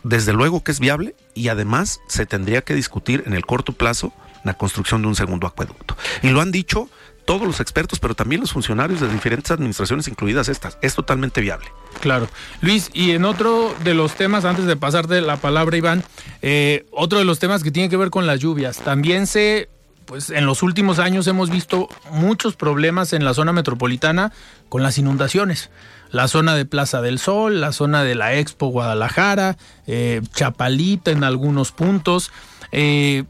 Desde 0.02 0.32
luego 0.32 0.64
que 0.64 0.72
es 0.72 0.80
viable 0.80 1.14
y 1.34 1.50
además 1.50 2.00
se 2.08 2.26
tendría 2.26 2.62
que 2.62 2.74
discutir 2.74 3.22
en 3.26 3.34
el 3.34 3.46
corto 3.46 3.72
plazo 3.72 4.12
la 4.44 4.54
construcción 4.54 5.02
de 5.02 5.08
un 5.08 5.14
segundo 5.14 5.46
acueducto. 5.46 5.96
Y 6.22 6.28
lo 6.28 6.40
han 6.40 6.52
dicho 6.52 6.88
todos 7.24 7.46
los 7.46 7.60
expertos, 7.60 8.00
pero 8.00 8.14
también 8.14 8.40
los 8.40 8.52
funcionarios 8.52 9.00
de 9.00 9.08
diferentes 9.08 9.50
administraciones, 9.50 10.08
incluidas 10.08 10.48
estas. 10.48 10.78
Es 10.82 10.94
totalmente 10.94 11.40
viable. 11.40 11.68
Claro. 12.00 12.28
Luis, 12.60 12.90
y 12.92 13.12
en 13.12 13.24
otro 13.24 13.74
de 13.84 13.94
los 13.94 14.14
temas, 14.14 14.44
antes 14.44 14.66
de 14.66 14.76
pasarte 14.76 15.20
la 15.20 15.36
palabra, 15.36 15.76
Iván, 15.76 16.02
eh, 16.42 16.86
otro 16.90 17.18
de 17.18 17.24
los 17.24 17.38
temas 17.38 17.62
que 17.62 17.70
tiene 17.70 17.88
que 17.88 17.96
ver 17.96 18.10
con 18.10 18.26
las 18.26 18.40
lluvias, 18.40 18.78
también 18.78 19.26
se 19.26 19.68
pues 20.06 20.30
en 20.30 20.44
los 20.44 20.64
últimos 20.64 20.98
años 20.98 21.28
hemos 21.28 21.50
visto 21.50 21.88
muchos 22.10 22.56
problemas 22.56 23.12
en 23.12 23.24
la 23.24 23.32
zona 23.32 23.52
metropolitana 23.52 24.32
con 24.68 24.82
las 24.82 24.98
inundaciones. 24.98 25.70
La 26.10 26.26
zona 26.26 26.56
de 26.56 26.64
Plaza 26.64 27.00
del 27.00 27.20
Sol, 27.20 27.60
la 27.60 27.70
zona 27.70 28.02
de 28.02 28.16
la 28.16 28.34
Expo 28.34 28.66
Guadalajara, 28.66 29.56
eh, 29.86 30.20
Chapalita 30.34 31.12
en 31.12 31.22
algunos 31.22 31.70
puntos. 31.70 32.32
Eh, 32.72 33.22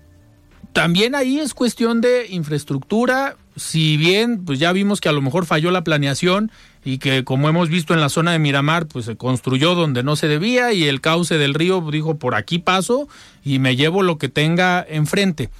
también 0.72 1.14
ahí 1.14 1.40
es 1.40 1.54
cuestión 1.54 2.00
de 2.00 2.26
infraestructura. 2.28 3.36
Si 3.56 3.96
bien, 3.96 4.44
pues 4.44 4.58
ya 4.58 4.72
vimos 4.72 5.00
que 5.00 5.08
a 5.08 5.12
lo 5.12 5.20
mejor 5.20 5.44
falló 5.44 5.70
la 5.70 5.84
planeación 5.84 6.50
y 6.84 6.98
que 6.98 7.24
como 7.24 7.48
hemos 7.48 7.68
visto 7.68 7.92
en 7.92 8.00
la 8.00 8.08
zona 8.08 8.32
de 8.32 8.38
Miramar, 8.38 8.86
pues 8.86 9.04
se 9.04 9.16
construyó 9.16 9.74
donde 9.74 10.02
no 10.02 10.16
se 10.16 10.28
debía 10.28 10.72
y 10.72 10.84
el 10.84 11.00
cauce 11.00 11.36
del 11.36 11.54
río 11.54 11.84
dijo 11.90 12.16
por 12.16 12.34
aquí 12.34 12.58
paso 12.58 13.08
y 13.44 13.58
me 13.58 13.76
llevo 13.76 14.02
lo 14.02 14.18
que 14.18 14.28
tenga 14.28 14.84
enfrente. 14.88 15.50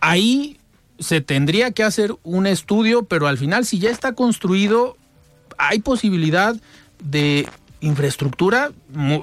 Ahí 0.00 0.58
se 0.98 1.20
tendría 1.20 1.70
que 1.70 1.82
hacer 1.82 2.14
un 2.24 2.46
estudio, 2.46 3.04
pero 3.04 3.26
al 3.26 3.38
final 3.38 3.64
si 3.64 3.78
ya 3.78 3.90
está 3.90 4.14
construido, 4.14 4.96
hay 5.56 5.78
posibilidad 5.78 6.56
de 7.02 7.48
infraestructura, 7.80 8.72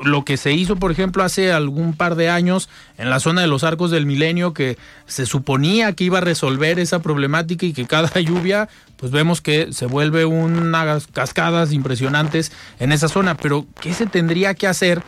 lo 0.03 0.25
que 0.25 0.37
se 0.37 0.53
hizo, 0.53 0.77
por 0.77 0.91
ejemplo, 0.91 1.23
hace 1.23 1.51
algún 1.51 1.93
par 1.93 2.15
de 2.15 2.29
años 2.29 2.69
en 2.97 3.09
la 3.09 3.19
zona 3.19 3.41
de 3.41 3.47
los 3.47 3.63
arcos 3.63 3.91
del 3.91 4.05
milenio, 4.05 4.53
que 4.53 4.77
se 5.05 5.25
suponía 5.25 5.93
que 5.93 6.05
iba 6.05 6.17
a 6.17 6.21
resolver 6.21 6.79
esa 6.79 6.99
problemática 6.99 7.65
y 7.65 7.73
que 7.73 7.85
cada 7.85 8.19
lluvia, 8.19 8.67
pues 8.97 9.11
vemos 9.11 9.41
que 9.41 9.71
se 9.73 9.85
vuelve 9.85 10.25
unas 10.25 11.07
cascadas 11.07 11.71
impresionantes 11.71 12.51
en 12.79 12.91
esa 12.91 13.07
zona. 13.07 13.37
Pero, 13.37 13.67
¿qué 13.79 13.93
se 13.93 14.07
tendría 14.07 14.55
que 14.55 14.67
hacer, 14.67 15.03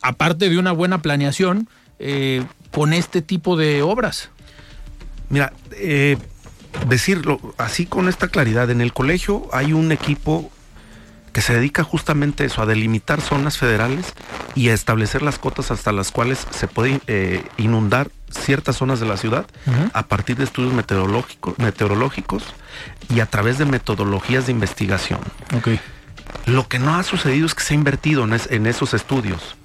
aparte 0.00 0.48
de 0.48 0.58
una 0.58 0.72
buena 0.72 1.02
planeación, 1.02 1.68
eh, 1.98 2.44
con 2.70 2.92
este 2.92 3.20
tipo 3.20 3.56
de 3.56 3.82
obras? 3.82 4.30
Mira, 5.28 5.52
eh, 5.72 6.18
decirlo 6.88 7.40
así 7.58 7.86
con 7.86 8.08
esta 8.08 8.28
claridad, 8.28 8.70
en 8.70 8.80
el 8.80 8.92
colegio 8.92 9.48
hay 9.52 9.72
un 9.72 9.90
equipo 9.90 10.51
que 11.32 11.40
se 11.40 11.54
dedica 11.54 11.82
justamente 11.82 12.42
a 12.42 12.46
eso, 12.46 12.62
a 12.62 12.66
delimitar 12.66 13.20
zonas 13.20 13.58
federales 13.58 14.14
y 14.54 14.68
a 14.68 14.74
establecer 14.74 15.22
las 15.22 15.38
cotas 15.38 15.70
hasta 15.70 15.92
las 15.92 16.12
cuales 16.12 16.46
se 16.50 16.68
puede 16.68 17.00
eh, 17.06 17.44
inundar 17.56 18.10
ciertas 18.30 18.76
zonas 18.76 19.00
de 19.00 19.06
la 19.06 19.16
ciudad 19.16 19.46
a 19.92 20.06
partir 20.06 20.36
de 20.36 20.44
estudios 20.44 20.72
meteorológicos, 20.72 21.58
meteorológicos 21.58 22.44
y 23.08 23.20
a 23.20 23.26
través 23.26 23.58
de 23.58 23.66
metodologías 23.66 24.46
de 24.46 24.52
investigación. 24.52 25.20
Lo 26.46 26.68
que 26.68 26.78
no 26.78 26.96
ha 26.96 27.02
sucedido 27.02 27.46
es 27.46 27.54
que 27.54 27.62
se 27.62 27.74
ha 27.74 27.76
invertido 27.76 28.24
en, 28.24 28.66
esos 28.66 28.94
estudios. 28.94 29.56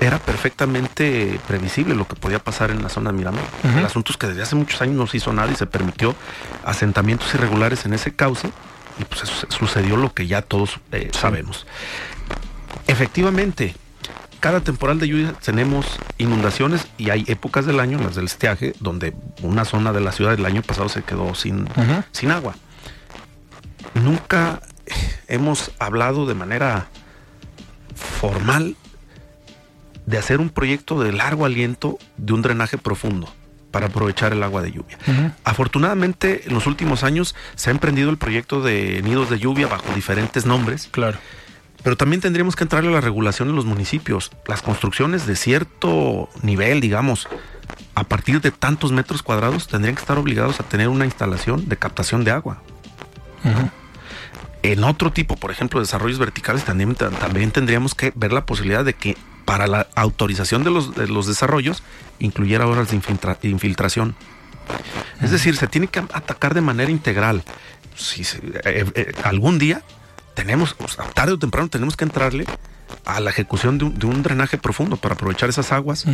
Era 0.00 0.18
perfectamente 0.18 1.38
previsible 1.46 1.94
lo 1.94 2.08
que 2.08 2.16
podía 2.16 2.38
pasar 2.38 2.70
en 2.70 2.82
la 2.82 2.88
zona 2.88 3.12
de 3.12 3.18
Miramar. 3.18 3.44
El 3.62 3.84
asunto 3.84 4.12
es 4.12 4.18
que 4.18 4.26
desde 4.26 4.42
hace 4.42 4.56
muchos 4.56 4.80
años 4.82 4.96
no 4.96 5.06
se 5.06 5.18
hizo 5.18 5.32
nada 5.32 5.52
y 5.52 5.54
se 5.54 5.66
permitió 5.66 6.16
asentamientos 6.64 7.32
irregulares 7.34 7.84
en 7.84 7.92
ese 7.92 8.14
cauce 8.14 8.50
y 8.98 9.04
pues 9.04 9.22
sucedió 9.48 9.96
lo 9.96 10.12
que 10.12 10.26
ya 10.26 10.42
todos 10.42 10.80
eh, 10.92 11.10
sabemos. 11.12 11.66
Efectivamente, 12.86 13.74
cada 14.40 14.60
temporal 14.60 14.98
de 14.98 15.08
lluvia 15.08 15.32
tenemos 15.44 15.86
inundaciones 16.18 16.86
y 16.98 17.10
hay 17.10 17.24
épocas 17.28 17.66
del 17.66 17.80
año, 17.80 17.98
las 17.98 18.16
del 18.16 18.26
estiaje, 18.26 18.74
donde 18.80 19.14
una 19.42 19.64
zona 19.64 19.92
de 19.92 20.00
la 20.00 20.12
ciudad 20.12 20.32
del 20.32 20.46
año 20.46 20.62
pasado 20.62 20.88
se 20.88 21.02
quedó 21.02 21.34
sin, 21.34 21.68
sin 22.10 22.30
agua. 22.30 22.54
Nunca 23.94 24.60
hemos 25.28 25.70
hablado 25.78 26.26
de 26.26 26.34
manera 26.34 26.88
formal 27.94 28.76
de 30.06 30.18
hacer 30.18 30.40
un 30.40 30.50
proyecto 30.50 31.00
de 31.00 31.12
largo 31.12 31.44
aliento 31.44 31.98
de 32.16 32.32
un 32.32 32.42
drenaje 32.42 32.78
profundo 32.78 33.28
para 33.72 33.86
aprovechar 33.86 34.32
el 34.32 34.42
agua 34.44 34.62
de 34.62 34.70
lluvia. 34.70 34.98
Afortunadamente, 35.42 36.42
en 36.46 36.54
los 36.54 36.68
últimos 36.68 37.02
años 37.02 37.34
se 37.56 37.70
ha 37.70 37.72
emprendido 37.72 38.10
el 38.10 38.18
proyecto 38.18 38.60
de 38.60 39.02
nidos 39.02 39.30
de 39.30 39.40
lluvia 39.40 39.66
bajo 39.66 39.92
diferentes 39.94 40.46
nombres. 40.46 40.88
Claro. 40.92 41.18
Pero 41.82 41.96
también 41.96 42.20
tendríamos 42.20 42.54
que 42.54 42.62
entrarle 42.62 42.90
a 42.90 42.92
la 42.92 43.00
regulación 43.00 43.48
en 43.48 43.56
los 43.56 43.64
municipios. 43.64 44.30
Las 44.46 44.62
construcciones 44.62 45.26
de 45.26 45.34
cierto 45.34 46.28
nivel, 46.42 46.80
digamos, 46.80 47.26
a 47.96 48.04
partir 48.04 48.40
de 48.40 48.52
tantos 48.52 48.92
metros 48.92 49.22
cuadrados, 49.22 49.66
tendrían 49.66 49.96
que 49.96 50.02
estar 50.02 50.16
obligados 50.16 50.60
a 50.60 50.62
tener 50.62 50.86
una 50.88 51.06
instalación 51.06 51.68
de 51.68 51.76
captación 51.76 52.22
de 52.22 52.30
agua. 52.30 52.62
En 54.62 54.84
otro 54.84 55.10
tipo, 55.10 55.36
por 55.36 55.50
ejemplo, 55.50 55.80
de 55.80 55.84
desarrollos 55.86 56.20
verticales, 56.20 56.64
también, 56.64 56.94
también 56.94 57.50
tendríamos 57.50 57.96
que 57.96 58.12
ver 58.14 58.32
la 58.32 58.46
posibilidad 58.46 58.84
de 58.84 58.94
que 58.94 59.16
para 59.44 59.66
la 59.66 59.88
autorización 59.94 60.64
de 60.64 60.70
los, 60.70 60.94
de 60.94 61.08
los 61.08 61.26
desarrollos 61.26 61.82
incluyera 62.18 62.66
horas 62.66 62.88
de 62.90 63.48
infiltración. 63.48 64.14
Es 65.20 65.30
decir, 65.30 65.56
se 65.56 65.66
tiene 65.66 65.88
que 65.88 66.00
atacar 66.00 66.54
de 66.54 66.60
manera 66.60 66.90
integral. 66.90 67.42
Si 67.96 68.22
eh, 68.22 68.84
eh, 68.94 69.12
algún 69.24 69.58
día 69.58 69.82
tenemos, 70.34 70.76
tarde 71.14 71.32
o 71.32 71.38
temprano, 71.38 71.68
tenemos 71.68 71.96
que 71.96 72.04
entrarle 72.04 72.46
a 73.04 73.20
la 73.20 73.30
ejecución 73.30 73.78
de 73.78 74.06
un, 74.06 74.22
drenaje 74.22 74.58
profundo 74.58 74.96
para 74.96 75.14
aprovechar 75.14 75.48
esas 75.48 75.72
aguas 75.72 76.04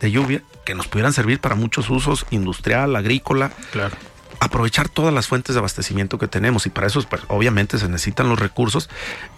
de 0.00 0.10
lluvia 0.10 0.42
que 0.64 0.74
nos 0.74 0.88
pudieran 0.88 1.12
servir 1.12 1.40
para 1.40 1.54
muchos 1.54 1.90
usos 1.90 2.24
industrial, 2.30 2.96
agrícola. 2.96 3.50
Claro 3.72 3.96
aprovechar 4.40 4.88
todas 4.88 5.12
las 5.12 5.28
fuentes 5.28 5.54
de 5.54 5.58
abastecimiento 5.58 6.18
que 6.18 6.26
tenemos 6.26 6.66
y 6.66 6.70
para 6.70 6.86
eso 6.86 7.02
pues, 7.08 7.22
obviamente 7.28 7.78
se 7.78 7.88
necesitan 7.88 8.28
los 8.28 8.38
recursos 8.38 8.88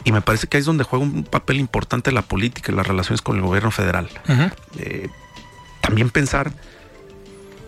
y 0.04 0.12
me 0.12 0.20
parece 0.20 0.46
que 0.46 0.56
ahí 0.56 0.60
es 0.60 0.66
donde 0.66 0.84
juega 0.84 1.04
un 1.04 1.24
papel 1.24 1.58
importante 1.58 2.12
la 2.12 2.22
política 2.22 2.72
y 2.72 2.74
las 2.76 2.86
relaciones 2.86 3.20
con 3.20 3.36
el 3.36 3.42
gobierno 3.42 3.72
federal. 3.72 4.08
Eh, 4.78 5.08
también 5.80 6.10
pensar 6.10 6.52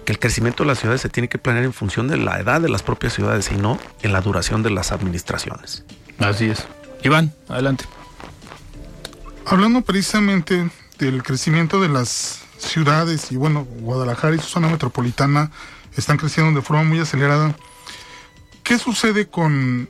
que 0.06 0.12
el 0.12 0.18
crecimiento 0.20 0.62
de 0.62 0.68
las 0.68 0.78
ciudades 0.78 1.00
se 1.00 1.08
tiene 1.08 1.28
que 1.28 1.38
planear 1.38 1.64
en 1.64 1.72
función 1.72 2.06
de 2.06 2.18
la 2.18 2.38
edad 2.38 2.60
de 2.60 2.68
las 2.68 2.82
propias 2.82 3.14
ciudades 3.14 3.50
y 3.50 3.56
no 3.56 3.78
en 4.02 4.12
la 4.12 4.20
duración 4.20 4.62
de 4.62 4.70
las 4.70 4.92
administraciones. 4.92 5.84
Así 6.18 6.46
es. 6.46 6.64
Iván, 7.02 7.32
adelante. 7.48 7.84
Hablando 9.44 9.80
precisamente 9.80 10.70
del 10.98 11.22
crecimiento 11.24 11.80
de 11.80 11.88
las 11.88 12.42
ciudades 12.58 13.32
y 13.32 13.36
bueno, 13.36 13.66
Guadalajara 13.80 14.36
y 14.36 14.38
su 14.38 14.46
zona 14.46 14.68
metropolitana 14.68 15.50
están 15.96 16.16
creciendo 16.16 16.58
de 16.58 16.64
forma 16.64 16.84
muy 16.84 16.98
acelerada. 16.98 17.56
¿Qué 18.62 18.78
sucede 18.78 19.26
con 19.26 19.88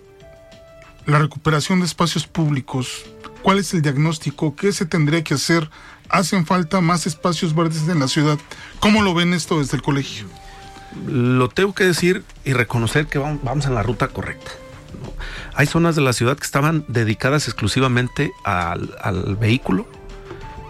la 1.06 1.18
recuperación 1.18 1.80
de 1.80 1.86
espacios 1.86 2.26
públicos? 2.26 3.04
¿Cuál 3.42 3.58
es 3.58 3.72
el 3.74 3.82
diagnóstico? 3.82 4.56
¿Qué 4.56 4.72
se 4.72 4.86
tendría 4.86 5.22
que 5.22 5.34
hacer? 5.34 5.70
¿Hacen 6.08 6.46
falta 6.46 6.80
más 6.80 7.06
espacios 7.06 7.54
verdes 7.54 7.88
en 7.88 8.00
la 8.00 8.08
ciudad? 8.08 8.38
¿Cómo 8.80 9.02
lo 9.02 9.14
ven 9.14 9.34
esto 9.34 9.58
desde 9.58 9.76
el 9.76 9.82
colegio? 9.82 10.26
Lo 11.06 11.48
tengo 11.48 11.74
que 11.74 11.84
decir 11.84 12.24
y 12.44 12.52
reconocer 12.52 13.06
que 13.06 13.18
vamos 13.18 13.66
en 13.66 13.74
la 13.74 13.82
ruta 13.82 14.08
correcta. 14.08 14.50
Hay 15.54 15.66
zonas 15.66 15.96
de 15.96 16.02
la 16.02 16.12
ciudad 16.12 16.36
que 16.36 16.44
estaban 16.44 16.84
dedicadas 16.88 17.46
exclusivamente 17.46 18.32
al, 18.44 18.94
al 19.02 19.36
vehículo 19.36 19.86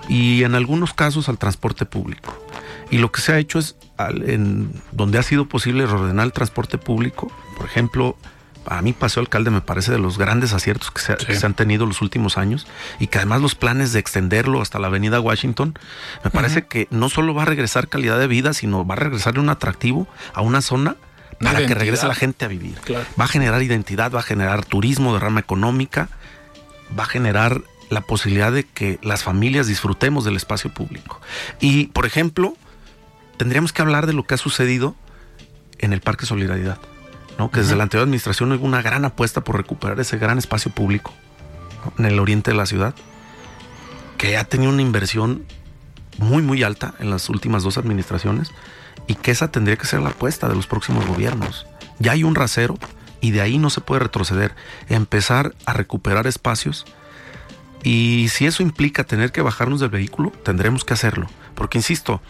y 0.08 0.44
en 0.44 0.54
algunos 0.54 0.94
casos 0.94 1.28
al 1.28 1.38
transporte 1.38 1.86
público. 1.86 2.36
Y 2.94 2.98
lo 2.98 3.10
que 3.10 3.20
se 3.20 3.32
ha 3.32 3.38
hecho 3.38 3.58
es, 3.58 3.74
en 3.98 4.72
donde 4.92 5.18
ha 5.18 5.24
sido 5.24 5.46
posible 5.46 5.84
reordenar 5.84 6.26
el 6.26 6.32
transporte 6.32 6.78
público, 6.78 7.28
por 7.56 7.66
ejemplo, 7.66 8.16
a 8.66 8.82
mí 8.82 8.92
Paseo 8.92 9.20
Alcalde 9.20 9.50
me 9.50 9.60
parece 9.60 9.90
de 9.90 9.98
los 9.98 10.16
grandes 10.16 10.52
aciertos 10.52 10.92
que 10.92 11.00
se, 11.00 11.44
han 11.44 11.54
tenido 11.54 11.86
los 11.86 12.02
últimos 12.02 12.38
años 12.38 12.68
y 13.00 13.08
que 13.08 13.18
además 13.18 13.40
los 13.40 13.56
planes 13.56 13.92
de 13.92 13.98
extenderlo 13.98 14.62
hasta 14.62 14.78
la 14.78 14.86
avenida 14.86 15.20
Washington, 15.20 15.76
me 16.22 16.30
parece 16.30 16.66
que 16.66 16.86
no 16.92 17.08
solo 17.08 17.34
va 17.34 17.42
a 17.42 17.46
regresar 17.46 17.88
calidad 17.88 18.16
de 18.16 18.28
vida, 18.28 18.54
sino 18.54 18.86
va 18.86 18.94
a 18.94 18.98
regresarle 18.98 19.40
un 19.40 19.48
atractivo 19.48 20.06
a 20.32 20.42
una 20.42 20.60
zona 20.60 20.94
para 21.40 21.66
que 21.66 21.74
regrese 21.74 22.06
la 22.06 22.14
gente 22.14 22.44
a 22.44 22.48
vivir. 22.48 22.76
Va 23.20 23.24
a 23.24 23.28
generar 23.28 23.60
identidad, 23.60 24.12
va 24.12 24.20
a 24.20 24.22
generar 24.22 24.64
turismo 24.64 25.14
de 25.14 25.18
rama 25.18 25.40
económica, 25.40 26.10
va 26.96 27.02
a 27.02 27.06
generar 27.06 27.60
la 27.90 28.02
posibilidad 28.02 28.52
de 28.52 28.62
que 28.62 29.00
las 29.02 29.24
familias 29.24 29.66
disfrutemos 29.66 30.24
del 30.24 30.36
espacio 30.36 30.72
público. 30.72 31.20
Y, 31.58 31.88
por 31.88 32.06
ejemplo, 32.06 32.56
tendríamos 33.36 33.72
que 33.72 33.82
hablar 33.82 34.06
de 34.06 34.12
lo 34.12 34.24
que 34.24 34.34
ha 34.34 34.38
sucedido 34.38 34.94
en 35.78 35.92
el 35.92 36.00
Parque 36.00 36.26
Solidaridad, 36.26 36.78
¿no? 37.38 37.50
que 37.50 37.60
desde 37.60 37.76
la 37.76 37.84
anterior 37.84 38.04
administración 38.04 38.52
hubo 38.52 38.64
una 38.64 38.82
gran 38.82 39.04
apuesta 39.04 39.42
por 39.42 39.56
recuperar 39.56 39.98
ese 40.00 40.18
gran 40.18 40.38
espacio 40.38 40.70
público 40.70 41.12
en 41.98 42.06
el 42.06 42.18
oriente 42.18 42.50
de 42.50 42.56
la 42.56 42.66
ciudad, 42.66 42.94
que 44.18 44.36
ha 44.36 44.44
tenido 44.44 44.72
una 44.72 44.82
inversión 44.82 45.44
muy, 46.18 46.42
muy 46.42 46.62
alta 46.62 46.94
en 46.98 47.10
las 47.10 47.28
últimas 47.28 47.62
dos 47.62 47.76
administraciones 47.78 48.50
y 49.06 49.16
que 49.16 49.30
esa 49.30 49.50
tendría 49.50 49.76
que 49.76 49.86
ser 49.86 50.00
la 50.00 50.10
apuesta 50.10 50.48
de 50.48 50.54
los 50.54 50.66
próximos 50.66 51.06
gobiernos. 51.06 51.66
Ya 51.98 52.12
hay 52.12 52.24
un 52.24 52.34
rasero 52.34 52.78
y 53.20 53.32
de 53.32 53.40
ahí 53.40 53.58
no 53.58 53.70
se 53.70 53.80
puede 53.80 54.00
retroceder. 54.00 54.54
Empezar 54.88 55.54
a 55.66 55.72
recuperar 55.72 56.26
espacios 56.26 56.86
y 57.82 58.28
si 58.30 58.46
eso 58.46 58.62
implica 58.62 59.04
tener 59.04 59.30
que 59.30 59.42
bajarnos 59.42 59.80
del 59.80 59.90
vehículo, 59.90 60.30
tendremos 60.42 60.84
que 60.84 60.94
hacerlo. 60.94 61.26
Porque, 61.54 61.78
insisto, 61.78 62.22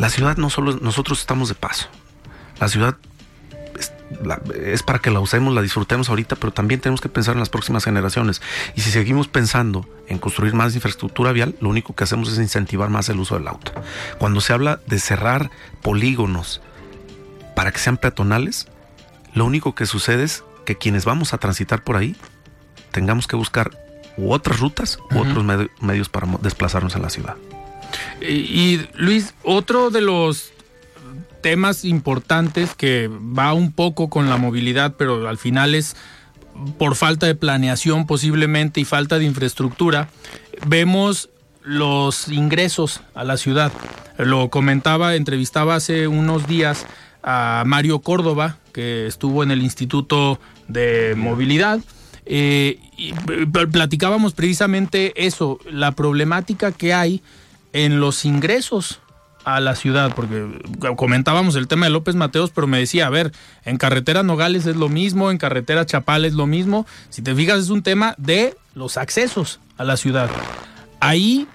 la 0.00 0.08
ciudad 0.08 0.38
no 0.38 0.48
solo 0.48 0.78
nosotros 0.80 1.20
estamos 1.20 1.50
de 1.50 1.54
paso. 1.54 1.88
La 2.58 2.68
ciudad 2.68 2.96
es, 4.54 4.82
para 4.82 4.98
que 4.98 5.10
la 5.10 5.20
usemos, 5.20 5.54
la 5.54 5.60
disfrutemos 5.60 6.08
ahorita, 6.08 6.36
pero 6.36 6.54
también 6.54 6.80
tenemos 6.80 7.02
que 7.02 7.10
pensar 7.10 7.34
en 7.34 7.40
las 7.40 7.50
próximas 7.50 7.84
generaciones. 7.84 8.40
Y 8.74 8.80
si 8.80 8.90
seguimos 8.90 9.28
pensando 9.28 9.86
en 10.08 10.18
construir 10.18 10.54
más 10.54 10.74
infraestructura 10.74 11.32
vial, 11.32 11.54
lo 11.60 11.68
único 11.68 11.94
que 11.94 12.04
hacemos 12.04 12.32
es 12.32 12.38
incentivar 12.38 12.88
más 12.88 13.10
el 13.10 13.20
uso 13.20 13.34
del 13.34 13.46
auto. 13.46 13.72
Cuando 14.18 14.40
se 14.40 14.54
habla 14.54 14.80
de 14.86 14.98
cerrar 14.98 15.50
polígonos 15.82 16.62
para 17.54 17.70
que 17.70 17.78
sean 17.78 17.98
peatonales, 17.98 18.68
lo 19.34 19.44
único 19.44 19.74
que 19.74 19.84
sucede 19.84 20.24
es 20.24 20.44
que 20.64 20.78
quienes 20.78 21.04
vamos 21.04 21.34
a 21.34 21.38
transitar 21.38 21.84
por 21.84 21.98
ahí 21.98 22.16
tengamos 22.90 23.26
que 23.26 23.36
buscar 23.36 23.70
u 24.16 24.32
otras 24.32 24.60
rutas 24.60 24.98
u 25.10 25.18
otros 25.18 25.44
medios 25.80 26.08
para 26.08 26.26
desplazarnos 26.40 26.96
en 26.96 27.02
la 27.02 27.10
ciudad. 27.10 27.36
Y 28.20 28.80
Luis, 28.94 29.34
otro 29.42 29.90
de 29.90 30.00
los 30.00 30.52
temas 31.40 31.84
importantes 31.84 32.74
que 32.74 33.08
va 33.08 33.52
un 33.52 33.72
poco 33.72 34.10
con 34.10 34.28
la 34.28 34.36
movilidad, 34.36 34.94
pero 34.96 35.28
al 35.28 35.38
final 35.38 35.74
es 35.74 35.96
por 36.78 36.94
falta 36.94 37.26
de 37.26 37.34
planeación 37.34 38.06
posiblemente 38.06 38.80
y 38.80 38.84
falta 38.84 39.18
de 39.18 39.24
infraestructura, 39.24 40.08
vemos 40.66 41.30
los 41.62 42.28
ingresos 42.28 43.00
a 43.14 43.24
la 43.24 43.36
ciudad. 43.36 43.72
Lo 44.18 44.50
comentaba, 44.50 45.14
entrevistaba 45.14 45.76
hace 45.76 46.08
unos 46.08 46.46
días 46.46 46.86
a 47.22 47.64
Mario 47.66 48.00
Córdoba, 48.00 48.58
que 48.72 49.06
estuvo 49.06 49.42
en 49.42 49.50
el 49.50 49.62
Instituto 49.62 50.40
de 50.68 51.14
Movilidad. 51.16 51.80
Eh, 52.26 52.78
y 52.96 53.12
platicábamos 53.72 54.34
precisamente 54.34 55.26
eso, 55.26 55.58
la 55.70 55.92
problemática 55.92 56.70
que 56.72 56.94
hay 56.94 57.22
en 57.72 58.00
los 58.00 58.24
ingresos 58.24 59.00
a 59.44 59.60
la 59.60 59.74
ciudad, 59.74 60.14
porque 60.14 60.46
comentábamos 60.96 61.56
el 61.56 61.66
tema 61.66 61.86
de 61.86 61.90
López 61.90 62.14
Mateos, 62.14 62.50
pero 62.50 62.66
me 62.66 62.78
decía, 62.78 63.06
a 63.06 63.10
ver, 63.10 63.32
en 63.64 63.78
carretera 63.78 64.22
Nogales 64.22 64.66
es 64.66 64.76
lo 64.76 64.88
mismo, 64.88 65.30
en 65.30 65.38
carretera 65.38 65.86
Chapal 65.86 66.24
es 66.24 66.34
lo 66.34 66.46
mismo, 66.46 66.86
si 67.08 67.22
te 67.22 67.34
fijas 67.34 67.58
es 67.60 67.70
un 67.70 67.82
tema 67.82 68.14
de 68.18 68.56
los 68.74 68.96
accesos 68.96 69.60
a 69.78 69.84
la 69.84 69.96
ciudad. 69.96 70.30
Ahí, 71.00 71.48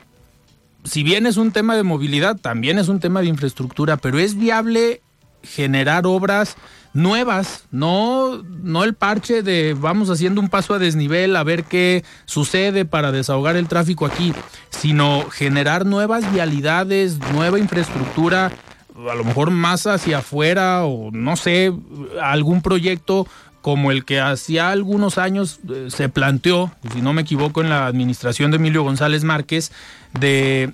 si 0.84 1.03
bien 1.03 1.28
es 1.28 1.38
un 1.38 1.51
tema 1.51 1.76
de 1.76 1.84
movilidad, 1.84 2.38
también 2.38 2.80
es 2.80 2.88
un 2.88 2.99
tema 2.99 3.22
de 3.22 3.28
infraestructura, 3.28 3.97
pero 3.97 4.18
es 4.20 4.36
viable 4.36 5.01
generar 5.43 6.07
obras 6.07 6.57
nuevas, 6.95 7.65
no, 7.71 8.41
no 8.41 8.85
el 8.85 8.95
parche 8.95 9.43
de 9.43 9.75
vamos 9.77 10.09
haciendo 10.09 10.39
un 10.39 10.47
paso 10.47 10.73
a 10.73 10.79
desnivel 10.79 11.35
a 11.35 11.43
ver 11.43 11.65
qué 11.65 12.05
sucede 12.25 12.85
para 12.85 13.11
desahogar 13.11 13.57
el 13.57 13.67
tráfico 13.67 14.05
aquí, 14.05 14.33
sino 14.69 15.29
generar 15.29 15.85
nuevas 15.85 16.31
vialidades, 16.31 17.19
nueva 17.33 17.59
infraestructura, 17.59 18.53
a 18.97 19.13
lo 19.13 19.25
mejor 19.25 19.51
más 19.51 19.85
hacia 19.87 20.19
afuera 20.19 20.85
o 20.85 21.11
no 21.11 21.35
sé, 21.35 21.73
algún 22.21 22.61
proyecto 22.61 23.27
como 23.61 23.91
el 23.91 24.05
que 24.05 24.21
hacía 24.21 24.69
algunos 24.69 25.17
años 25.17 25.59
eh, 25.69 25.87
se 25.89 26.07
planteó, 26.07 26.71
si 26.93 27.01
no 27.01 27.11
me 27.11 27.23
equivoco, 27.23 27.61
en 27.61 27.69
la 27.69 27.87
administración 27.87 28.51
de 28.51 28.57
Emilio 28.57 28.83
González 28.83 29.25
Márquez, 29.25 29.73
de 30.17 30.71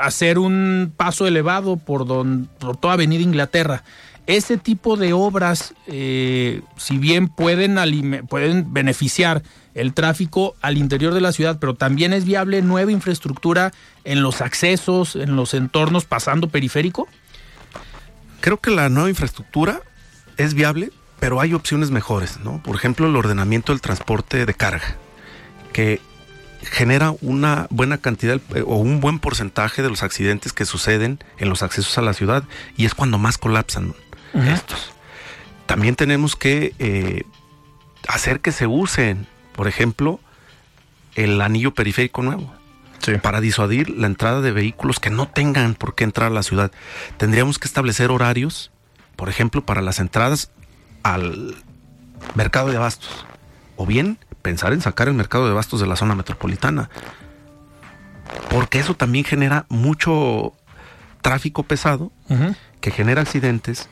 hacer 0.00 0.38
un 0.38 0.92
paso 0.96 1.26
elevado 1.26 1.76
por, 1.76 2.06
don, 2.06 2.48
por 2.58 2.78
toda 2.78 2.94
Avenida 2.94 3.22
Inglaterra 3.22 3.84
ese 4.26 4.56
tipo 4.56 4.96
de 4.96 5.12
obras, 5.12 5.74
eh, 5.86 6.62
si 6.76 6.98
bien 6.98 7.28
pueden, 7.28 8.26
pueden 8.28 8.72
beneficiar 8.72 9.42
el 9.74 9.94
tráfico 9.94 10.54
al 10.60 10.76
interior 10.76 11.14
de 11.14 11.20
la 11.20 11.32
ciudad, 11.32 11.58
pero 11.60 11.74
también 11.74 12.12
es 12.12 12.24
viable 12.24 12.62
nueva 12.62 12.92
infraestructura 12.92 13.72
en 14.04 14.22
los 14.22 14.40
accesos, 14.40 15.16
en 15.16 15.36
los 15.36 15.54
entornos 15.54 16.04
pasando 16.04 16.48
periférico? 16.48 17.08
Creo 18.40 18.58
que 18.58 18.70
la 18.70 18.88
nueva 18.88 19.10
infraestructura 19.10 19.80
es 20.36 20.54
viable, 20.54 20.90
pero 21.18 21.40
hay 21.40 21.54
opciones 21.54 21.90
mejores, 21.90 22.40
¿no? 22.40 22.62
Por 22.62 22.76
ejemplo, 22.76 23.06
el 23.06 23.16
ordenamiento 23.16 23.72
del 23.72 23.80
transporte 23.80 24.46
de 24.46 24.54
carga, 24.54 24.96
que 25.72 26.00
genera 26.62 27.14
una 27.20 27.66
buena 27.70 27.98
cantidad 27.98 28.40
eh, 28.54 28.62
o 28.66 28.76
un 28.76 29.00
buen 29.00 29.18
porcentaje 29.18 29.82
de 29.82 29.88
los 29.88 30.02
accidentes 30.02 30.52
que 30.52 30.66
suceden 30.66 31.18
en 31.38 31.48
los 31.48 31.62
accesos 31.62 31.96
a 31.98 32.02
la 32.02 32.12
ciudad 32.12 32.44
y 32.76 32.84
es 32.84 32.94
cuando 32.94 33.18
más 33.18 33.38
colapsan 33.38 33.94
estos. 34.34 34.92
También 35.66 35.96
tenemos 35.96 36.36
que 36.36 36.74
eh, 36.78 37.24
hacer 38.08 38.40
que 38.40 38.52
se 38.52 38.66
usen, 38.66 39.26
por 39.52 39.68
ejemplo, 39.68 40.20
el 41.14 41.40
anillo 41.40 41.74
periférico 41.74 42.22
nuevo. 42.22 42.52
Para 43.22 43.40
disuadir 43.40 43.88
la 43.88 44.06
entrada 44.06 44.42
de 44.42 44.52
vehículos 44.52 45.00
que 45.00 45.08
no 45.08 45.26
tengan 45.26 45.74
por 45.74 45.94
qué 45.94 46.04
entrar 46.04 46.30
a 46.30 46.34
la 46.34 46.42
ciudad. 46.42 46.70
Tendríamos 47.16 47.58
que 47.58 47.66
establecer 47.66 48.10
horarios, 48.10 48.70
por 49.16 49.30
ejemplo, 49.30 49.64
para 49.64 49.80
las 49.80 50.00
entradas 50.00 50.50
al 51.02 51.56
mercado 52.34 52.68
de 52.68 52.76
abastos. 52.76 53.24
O 53.76 53.86
bien 53.86 54.18
pensar 54.42 54.74
en 54.74 54.82
sacar 54.82 55.08
el 55.08 55.14
mercado 55.14 55.46
de 55.46 55.52
abastos 55.52 55.80
de 55.80 55.86
la 55.86 55.96
zona 55.96 56.14
metropolitana. 56.14 56.90
Porque 58.50 58.78
eso 58.78 58.94
también 58.94 59.24
genera 59.24 59.66
mucho 59.68 60.52
tráfico 61.22 61.62
pesado, 61.62 62.12
que 62.80 62.90
genera 62.90 63.22
accidentes, 63.22 63.88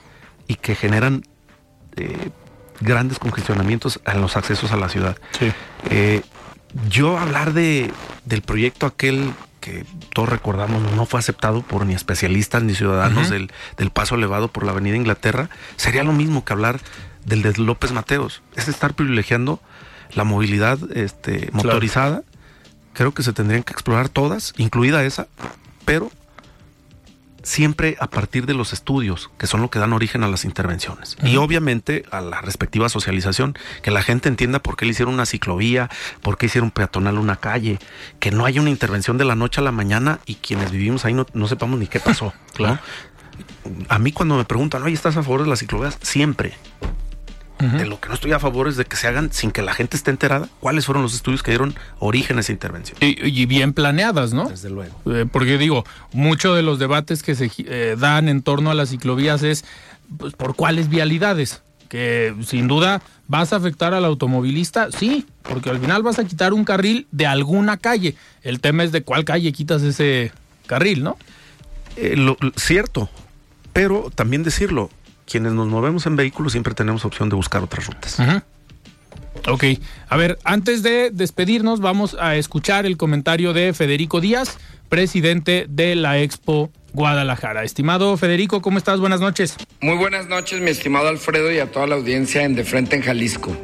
y 0.48 0.56
que 0.56 0.74
generan 0.74 1.22
eh, 1.96 2.30
grandes 2.80 3.18
congestionamientos 3.18 4.00
en 4.04 4.20
los 4.20 4.36
accesos 4.36 4.72
a 4.72 4.76
la 4.76 4.88
ciudad. 4.88 5.16
Eh, 5.90 6.22
yo 6.88 7.18
hablar 7.18 7.52
de, 7.52 7.92
del 8.24 8.42
proyecto 8.42 8.86
aquel 8.86 9.32
que 9.60 9.84
todos 10.14 10.28
recordamos 10.28 10.82
no 10.92 11.04
fue 11.04 11.20
aceptado 11.20 11.62
por 11.62 11.84
ni 11.84 11.94
especialistas 11.94 12.62
ni 12.62 12.74
ciudadanos 12.74 13.28
del, 13.28 13.50
paso 13.92 14.14
elevado 14.14 14.48
por 14.48 14.64
la 14.64 14.72
Avenida 14.72 14.96
Inglaterra, 14.96 15.50
sería 15.76 16.04
lo 16.04 16.12
mismo 16.12 16.44
que 16.44 16.52
hablar 16.52 16.80
del 17.24 17.42
de 17.42 17.52
López 17.58 17.92
Mateos. 17.92 18.42
Es 18.56 18.68
estar 18.68 18.94
privilegiando 18.94 19.60
la 20.14 20.24
movilidad 20.24 20.78
este, 20.96 21.50
motorizada. 21.52 22.22
Creo 22.94 23.12
que 23.12 23.22
se 23.22 23.32
tendrían 23.32 23.62
que 23.62 23.72
explorar 23.72 24.08
todas, 24.08 24.54
incluida 24.56 25.04
esa, 25.04 25.26
pero 25.84 26.10
siempre 27.42 27.96
a 28.00 28.08
partir 28.08 28.46
de 28.46 28.54
los 28.54 28.72
estudios, 28.72 29.30
que 29.38 29.46
son 29.46 29.60
lo 29.60 29.70
que 29.70 29.78
dan 29.78 29.92
origen 29.92 30.22
a 30.22 30.28
las 30.28 30.44
intervenciones. 30.44 31.16
Y 31.22 31.36
obviamente 31.36 32.04
a 32.10 32.20
la 32.20 32.40
respectiva 32.40 32.88
socialización, 32.88 33.54
que 33.82 33.90
la 33.90 34.02
gente 34.02 34.28
entienda 34.28 34.58
por 34.60 34.76
qué 34.76 34.84
le 34.84 34.92
hicieron 34.92 35.14
una 35.14 35.26
ciclovía, 35.26 35.88
por 36.22 36.38
qué 36.38 36.46
hicieron 36.46 36.70
peatonal 36.70 37.18
una 37.18 37.36
calle, 37.36 37.78
que 38.18 38.30
no 38.30 38.44
haya 38.44 38.60
una 38.60 38.70
intervención 38.70 39.18
de 39.18 39.24
la 39.24 39.34
noche 39.34 39.60
a 39.60 39.64
la 39.64 39.72
mañana 39.72 40.20
y 40.26 40.36
quienes 40.36 40.70
vivimos 40.70 41.04
ahí 41.04 41.14
no, 41.14 41.48
sepamos 41.48 41.78
ni 41.78 41.86
qué 41.86 42.00
pasó. 42.00 42.32
claro. 42.54 42.78
A 43.88 43.98
mí 43.98 44.12
cuando 44.12 44.36
me 44.36 44.44
preguntan, 44.44 44.82
oye, 44.82 44.94
¿estás 44.94 45.16
a 45.16 45.22
favor 45.22 45.42
de 45.42 45.48
las 45.48 45.60
ciclovías? 45.60 45.98
Siempre. 46.02 46.54
De 47.58 47.86
lo 47.86 47.98
que 48.00 48.08
no 48.08 48.14
estoy 48.14 48.32
a 48.32 48.38
favor 48.38 48.68
es 48.68 48.76
de 48.76 48.84
que 48.84 48.96
se 48.96 49.08
hagan 49.08 49.32
sin 49.32 49.50
que 49.50 49.62
la 49.62 49.74
gente 49.74 49.96
esté 49.96 50.10
enterada 50.10 50.48
cuáles 50.60 50.86
fueron 50.86 51.02
los 51.02 51.14
estudios 51.14 51.42
que 51.42 51.50
dieron 51.50 51.74
origen 51.98 52.36
a 52.36 52.40
esa 52.40 52.52
intervención. 52.52 52.96
Y, 53.00 53.46
bien 53.46 53.72
planeadas, 53.72 54.32
¿no? 54.32 54.48
Desde 54.48 54.70
luego. 54.70 54.94
Eh, 55.06 55.26
porque 55.30 55.58
digo, 55.58 55.84
muchos 56.12 56.54
de 56.54 56.62
los 56.62 56.78
debates 56.78 57.22
que 57.22 57.34
se 57.34 57.50
eh, 57.58 57.96
dan 57.98 58.28
en 58.28 58.42
torno 58.42 58.70
a 58.70 58.74
las 58.74 58.90
ciclovías 58.90 59.42
es 59.42 59.64
pues, 60.16 60.34
por 60.34 60.54
cuáles 60.54 60.88
vialidades. 60.88 61.62
Que 61.88 62.34
sin 62.44 62.68
duda 62.68 63.00
vas 63.28 63.52
a 63.52 63.56
afectar 63.56 63.94
al 63.94 64.04
automovilista, 64.04 64.90
sí, 64.92 65.26
porque 65.42 65.70
al 65.70 65.78
final 65.78 66.02
vas 66.02 66.18
a 66.18 66.24
quitar 66.24 66.52
un 66.52 66.64
carril 66.64 67.06
de 67.10 67.26
alguna 67.26 67.76
calle. 67.76 68.14
El 68.42 68.60
tema 68.60 68.84
es 68.84 68.92
de 68.92 69.02
cuál 69.02 69.24
calle 69.24 69.52
quitas 69.52 69.82
ese 69.82 70.32
carril, 70.66 71.02
¿no? 71.02 71.16
Eh, 71.96 72.14
lo, 72.16 72.36
cierto, 72.56 73.08
pero 73.72 74.10
también 74.14 74.42
decirlo, 74.44 74.90
quienes 75.28 75.52
nos 75.52 75.68
movemos 75.68 76.06
en 76.06 76.16
vehículos 76.16 76.52
siempre 76.52 76.74
tenemos 76.74 77.04
opción 77.04 77.28
de 77.28 77.36
buscar 77.36 77.62
otras 77.62 77.86
rutas. 77.86 78.18
Ok, 79.46 79.64
a 80.08 80.16
ver, 80.16 80.38
antes 80.44 80.82
de 80.82 81.10
despedirnos 81.12 81.80
vamos 81.80 82.16
a 82.18 82.36
escuchar 82.36 82.86
el 82.86 82.96
comentario 82.96 83.52
de 83.52 83.72
Federico 83.72 84.20
Díaz, 84.20 84.58
presidente 84.88 85.66
de 85.68 85.94
la 85.94 86.18
Expo 86.18 86.72
Guadalajara. 86.92 87.62
Estimado 87.62 88.16
Federico, 88.16 88.60
¿cómo 88.62 88.78
estás? 88.78 89.00
Buenas 89.00 89.20
noches. 89.20 89.56
Muy 89.80 89.96
buenas 89.96 90.26
noches, 90.28 90.60
mi 90.60 90.70
estimado 90.70 91.08
Alfredo 91.08 91.52
y 91.52 91.58
a 91.60 91.70
toda 91.70 91.86
la 91.86 91.94
audiencia 91.94 92.44
en 92.44 92.54
De 92.54 92.64
Frente 92.64 92.96
en 92.96 93.02
Jalisco. 93.02 93.56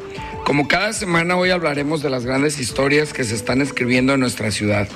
Como 0.45 0.69
cada 0.69 0.93
semana 0.93 1.37
hoy 1.37 1.51
hablaremos 1.51 2.03
de 2.03 2.11
las 2.11 2.25
grandes 2.25 2.61
historias 2.61 3.13
que 3.13 3.25
se 3.25 3.35
están 3.35 3.63
escribiendo 3.63 4.15
en 4.15 4.21
nuestra 4.21 4.51
ciudad. 4.51 4.89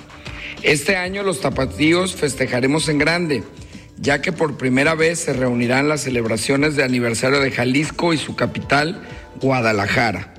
Este 0.62 0.96
año 0.96 1.22
los 1.22 1.40
tapatíos 1.40 2.14
festejaremos 2.14 2.88
en 2.88 2.98
grande 2.98 3.44
ya 4.00 4.22
que 4.22 4.32
por 4.32 4.56
primera 4.56 4.94
vez 4.94 5.18
se 5.20 5.32
reunirán 5.32 5.88
las 5.88 6.02
celebraciones 6.02 6.76
de 6.76 6.84
aniversario 6.84 7.40
de 7.40 7.50
Jalisco 7.50 8.12
y 8.12 8.18
su 8.18 8.36
capital, 8.36 9.02
Guadalajara. 9.40 10.34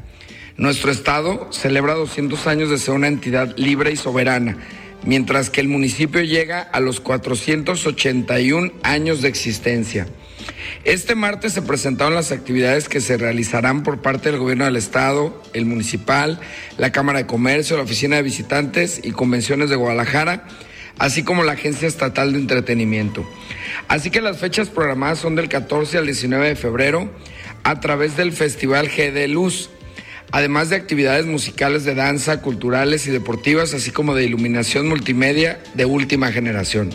Nuestro 0.58 0.92
estado 0.92 1.52
celebra 1.52 1.94
200 1.94 2.48
años 2.48 2.70
de 2.70 2.78
ser 2.78 2.94
una 2.94 3.08
entidad 3.08 3.56
libre 3.58 3.92
y 3.92 3.96
soberana, 3.96 4.58
mientras 5.04 5.50
que 5.50 5.62
el 5.62 5.70
municipio 5.70 6.22
llega 6.22 6.62
a 6.62 6.80
los 6.80 7.00
481 7.00 8.72
años 8.84 9.22
de 9.22 9.30
existencia. 9.30 10.08
Este 10.84 11.16
martes 11.16 11.54
se 11.54 11.62
presentaron 11.62 12.16
las 12.16 12.32
actividades 12.32 12.90
que 12.90 13.02
se 13.02 13.18
realizarán 13.18 13.84
por 13.84 14.02
parte 14.02 14.32
del 14.32 14.40
gobierno 14.40 14.66
del 14.66 14.76
estado, 14.76 15.42
el 15.54 15.66
municipal, 15.66 16.40
la 16.78 16.92
Cámara 16.92 17.20
de 17.20 17.26
Comercio, 17.26 17.78
la 17.78 17.84
Oficina 17.84 18.18
de 18.18 18.24
Visitantes 18.24 19.02
y 19.04 19.12
Convenciones 19.12 19.70
de 19.70 19.76
Guadalajara, 19.76 20.46
así 20.98 21.24
como 21.24 21.44
la 21.44 21.54
Agencia 21.54 21.88
Estatal 21.88 22.34
de 22.34 22.40
Entretenimiento. 22.40 23.28
Así 23.88 24.10
que 24.10 24.22
las 24.22 24.38
fechas 24.40 24.70
programadas 24.70 25.20
son 25.20 25.36
del 25.36 25.50
14 25.50 25.98
al 25.98 26.06
19 26.06 26.50
de 26.50 26.56
febrero 26.56 27.10
a 27.64 27.80
través 27.80 28.18
del 28.18 28.32
Festival 28.32 28.90
G 28.90 29.12
de 29.12 29.28
Luz, 29.28 29.70
además 30.32 30.70
de 30.70 30.76
actividades 30.76 31.26
musicales 31.26 31.84
de 31.84 31.96
danza, 31.96 32.42
culturales 32.42 33.08
y 33.08 33.12
deportivas, 33.12 33.74
así 33.74 33.92
como 33.92 34.16
de 34.16 34.26
iluminación 34.26 34.88
multimedia 34.88 35.62
de 35.74 35.86
última 35.86 36.32
generación. 36.32 36.90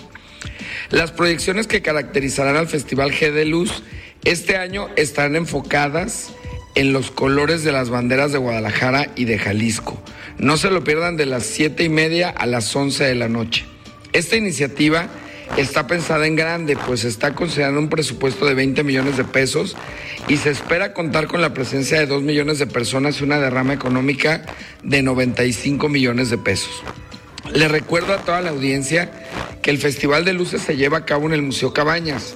Las 0.90 1.12
proyecciones 1.12 1.66
que 1.66 1.82
caracterizarán 1.82 2.56
al 2.56 2.68
Festival 2.68 3.12
G 3.12 3.32
de 3.32 3.44
Luz 3.44 3.82
Este 4.24 4.56
año 4.56 4.88
estarán 4.96 5.36
enfocadas 5.36 6.32
en 6.74 6.92
los 6.92 7.10
colores 7.10 7.62
de 7.62 7.72
las 7.72 7.90
banderas 7.90 8.32
de 8.32 8.38
Guadalajara 8.38 9.10
y 9.16 9.26
de 9.26 9.38
Jalisco. 9.38 10.02
No 10.38 10.56
se 10.56 10.70
lo 10.70 10.82
pierdan 10.82 11.16
de 11.16 11.26
las 11.26 11.44
7 11.44 11.84
y 11.84 11.88
media 11.88 12.30
a 12.30 12.46
las 12.46 12.74
11 12.74 13.04
de 13.04 13.14
la 13.14 13.28
noche. 13.28 13.64
Esta 14.14 14.36
iniciativa 14.36 15.08
está 15.56 15.88
pensada 15.88 16.28
en 16.28 16.36
grande, 16.36 16.76
pues 16.76 17.02
está 17.02 17.34
considerando 17.34 17.80
un 17.80 17.88
presupuesto 17.88 18.46
de 18.46 18.54
20 18.54 18.84
millones 18.84 19.16
de 19.16 19.24
pesos 19.24 19.74
y 20.28 20.36
se 20.36 20.50
espera 20.50 20.92
contar 20.92 21.26
con 21.26 21.40
la 21.40 21.52
presencia 21.52 21.98
de 21.98 22.06
2 22.06 22.22
millones 22.22 22.60
de 22.60 22.68
personas 22.68 23.20
y 23.20 23.24
una 23.24 23.40
derrama 23.40 23.72
económica 23.72 24.46
de 24.84 25.02
95 25.02 25.88
millones 25.88 26.30
de 26.30 26.38
pesos. 26.38 26.70
Le 27.52 27.66
recuerdo 27.66 28.14
a 28.14 28.18
toda 28.18 28.40
la 28.40 28.50
audiencia 28.50 29.10
que 29.62 29.70
el 29.70 29.78
Festival 29.78 30.24
de 30.24 30.32
Luces 30.32 30.62
se 30.62 30.76
lleva 30.76 30.98
a 30.98 31.04
cabo 31.04 31.26
en 31.26 31.32
el 31.32 31.42
Museo 31.42 31.74
Cabañas, 31.74 32.34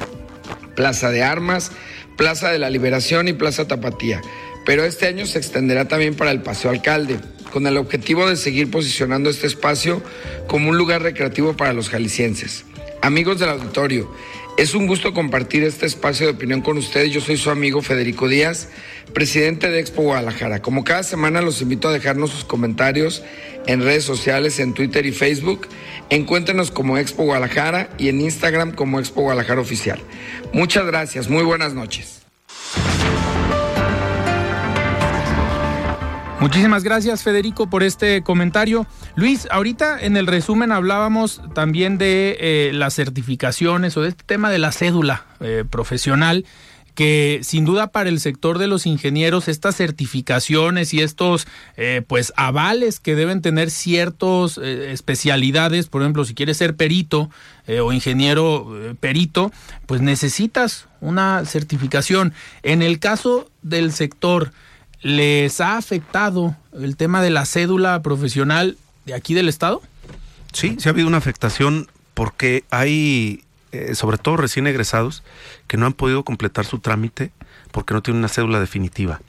Plaza 0.74 1.11
de 1.11 1.22
Armas, 1.22 1.70
Plaza 2.16 2.51
de 2.51 2.59
la 2.59 2.70
Liberación 2.70 3.29
y 3.29 3.35
Plaza 3.35 3.68
Tapatía, 3.68 4.20
pero 4.66 4.85
este 4.85 5.07
año 5.07 5.26
se 5.26 5.39
extenderá 5.39 5.87
también 5.87 6.16
para 6.16 6.33
el 6.33 6.43
Paseo 6.43 6.72
Alcalde, 6.72 7.20
con 7.53 7.67
el 7.67 7.77
objetivo 7.77 8.29
de 8.29 8.37
seguir 8.37 8.71
posicionando 8.71 9.31
este 9.31 9.47
espacio 9.47 10.03
como 10.47 10.71
un 10.71 10.79
lugar 10.79 11.03
recreativo 11.03 11.57
para 11.57 11.73
los 11.73 11.89
jaliscienses. 11.89 12.65
Amigos 13.03 13.39
del 13.39 13.51
auditorio, 13.51 14.11
es 14.59 14.75
un 14.75 14.89
gusto 14.89 15.15
compartir 15.15 15.63
este 15.63 15.87
espacio 15.87 16.27
de 16.27 16.33
opinión 16.33 16.63
con 16.63 16.79
ustedes. 16.79 17.13
Yo 17.13 17.21
soy 17.21 17.37
su 17.37 17.49
amigo 17.51 17.81
Federico 17.81 18.27
Díaz, 18.27 18.69
presidente 19.15 19.71
de 19.71 19.79
Expo 19.79 20.03
Guadalajara. 20.03 20.63
Como 20.63 20.83
cada 20.83 21.05
semana 21.05 21.41
los 21.43 21.63
invito 21.63 21.89
a 21.89 21.93
dejarnos 21.93 22.31
sus 22.31 22.45
comentarios 22.45 23.23
en 23.67 23.83
redes 23.83 24.03
sociales, 24.03 24.59
en 24.59 24.75
Twitter 24.75 25.07
y 25.07 25.13
Facebook. 25.13 25.69
Encuéntrenos 26.11 26.73
como 26.73 26.99
Expo 26.99 27.23
Guadalajara 27.23 27.91
y 27.99 28.09
en 28.09 28.21
Instagram 28.21 28.73
como 28.73 28.99
Expo 28.99 29.23
Guadalajara 29.23 29.61
Oficial. 29.61 30.01
Muchas 30.53 30.87
gracias, 30.87 31.29
muy 31.29 31.45
buenas 31.45 31.75
noches. 31.75 32.23
Muchísimas 36.41 36.84
gracias 36.84 37.24
Federico 37.24 37.68
por 37.68 37.82
este 37.82 38.22
comentario. 38.22 38.86
Luis, 39.16 39.49
ahorita 39.51 39.99
en 40.01 40.16
el 40.16 40.28
resumen 40.28 40.70
hablábamos 40.70 41.43
también 41.53 41.99
de 41.99 42.36
eh, 42.39 42.70
las 42.72 42.95
certificaciones 42.95 43.97
o 43.97 44.03
de 44.03 44.11
este 44.11 44.22
tema 44.24 44.49
de 44.49 44.59
la 44.59 44.70
cédula 44.70 45.26
eh, 45.41 45.64
profesional 45.68 46.47
que 46.95 47.41
sin 47.43 47.64
duda 47.64 47.89
para 47.89 48.09
el 48.09 48.20
sector 48.20 48.59
de 48.59 48.68
los 48.68 48.86
ingenieros 48.86 49.49
estas 49.49 49.76
certificaciones 49.76 50.95
y 50.95 51.01
estos 51.01 51.49
eh, 51.76 52.03
pues 52.07 52.32
avales 52.36 53.01
que 53.01 53.16
deben 53.16 53.43
tener 53.43 53.70
ciertas 53.70 54.59
especialidades, 54.59 55.89
por 55.89 56.03
ejemplo, 56.03 56.24
si 56.24 56.34
quieres 56.34 56.57
ser 56.57 56.76
perito 56.76 57.30
o 57.82 57.93
ingeniero 57.93 58.97
perito, 58.99 59.53
pues 59.86 60.01
necesitas 60.01 60.89
una 61.01 61.45
certificación. 61.45 62.32
En 62.64 62.82
el 62.82 62.99
caso 62.99 63.49
del 63.62 63.93
sector, 63.93 64.51
¿Les 65.01 65.61
ha 65.61 65.77
afectado 65.77 66.57
el 66.73 66.97
tema 66.97 67.23
de 67.23 67.31
la 67.31 67.47
cédula 67.47 68.03
profesional 68.03 68.77
de 69.07 69.15
aquí 69.15 69.35
del 69.35 69.49
Estado? 69.49 69.81
Sí, 70.53 70.77
sí 70.79 70.89
ha 70.89 70.93
habido 70.93 71.07
una 71.07 71.19
afectación 71.19 71.87
porque 72.15 72.65
hay, 72.71 73.45
eh, 73.71 73.95
sobre 73.95 74.19
todo 74.19 74.37
recién 74.37 74.67
egresados, 74.67 75.23
que 75.69 75.77
no 75.77 75.87
han 75.87 75.93
podido 75.93 76.25
completar 76.25 76.65
su 76.65 76.81
trámite 76.81 77.31
porque 77.71 77.95
no 77.95 78.03
tienen 78.03 78.19
una 78.19 78.29
cédula 78.29 78.59
definitiva. 78.59 79.21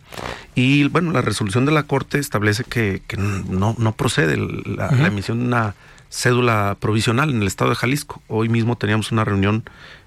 Y 0.55 0.87
bueno, 0.87 1.11
la 1.11 1.21
resolución 1.21 1.65
de 1.65 1.71
la 1.71 1.83
Corte 1.83 2.17
establece 2.17 2.63
que, 2.63 3.03
no, 3.17 3.75
no 3.77 3.91
procede 3.93 4.37
la, 4.37 4.91
la, 4.91 5.07
emisión 5.07 5.39
de 5.39 5.45
una 5.45 5.75
cédula 6.09 6.77
provisional 6.79 7.29
en 7.29 7.41
el 7.41 7.47
Estado 7.47 7.69
de 7.69 7.75
Jalisco. 7.75 8.23
Hoy 8.27 8.49
mismo 8.49 8.75
teníamos 8.75 9.11
una 9.11 9.23
reunión 9.23 9.63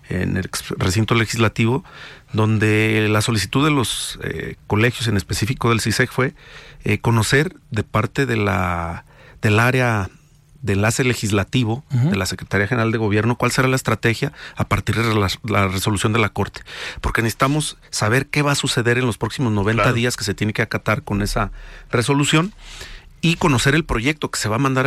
en 0.09 0.37
el 0.37 0.51
recinto 0.77 1.15
legislativo, 1.15 1.85
donde 2.33 3.09
la 3.11 3.20
solicitud 3.20 3.64
de 3.64 3.70
los 3.70 4.18
eh, 4.22 4.57
colegios, 4.66 5.09
en 5.09 5.16
específico 5.16 5.70
del 5.70 5.80
CISEC, 5.80 6.11
fue 6.11 6.35
eh, 6.85 6.99
conocer 6.99 7.55
de 7.70 7.85
parte 7.85 8.26
de 8.26 8.37
la 8.37 9.05
del 9.41 9.59
área 9.59 10.09
de 10.62 10.74
enlace 10.74 11.03
legislativo 11.03 11.85
de 11.91 12.16
la 12.16 12.24
Secretaría 12.24 12.68
General 12.68 12.93
de 12.93 12.99
Gobierno 12.99 13.37
cuál 13.37 13.51
será 13.51 13.66
la 13.66 13.74
estrategia 13.74 14.33
a 14.55 14.64
partir 14.64 14.95
de 14.95 15.12
la, 15.12 15.68
resolución 15.68 16.12
de 16.12 16.20
la 16.20 16.28
Corte. 16.28 16.62
Porque 17.01 17.20
necesitamos 17.20 17.76
saber 17.91 18.26
qué 18.26 18.43
va 18.43 18.53
a 18.53 18.55
suceder 18.55 18.97
en 18.97 19.05
los 19.05 19.18
próximos 19.18 19.53
90 19.53 19.93
días 19.93 20.16
que 20.16 20.22
se 20.22 20.35
tiene 20.35 20.53
que 20.53 20.62
acatar 20.62 21.03
con 21.03 21.20
esa 21.20 21.51
resolución 21.91 22.55
y 23.20 23.37
conocer 23.37 23.74
el 23.74 23.85
proyecto 23.85 24.30
que 24.30 24.39
se 24.39 24.49
va 24.49 24.57
a 24.57 24.59
mandar 24.61 24.87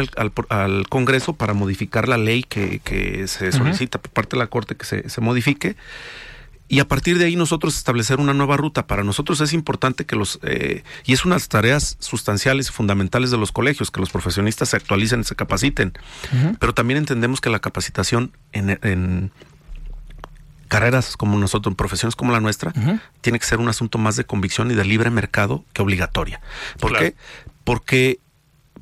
al, 0.50 0.88
Congreso 0.88 1.34
para 1.34 1.54
modificar 1.54 2.08
la 2.08 2.18
ley 2.18 2.44
que, 2.44 3.28
se 3.28 3.52
solicita 3.52 4.02
por 4.02 4.12
parte 4.12 4.38
de 4.38 4.40
la 4.40 4.48
Corte 4.48 4.76
que 4.76 4.86
se, 4.86 5.22
modifique. 5.22 5.76
Y 6.68 6.80
a 6.80 6.88
partir 6.88 7.20
de 7.20 7.26
ahí 7.26 7.36
nosotros 7.36 7.78
establecer 7.78 8.20
una 8.20 8.34
nueva 8.34 8.58
ruta. 8.58 8.88
Para 8.88 9.04
nosotros 9.04 9.40
es 9.42 9.54
importante 9.54 10.06
que 10.06 10.16
los, 10.16 10.40
eh, 10.44 10.84
y 11.06 11.14
es 11.14 11.24
unas 11.24 11.48
tareas 11.48 11.96
sustanciales 12.00 12.70
y 12.70 12.72
fundamentales 12.72 13.30
de 13.30 13.38
los 13.38 13.52
colegios, 13.52 13.92
que 13.92 14.00
los 14.00 14.10
profesionistas 14.10 14.70
se 14.70 14.78
actualicen, 14.78 15.24
se 15.24 15.36
capaciten. 15.36 15.94
Pero 16.60 16.74
también 16.74 16.98
entendemos 16.98 17.40
que 17.40 17.50
la 17.50 17.60
capacitación 17.60 18.32
en, 18.52 19.32
carreras 20.68 21.18
como 21.18 21.38
nosotros, 21.38 21.72
en 21.72 21.76
profesiones 21.76 22.16
como 22.16 22.32
la 22.32 22.40
nuestra, 22.40 22.74
tiene 23.22 23.38
que 23.40 23.46
ser 23.46 23.60
un 23.60 23.70
asunto 23.70 24.00
más 24.00 24.16
de 24.16 24.26
convicción 24.26 24.72
y 24.72 24.74
de 24.74 24.86
libre 24.86 25.12
mercado 25.12 25.64
que 25.74 25.84
obligatoria. 25.84 26.42
¿Por 26.80 26.98
qué? 26.98 27.16
Porque 27.64 28.20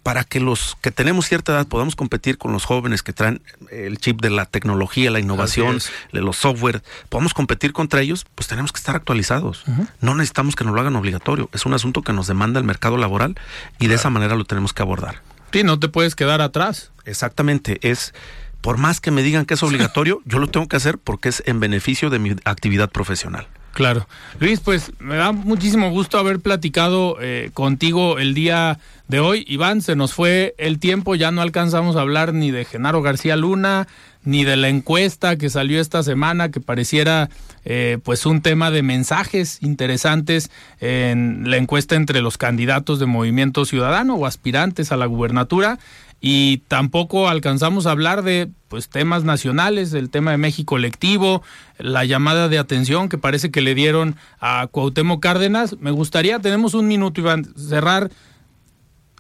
para 0.04 0.26
que 0.26 0.42
los 0.42 0.78
que 0.82 0.92
tenemos 0.92 1.28
cierta 1.28 1.54
edad 1.54 1.66
podamos 1.66 1.96
competir 1.96 2.38
con 2.38 2.52
los 2.52 2.66
jóvenes 2.66 3.02
que 3.02 3.14
traen 3.14 3.42
el 3.72 3.98
chip 3.98 4.22
de 4.22 4.30
la 4.30 4.46
tecnología, 4.46 5.10
la 5.10 5.20
innovación, 5.20 5.80
de 6.12 6.22
los 6.22 6.38
software, 6.38 6.84
podamos 7.08 7.34
competir 7.34 7.72
contra 7.72 8.02
ellos, 8.02 8.26
pues 8.36 8.48
tenemos 8.48 8.74
que 8.74 8.80
estar 8.80 8.96
actualizados. 8.96 9.64
No 10.02 10.14
necesitamos 10.14 10.56
que 10.56 10.66
nos 10.66 10.76
lo 10.76 10.82
hagan 10.82 10.98
obligatorio. 10.98 11.50
Es 11.54 11.66
un 11.66 11.74
asunto 11.74 12.02
que 12.02 12.12
nos 12.12 12.28
demanda 12.28 12.60
el 12.60 12.66
mercado 12.66 12.98
laboral 12.98 13.36
y 13.80 13.88
de 13.88 13.96
esa 13.96 14.10
manera 14.10 14.36
lo 14.36 14.44
tenemos 14.44 14.74
que 14.74 14.82
abordar. 14.82 15.22
Sí, 15.54 15.64
no 15.64 15.80
te 15.80 15.88
puedes 15.88 16.16
quedar 16.16 16.42
atrás. 16.42 16.92
Exactamente, 17.06 17.80
es 17.82 18.14
por 18.60 18.78
más 18.78 19.02
que 19.02 19.12
me 19.12 19.24
digan 19.24 19.46
que 19.46 19.54
es 19.54 19.64
obligatorio, 19.64 20.22
yo 20.26 20.40
lo 20.40 20.48
tengo 20.48 20.68
que 20.68 20.76
hacer 20.76 20.98
porque 20.98 21.30
es 21.30 21.44
en 21.46 21.60
beneficio 21.60 22.10
de 22.10 22.20
mi 22.20 22.36
actividad 22.44 22.90
profesional. 22.90 23.48
Claro. 23.74 24.08
Luis, 24.40 24.60
pues 24.60 24.92
me 25.00 25.16
da 25.16 25.32
muchísimo 25.32 25.90
gusto 25.90 26.20
haber 26.20 26.40
platicado 26.40 27.18
eh, 27.20 27.50
contigo 27.56 28.20
el 28.20 28.36
día 28.36 28.78
de 29.08 29.20
hoy. 29.20 29.46
Iván, 29.48 29.82
se 29.82 29.96
nos 29.96 30.14
fue 30.14 30.54
el 30.60 30.78
tiempo, 30.78 31.16
ya 31.16 31.32
no 31.32 31.42
alcanzamos 31.42 31.96
a 31.96 32.02
hablar 32.02 32.36
ni 32.36 32.52
de 32.52 32.66
Genaro 32.66 33.02
García 33.02 33.36
Luna, 33.36 33.88
ni 34.24 34.46
de 34.46 34.58
la 34.58 34.70
encuesta 34.70 35.38
que 35.38 35.50
salió 35.50 35.82
esta 35.82 36.04
semana, 36.04 36.50
que 36.50 36.60
pareciera 36.60 37.32
eh, 37.66 37.98
pues 38.04 38.28
un 38.28 38.42
tema 38.44 38.70
de 38.70 38.84
mensajes 38.84 39.58
interesantes 39.64 40.52
en 40.80 41.50
la 41.50 41.58
encuesta 41.58 41.96
entre 41.96 42.22
los 42.22 42.38
candidatos 42.38 43.00
de 43.00 43.08
Movimiento 43.08 43.66
Ciudadano 43.66 44.14
o 44.16 44.28
aspirantes 44.28 44.92
a 44.92 44.98
la 44.98 45.08
gubernatura 45.08 45.80
y 46.26 46.60
tampoco 46.70 47.28
alcanzamos 47.28 47.86
a 47.86 47.92
hablar 47.92 48.24
de 48.24 48.50
pues 48.70 48.88
temas 48.88 49.26
nacionales, 49.26 49.92
el 49.92 50.10
tema 50.10 50.32
de 50.32 50.38
México 50.38 50.70
colectivo, 50.70 51.44
la 51.78 52.06
llamada 52.06 52.48
de 52.48 52.60
atención 52.60 53.10
que 53.10 53.18
parece 53.18 53.52
que 53.52 53.60
le 53.60 53.76
dieron 53.76 54.16
a 54.40 54.68
Cuauhtémoc 54.72 55.22
Cárdenas. 55.22 55.76
Me 55.82 55.92
gustaría, 55.92 56.40
tenemos 56.40 56.76
un 56.76 56.88
minuto, 56.88 57.20
Iván, 57.20 57.54
cerrar. 57.58 58.10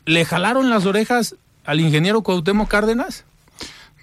¿Le 0.06 0.24
jalaron 0.24 0.70
las 0.70 0.86
orejas 0.86 1.36
al 1.66 1.82
ingeniero 1.82 2.22
Cuauhtémoc 2.22 2.70
Cárdenas? 2.70 3.26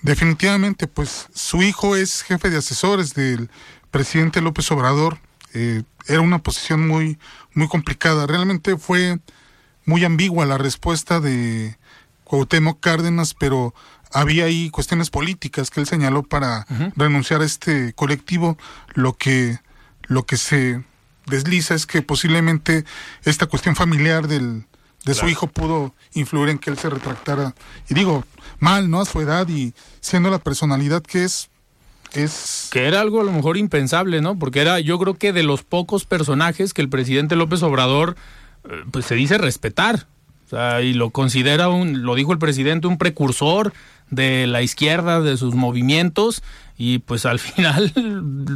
Definitivamente, 0.02 0.86
pues 0.86 1.28
su 1.34 1.62
hijo 1.62 1.96
es 1.96 2.20
jefe 2.20 2.50
de 2.50 2.58
asesores 2.58 3.14
del 3.14 3.48
presidente 3.90 4.42
López 4.42 4.70
Obrador. 4.72 5.16
Eh, 5.54 5.84
era 6.06 6.20
una 6.20 6.42
posición 6.42 6.86
muy, 6.86 7.18
muy 7.54 7.66
complicada. 7.66 8.26
Realmente 8.26 8.76
fue 8.76 9.20
muy 9.86 10.04
ambigua 10.04 10.44
la 10.44 10.58
respuesta 10.58 11.18
de, 11.18 11.78
Cuauhtémoc 12.30 12.78
Cárdenas, 12.78 13.34
pero 13.34 13.74
había 14.12 14.44
ahí 14.44 14.70
cuestiones 14.70 15.10
políticas 15.10 15.68
que 15.68 15.80
él 15.80 15.88
señaló 15.88 16.22
para 16.22 16.64
renunciar 16.94 17.42
a 17.42 17.44
este 17.44 17.92
colectivo, 17.94 18.56
lo 18.94 19.14
que 19.14 19.58
lo 20.06 20.26
que 20.26 20.36
se 20.36 20.84
desliza 21.26 21.74
es 21.74 21.86
que 21.86 22.02
posiblemente 22.02 22.84
esta 23.24 23.46
cuestión 23.46 23.74
familiar 23.74 24.28
del 24.28 24.64
de 25.04 25.14
su 25.14 25.28
hijo 25.28 25.48
pudo 25.48 25.92
influir 26.12 26.50
en 26.50 26.58
que 26.58 26.70
él 26.70 26.78
se 26.78 26.88
retractara. 26.88 27.56
Y 27.88 27.94
digo 27.94 28.22
mal, 28.60 28.90
¿no? 28.90 29.00
A 29.00 29.06
su 29.06 29.20
edad 29.20 29.48
y 29.48 29.74
siendo 30.00 30.30
la 30.30 30.38
personalidad 30.38 31.02
que 31.02 31.24
es 31.24 31.50
es 32.12 32.68
que 32.70 32.86
era 32.86 33.00
algo 33.00 33.20
a 33.20 33.24
lo 33.24 33.32
mejor 33.32 33.56
impensable, 33.56 34.20
¿no? 34.20 34.38
Porque 34.38 34.60
era 34.60 34.78
yo 34.78 35.00
creo 35.00 35.14
que 35.14 35.32
de 35.32 35.42
los 35.42 35.64
pocos 35.64 36.04
personajes 36.04 36.74
que 36.74 36.82
el 36.82 36.88
presidente 36.88 37.34
López 37.34 37.64
Obrador 37.64 38.14
eh, 38.68 38.84
pues 38.92 39.06
se 39.06 39.16
dice 39.16 39.36
respetar 39.36 40.06
y 40.82 40.92
lo 40.94 41.10
considera 41.10 41.68
un, 41.68 42.02
lo 42.02 42.14
dijo 42.14 42.32
el 42.32 42.38
presidente, 42.38 42.86
un 42.86 42.98
precursor 42.98 43.72
de 44.10 44.46
la 44.46 44.62
izquierda, 44.62 45.20
de 45.20 45.36
sus 45.36 45.54
movimientos, 45.54 46.42
y 46.76 46.98
pues 46.98 47.26
al 47.26 47.38
final 47.40 47.92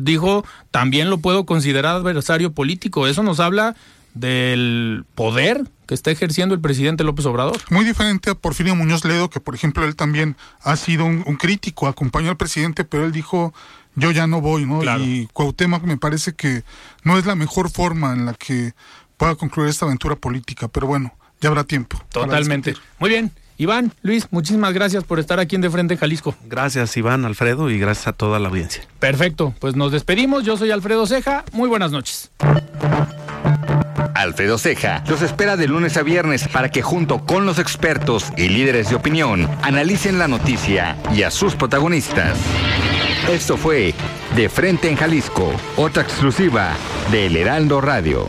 dijo, 0.05 0.45
también 0.71 1.11
lo 1.11 1.19
puedo 1.19 1.47
considerar 1.47 1.97
adversario 1.97 2.53
político. 2.53 3.07
Eso 3.07 3.23
nos 3.23 3.41
habla 3.41 3.77
del 4.15 5.05
poder 5.15 5.65
que 5.87 5.95
está 5.95 6.11
ejerciendo 6.11 6.55
el 6.55 6.61
presidente 6.61 7.05
López 7.05 7.27
Obrador. 7.27 7.59
Muy 7.71 7.85
diferente 7.85 8.31
a 8.31 8.35
Porfirio 8.35 8.75
Muñoz 8.75 9.05
Ledo, 9.05 9.29
que 9.29 9.41
por 9.41 9.55
ejemplo 9.55 9.85
él 9.85 9.97
también 9.97 10.37
ha 10.63 10.77
sido 10.77 11.05
un, 11.05 11.23
crítico, 11.37 11.87
acompañó 11.87 12.31
al 12.31 12.37
presidente, 12.37 12.85
pero 12.85 13.05
él 13.05 13.13
dijo 13.13 13.53
yo 13.97 14.11
ya 14.11 14.27
no 14.27 14.41
voy, 14.41 14.67
¿no? 14.67 14.83
Y 14.99 15.29
Cuauhtémoc 15.33 15.85
me 15.85 15.97
parece 15.97 16.35
que 16.35 16.65
no 17.05 17.17
es 17.17 17.27
la 17.27 17.37
mejor 17.37 17.71
forma 17.71 18.13
en 18.13 18.27
la 18.27 18.35
que 18.35 18.73
pueda 19.17 19.37
concluir 19.37 19.69
esta 19.69 19.85
aventura 19.87 20.17
política, 20.17 20.67
pero 20.67 20.87
bueno, 20.89 21.13
ya 21.45 21.51
habrá 21.51 21.65
tiempo. 21.65 22.03
Totalmente. 22.11 22.75
Muy 22.99 23.11
bien. 23.11 23.31
Iván, 23.57 23.93
Luis, 24.03 24.27
muchísimas 24.31 24.73
gracias 24.73 25.05
por 25.05 25.21
estar 25.21 25.39
aquí 25.39 25.55
en 25.55 25.61
De 25.61 25.71
Frente 25.71 25.97
Jalisco. 25.97 26.35
Gracias, 26.47 26.97
Iván, 26.97 27.25
Alfredo, 27.25 27.71
y 27.71 27.79
gracias 27.79 28.09
a 28.09 28.13
toda 28.13 28.41
la 28.41 28.49
audiencia. 28.49 28.83
Perfecto, 28.99 29.55
pues 29.61 29.77
nos 29.77 29.93
despedimos. 29.93 30.43
Yo 30.45 30.57
soy 30.57 30.71
Alfredo 30.73 31.07
Ceja. 31.07 31.45
Muy 31.53 31.69
buenas 31.69 31.93
noches. 31.93 32.33
Alfredo 34.15 34.59
Ceja 34.59 35.05
los 35.07 35.21
espera 35.23 35.57
de 35.57 35.69
lunes 35.69 35.97
a 35.99 36.03
viernes 36.03 36.49
para 36.49 36.71
que 36.71 36.83
junto 36.83 37.27
con 37.27 37.45
los 37.45 37.59
expertos 37.59 38.33
y 38.37 38.49
líderes 38.49 38.89
de 38.89 38.97
opinión 38.97 39.49
analicen 39.63 40.19
la 40.19 40.29
noticia 40.29 40.97
y 41.15 41.23
a 41.23 41.31
sus 41.31 41.55
protagonistas. 41.55 42.39
Esto 43.31 43.57
fue 43.57 43.95
De 44.35 44.49
Frente 44.49 44.89
en 44.89 44.97
Jalisco, 44.97 45.53
otra 45.77 46.03
exclusiva 46.03 46.73
de 47.13 47.27
El 47.27 47.37
Heraldo 47.37 47.81
Radio. 47.81 48.29